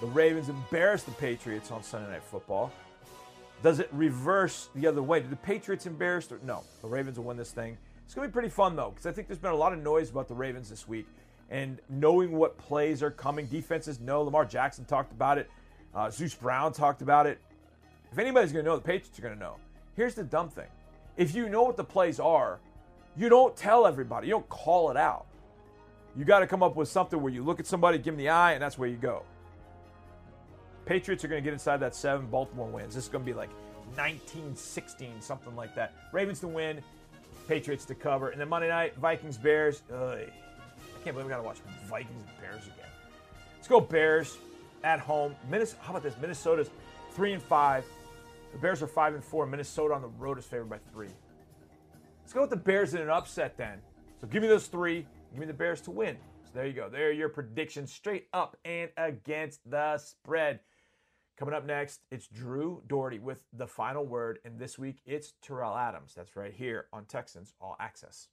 [0.00, 2.72] the Ravens embarrassed the Patriots on Sunday Night Football.
[3.62, 5.20] Does it reverse the other way?
[5.20, 6.30] Did the Patriots embarrass?
[6.30, 7.76] Or, no, the Ravens will win this thing.
[8.04, 9.82] It's going to be pretty fun, though, because I think there's been a lot of
[9.82, 11.06] noise about the Ravens this week.
[11.50, 14.22] And knowing what plays are coming, defenses know.
[14.22, 15.50] Lamar Jackson talked about it.
[15.94, 17.40] Uh, Zeus Brown talked about it.
[18.12, 19.56] If anybody's going to know, the Patriots are going to know.
[19.96, 20.68] Here's the dumb thing
[21.16, 22.58] if you know what the plays are,
[23.16, 25.26] you don't tell everybody, you don't call it out.
[26.16, 28.30] You got to come up with something where you look at somebody, give them the
[28.30, 29.22] eye, and that's where you go.
[30.86, 32.26] Patriots are going to get inside that seven.
[32.26, 32.94] Baltimore wins.
[32.94, 33.50] This is going to be like
[33.96, 35.92] 1916, something like that.
[36.12, 36.80] Ravens to win,
[37.48, 38.30] Patriots to cover.
[38.30, 39.82] And then Monday night, Vikings, Bears.
[39.92, 42.90] Ugh, I can't believe we got to watch Vikings and Bears again.
[43.56, 44.38] Let's go Bears
[44.84, 45.34] at home.
[45.50, 46.14] Minnesota, how about this?
[46.20, 46.70] Minnesota's
[47.12, 47.84] three and five.
[48.52, 49.44] The Bears are five and four.
[49.44, 51.10] Minnesota on the road is favored by three.
[52.22, 53.78] Let's go with the Bears in an upset then.
[54.20, 55.06] So give me those three.
[55.30, 56.16] Give me the Bears to win.
[56.44, 56.88] So there you go.
[56.88, 60.60] There are your predictions straight up and against the spread.
[61.36, 64.38] Coming up next, it's Drew Dougherty with the final word.
[64.44, 66.14] And this week, it's Tyrell Adams.
[66.16, 68.28] That's right here on Texans All Access.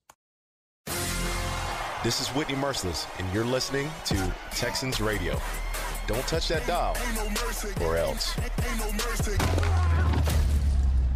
[2.04, 5.40] This is Whitney Mercilus, and you're listening to Texans Radio.
[6.06, 6.98] Don't touch that dial,
[7.82, 8.36] or else.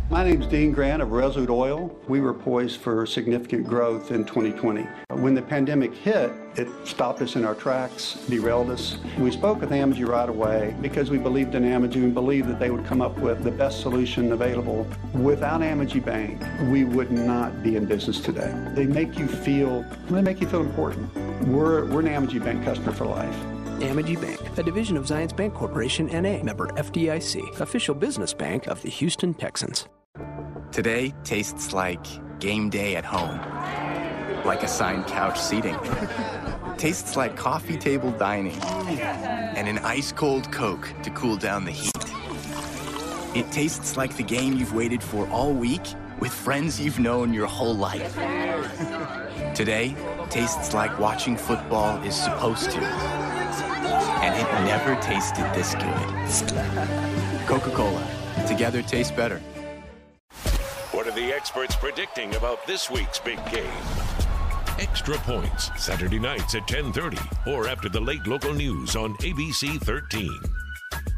[0.09, 1.93] My name is Dean Grant of Resolute Oil.
[2.07, 4.83] We were poised for significant growth in 2020.
[5.09, 8.97] When the pandemic hit, it stopped us in our tracks, derailed us.
[9.19, 12.71] We spoke with Amegy right away because we believed in Amegy and believed that they
[12.71, 14.87] would come up with the best solution available.
[15.13, 18.53] Without Amegy Bank, we would not be in business today.
[18.75, 21.13] They make you feel, they make you feel important.
[21.49, 23.56] We're, we're an Amegy Bank customer for life.
[23.79, 28.81] Amegy Bank, a division of Zions Bank Corporation NA, member FDIC, official business bank of
[28.81, 29.87] the Houston Texans.
[30.71, 32.05] Today tastes like
[32.39, 33.39] game day at home,
[34.45, 35.77] like assigned couch seating.
[36.77, 41.93] tastes like coffee table dining and an ice cold Coke to cool down the heat.
[43.35, 45.83] It tastes like the game you've waited for all week
[46.19, 48.15] with friends you've known your whole life.
[49.55, 49.95] Today
[50.29, 53.26] tastes like watching football is supposed to.
[54.21, 57.47] And it never tasted this good.
[57.47, 58.07] Coca Cola.
[58.47, 59.39] Together tastes better.
[60.91, 63.69] What are the experts predicting about this week's big game?
[64.79, 67.17] Extra Points, Saturday nights at 10:30
[67.47, 70.29] or after the late local news on ABC 13.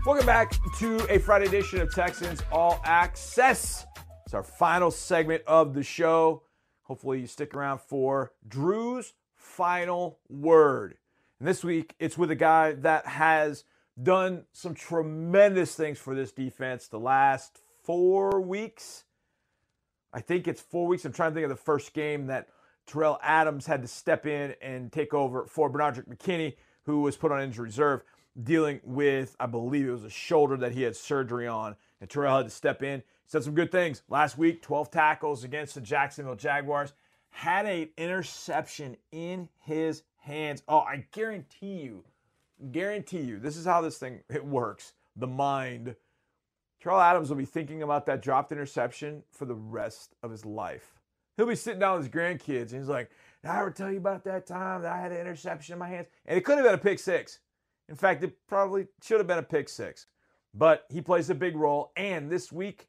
[0.06, 3.86] Welcome back to a Friday edition of Texans All Access.
[4.26, 6.44] It's our final segment of the show.
[6.84, 10.99] Hopefully, you stick around for Drew's final word.
[11.40, 13.64] And this week, it's with a guy that has
[14.02, 19.06] done some tremendous things for this defense the last four weeks.
[20.12, 21.06] I think it's four weeks.
[21.06, 22.50] I'm trying to think of the first game that
[22.88, 26.56] Tyrell Adams had to step in and take over for Benardrick McKinney,
[26.86, 28.04] who was put on injury reserve.
[28.42, 32.38] dealing with, I believe it was a shoulder that he had surgery on, and Tyrell
[32.38, 33.00] had to step in.
[33.00, 34.02] He said some good things.
[34.10, 36.94] Last week, 12 tackles against the Jacksonville Jaguars.
[37.32, 40.64] Had an interception in his hands.
[40.68, 42.04] Oh, I guarantee you,
[42.72, 44.94] guarantee you, this is how this thing it works.
[45.16, 45.96] The mind.
[46.82, 51.00] Tyrell Adams will be thinking about that dropped interception for the rest of his life.
[51.36, 53.10] He'll be sitting down with his grandkids and he's like,
[53.42, 55.90] Did I ever tell you about that time that I had an interception in my
[55.90, 56.08] hands?
[56.26, 57.40] And it could have been a pick six.
[57.90, 60.06] In fact, it probably should have been a pick six.
[60.54, 61.92] But he plays a big role.
[61.96, 62.88] And this week,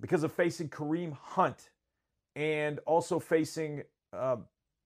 [0.00, 1.70] because of facing Kareem Hunt
[2.36, 3.82] and also facing
[4.12, 4.36] uh,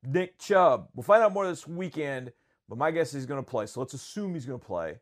[0.05, 2.33] Nick Chubb, we'll find out more this weekend,
[2.69, 3.67] but my guess is he's going to play.
[3.67, 4.99] So let's assume he's going to play.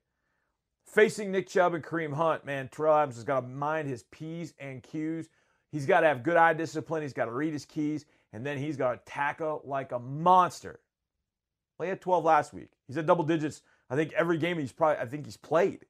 [0.86, 4.54] Facing Nick Chubb and Kareem Hunt, man, Tyrell Adams has got to mind his P's
[4.58, 5.28] and Q's.
[5.72, 7.02] He's got to have good eye discipline.
[7.02, 10.80] He's got to read his keys, and then he's got to tackle like a monster.
[11.76, 12.70] Well, he had 12 last week.
[12.86, 13.62] He's at double digits.
[13.90, 15.86] I think every game he's probably, I think he's played.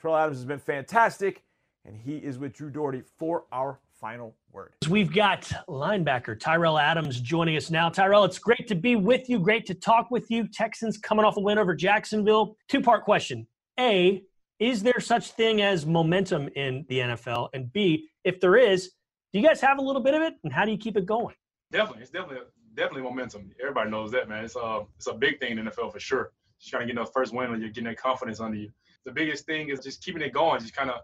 [0.00, 1.44] Tyrell Adams has been fantastic,
[1.84, 4.74] and he is with Drew Dougherty for our final word.
[4.88, 7.88] We've got linebacker Tyrell Adams joining us now.
[7.88, 9.38] Tyrell, it's great to be with you.
[9.38, 10.46] Great to talk with you.
[10.48, 12.56] Texans coming off a win over Jacksonville.
[12.68, 13.46] Two part question.
[13.78, 14.22] A,
[14.58, 17.48] is there such thing as momentum in the NFL?
[17.54, 18.90] And B, if there is,
[19.32, 21.06] do you guys have a little bit of it, and how do you keep it
[21.06, 21.34] going?
[21.70, 23.50] Definitely, it's definitely definitely momentum.
[23.60, 24.44] Everybody knows that, man.
[24.44, 26.32] It's a uh, it's a big thing in the NFL for sure.
[26.58, 28.70] Just trying to get that first win when you're getting that confidence under you.
[29.04, 31.00] The biggest thing is just keeping it going, just kind of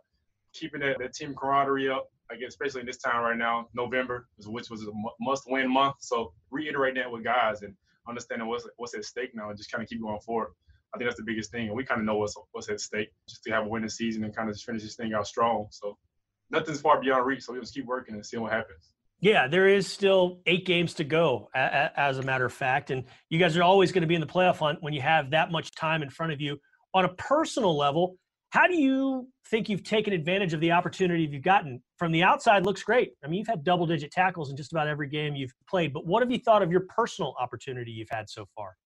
[0.53, 2.11] keeping that, that team camaraderie up.
[2.31, 4.91] I guess especially in this time right now, November, which was a
[5.21, 5.97] must-win month.
[6.01, 7.75] So reiterate that with guys and
[8.09, 10.53] understanding what's what's at stake now, and just kind of keep going forward.
[10.95, 13.11] I think that's the biggest thing, and we kind of know what's what's at stake,
[13.29, 15.67] just to have a winning season and kind of just finish this thing out strong.
[15.71, 15.99] So
[16.51, 17.43] nothing's far beyond reach.
[17.43, 18.93] So we just keep working and see what happens.
[19.21, 23.39] Yeah, there is still eight games to go, as a matter of fact, and you
[23.39, 25.75] guys are always going to be in the playoff hunt when you have that much
[25.75, 26.59] time in front of you.
[26.93, 28.17] On a personal level,
[28.55, 31.83] how do you think you've taken advantage of the opportunity you've gotten?
[31.99, 33.11] From the outside, looks great.
[33.25, 35.93] I mean, you've had double-digit tackles in just about every game you've played.
[35.93, 38.77] But what have you thought of your personal opportunity you've had so far?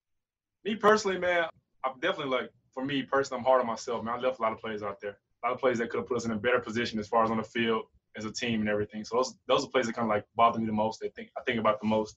[0.65, 1.49] Me personally, man,
[1.85, 4.03] I'm definitely like for me personally, I'm hard on myself.
[4.03, 5.99] Man, I left a lot of plays out there, a lot of plays that could
[5.99, 7.85] have put us in a better position as far as on the field
[8.16, 9.05] as a team and everything.
[9.05, 10.99] So those those are plays that kind of like bother me the most.
[10.99, 12.16] They think I think about the most.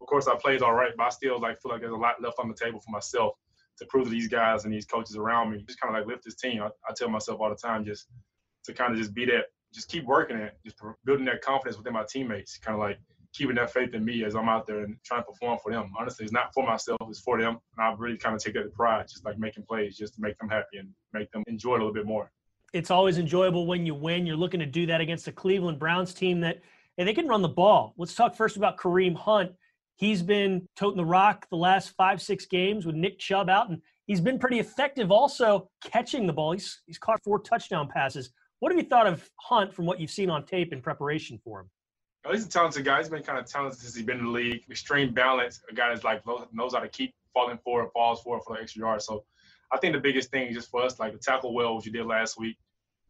[0.00, 2.22] Of course, I played all right, but I still like feel like there's a lot
[2.22, 3.34] left on the table for myself
[3.78, 5.64] to prove to these guys and these coaches around me.
[5.66, 6.62] Just kind of like lift this team.
[6.62, 8.06] I, I tell myself all the time just
[8.64, 11.92] to kind of just be that, just keep working it, just building that confidence within
[11.92, 12.58] my teammates.
[12.58, 12.98] Kind of like
[13.32, 15.92] keeping that faith in me as I'm out there and trying to perform for them.
[15.98, 17.58] Honestly, it's not for myself, it's for them.
[17.76, 20.38] And I really kind of take that pride, just like making plays just to make
[20.38, 22.30] them happy and make them enjoy it a little bit more.
[22.72, 24.26] It's always enjoyable when you win.
[24.26, 26.60] You're looking to do that against a Cleveland Browns team that
[26.96, 27.94] and they can run the ball.
[27.96, 29.52] Let's talk first about Kareem Hunt.
[29.96, 33.80] He's been toting the rock the last five, six games with Nick Chubb out, and
[34.06, 36.52] he's been pretty effective also catching the ball.
[36.52, 38.30] He's, he's caught four touchdown passes.
[38.58, 41.60] What have you thought of Hunt from what you've seen on tape in preparation for
[41.60, 41.70] him?
[42.24, 42.98] Oh, he's a talented guy.
[42.98, 44.62] He's been kind of talented since he's been in the league.
[44.70, 45.60] Extreme balance.
[45.70, 46.22] A guy that's like
[46.52, 49.04] knows how to keep falling forward, falls forward for the extra yards.
[49.04, 49.24] So
[49.70, 51.92] I think the biggest thing is just for us, like to tackle well, what you
[51.92, 52.56] did last week.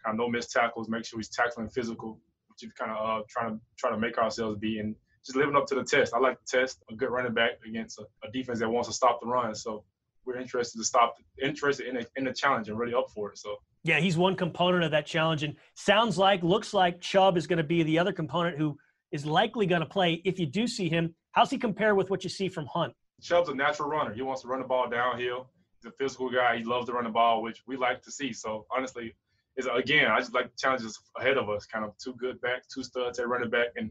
[0.04, 0.88] Kind of no missed tackles.
[0.88, 4.18] Make sure he's tackling physical, which is kind of uh, trying to try to make
[4.18, 6.14] ourselves be, and just living up to the test.
[6.14, 6.82] I like the test.
[6.90, 9.54] A good running back against a, a defense that wants to stop the run.
[9.54, 9.84] So
[10.26, 13.38] we're interested to stop, interested in, a, in the challenge and really up for it.
[13.38, 13.56] So.
[13.82, 17.58] Yeah, he's one component of that challenge, and sounds like, looks like Chubb is going
[17.58, 18.78] to be the other component who
[19.12, 21.14] is likely going to play if you do see him.
[21.32, 22.94] How's he compare with what you see from Hunt?
[23.20, 24.14] Chubb's a natural runner.
[24.14, 25.50] He wants to run the ball downhill.
[25.82, 26.56] He's a physical guy.
[26.56, 28.32] He loves to run the ball, which we like to see.
[28.32, 29.14] So honestly,
[29.56, 31.66] is again, I just like the challenges ahead of us.
[31.66, 33.90] Kind of two good backs, two studs at running back, and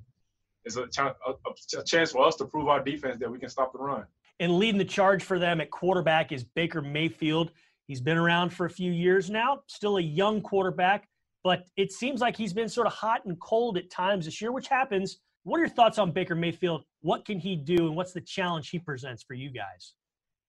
[0.65, 3.73] it's a, a, a chance for us to prove our defense that we can stop
[3.73, 4.05] the run.
[4.39, 7.51] And leading the charge for them at quarterback is Baker Mayfield.
[7.87, 11.07] He's been around for a few years now, still a young quarterback,
[11.43, 14.51] but it seems like he's been sort of hot and cold at times this year,
[14.51, 15.17] which happens.
[15.43, 16.83] What are your thoughts on Baker Mayfield?
[17.01, 19.93] What can he do, and what's the challenge he presents for you guys?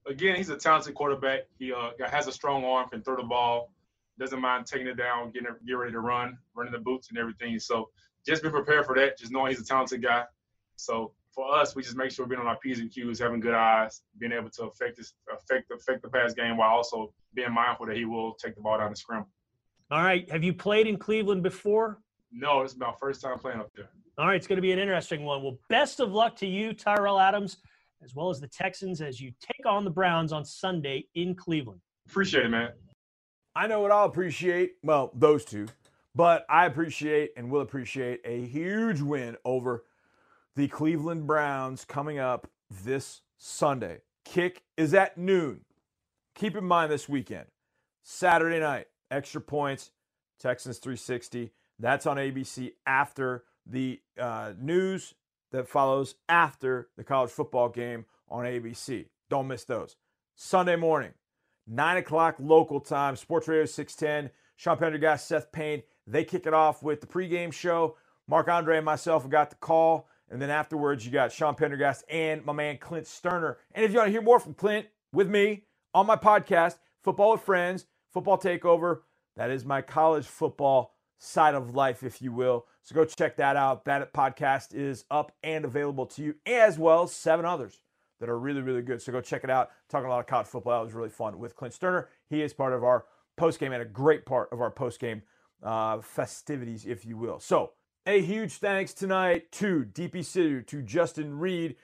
[0.06, 1.40] Again, he's a talented quarterback.
[1.58, 3.72] He uh, has a strong arm, can throw the ball,
[4.18, 7.58] doesn't mind taking it down, getting get ready to run, running the boots and everything.
[7.58, 7.88] So
[8.26, 9.18] just be prepared for that.
[9.18, 10.24] Just knowing he's a talented guy.
[10.76, 13.40] So for us, we just make sure we're being on our p's and q's, having
[13.40, 17.52] good eyes, being able to affect this, affect affect the pass game while also being
[17.52, 19.24] mindful that he will take the ball down the scrim.
[19.90, 20.30] All right.
[20.30, 21.98] Have you played in Cleveland before?
[22.32, 23.88] No, it's my first time playing up there.
[24.16, 25.42] All right, it's going to be an interesting one.
[25.42, 27.56] Well, best of luck to you, Tyrell Adams,
[28.02, 31.80] as well as the Texans as you take on the Browns on Sunday in Cleveland.
[32.08, 32.70] Appreciate it, man.
[33.56, 34.74] I know what I'll appreciate.
[34.82, 35.66] Well, those two,
[36.14, 39.84] but I appreciate and will appreciate a huge win over
[40.56, 44.00] the Cleveland Browns coming up this Sunday.
[44.24, 45.62] Kick is at noon.
[46.34, 47.46] keep in mind this weekend,
[48.02, 49.90] Saturday night, extra points,
[50.38, 51.52] Texans 360.
[51.78, 55.14] That's on ABC after the uh, news
[55.52, 59.06] that follows after the college football game on ABC.
[59.30, 59.96] Don't miss those.
[60.36, 61.12] Sunday morning,
[61.66, 64.30] 9 o'clock local time, Sports Radio 610.
[64.56, 65.82] Sean Pendergast, Seth Payne.
[66.06, 67.96] They kick it off with the pregame show.
[68.26, 70.08] Mark Andre and myself got the call.
[70.30, 73.56] And then afterwards, you got Sean Pendergast and my man Clint Stoerner.
[73.72, 77.32] And if you want to hear more from Clint with me on my podcast, Football
[77.32, 79.00] with Friends, Football Takeover,
[79.36, 82.66] that is my college football side of life, if you will.
[82.82, 83.84] So go check that out.
[83.84, 87.80] That podcast is up and available to you, as well as seven others
[88.20, 89.02] that are really, really good.
[89.02, 89.70] So go check it out.
[89.88, 90.78] Talking a lot of college football.
[90.78, 92.06] That was really fun with Clint Stoerner.
[92.28, 93.04] He is part of our
[93.36, 95.22] post game and a great part of our post game
[95.62, 97.40] uh, festivities, if you will.
[97.40, 97.72] So
[98.06, 101.76] a huge thanks tonight to Deepi Sidhu, to Justin Reid,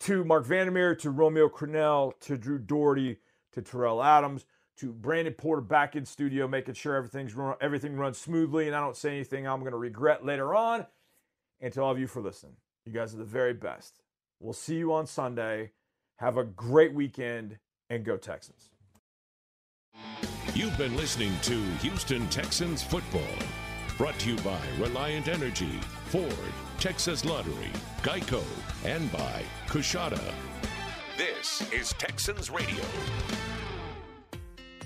[0.00, 3.18] to Marc Vandermeer, to Romeo Crennel, to Drew Dougherty,
[3.52, 4.44] to Tyrell Adams,
[4.78, 8.80] to Brandon Porter back in studio, making sure everything's run, everything runs smoothly and I
[8.80, 10.86] don't say anything I'm going to regret later on.
[11.60, 14.02] And to all of you for listening, you guys are the very best.
[14.40, 15.72] We'll see you on Sunday.
[16.16, 17.58] Have a great weekend
[17.88, 18.70] and go Texans.
[20.56, 23.20] You've been listening to Houston Texans football.
[23.98, 26.32] Brought to you by Reliant Energy, Ford,
[26.78, 27.70] Texas Lottery,
[28.00, 28.42] Geico,
[28.82, 30.18] and by Kushada.
[31.18, 32.82] This is Texans Radio.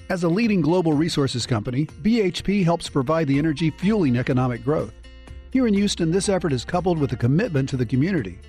[0.08, 4.94] As a leading global resources company, BHP helps provide the energy fueling economic growth.
[5.52, 8.40] Here in Houston, this effort is coupled with a commitment to the community.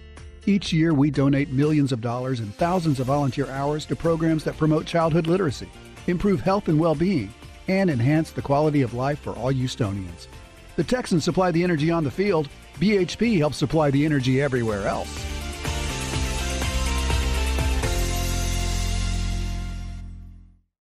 [0.47, 4.57] Each year, we donate millions of dollars and thousands of volunteer hours to programs that
[4.57, 5.69] promote childhood literacy,
[6.07, 7.33] improve health and well being,
[7.67, 10.27] and enhance the quality of life for all Houstonians.
[10.75, 12.49] The Texans supply the energy on the field,
[12.79, 15.40] BHP helps supply the energy everywhere else.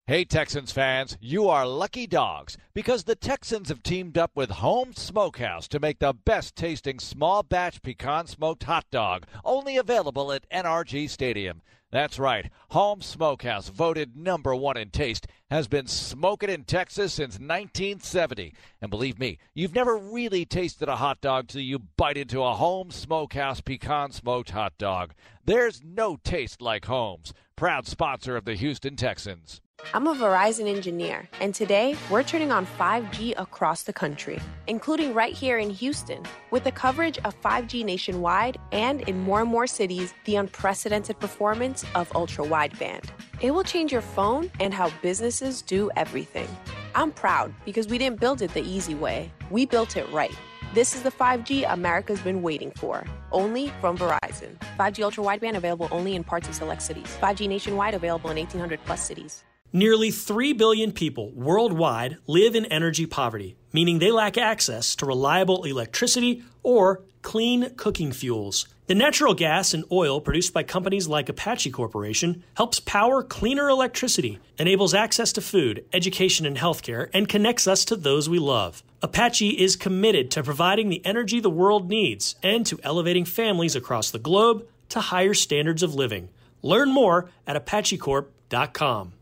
[0.09, 5.01] Hey, Texans fans, you are lucky dogs because the Texans have teamed up with Holmes
[5.01, 10.49] Smokehouse to make the best tasting small batch pecan smoked hot dog, only available at
[10.49, 11.61] NRG Stadium.
[11.91, 17.35] That's right, Holmes Smokehouse, voted number one in taste, has been smoking in Texas since
[17.35, 18.53] 1970.
[18.81, 22.53] And believe me, you've never really tasted a hot dog till you bite into a
[22.53, 25.13] Holmes Smokehouse pecan smoked hot dog.
[25.43, 29.61] There's no taste like Holmes, proud sponsor of the Houston Texans.
[29.91, 35.33] I'm a Verizon engineer, and today we're turning on 5G across the country, including right
[35.33, 36.21] here in Houston,
[36.51, 41.83] with the coverage of 5G nationwide and in more and more cities, the unprecedented performance
[41.95, 43.05] of ultra wideband.
[43.41, 46.47] It will change your phone and how businesses do everything.
[46.93, 50.35] I'm proud because we didn't build it the easy way, we built it right.
[50.73, 54.57] This is the 5G America's been waiting for, only from Verizon.
[54.77, 57.17] 5G ultra wideband available only in parts of select cities.
[57.21, 59.45] 5G nationwide available in 1800 plus cities.
[59.71, 65.63] Nearly 3 billion people worldwide live in energy poverty, meaning they lack access to reliable
[65.63, 68.67] electricity or clean cooking fuels.
[68.87, 74.39] The natural gas and oil produced by companies like Apache Corporation helps power cleaner electricity,
[74.57, 78.83] enables access to food, education, and healthcare, and connects us to those we love.
[79.01, 84.09] Apache is committed to providing the energy the world needs and to elevating families across
[84.09, 86.29] the globe to higher standards of living.
[86.63, 89.13] Learn more at apachecorp.com.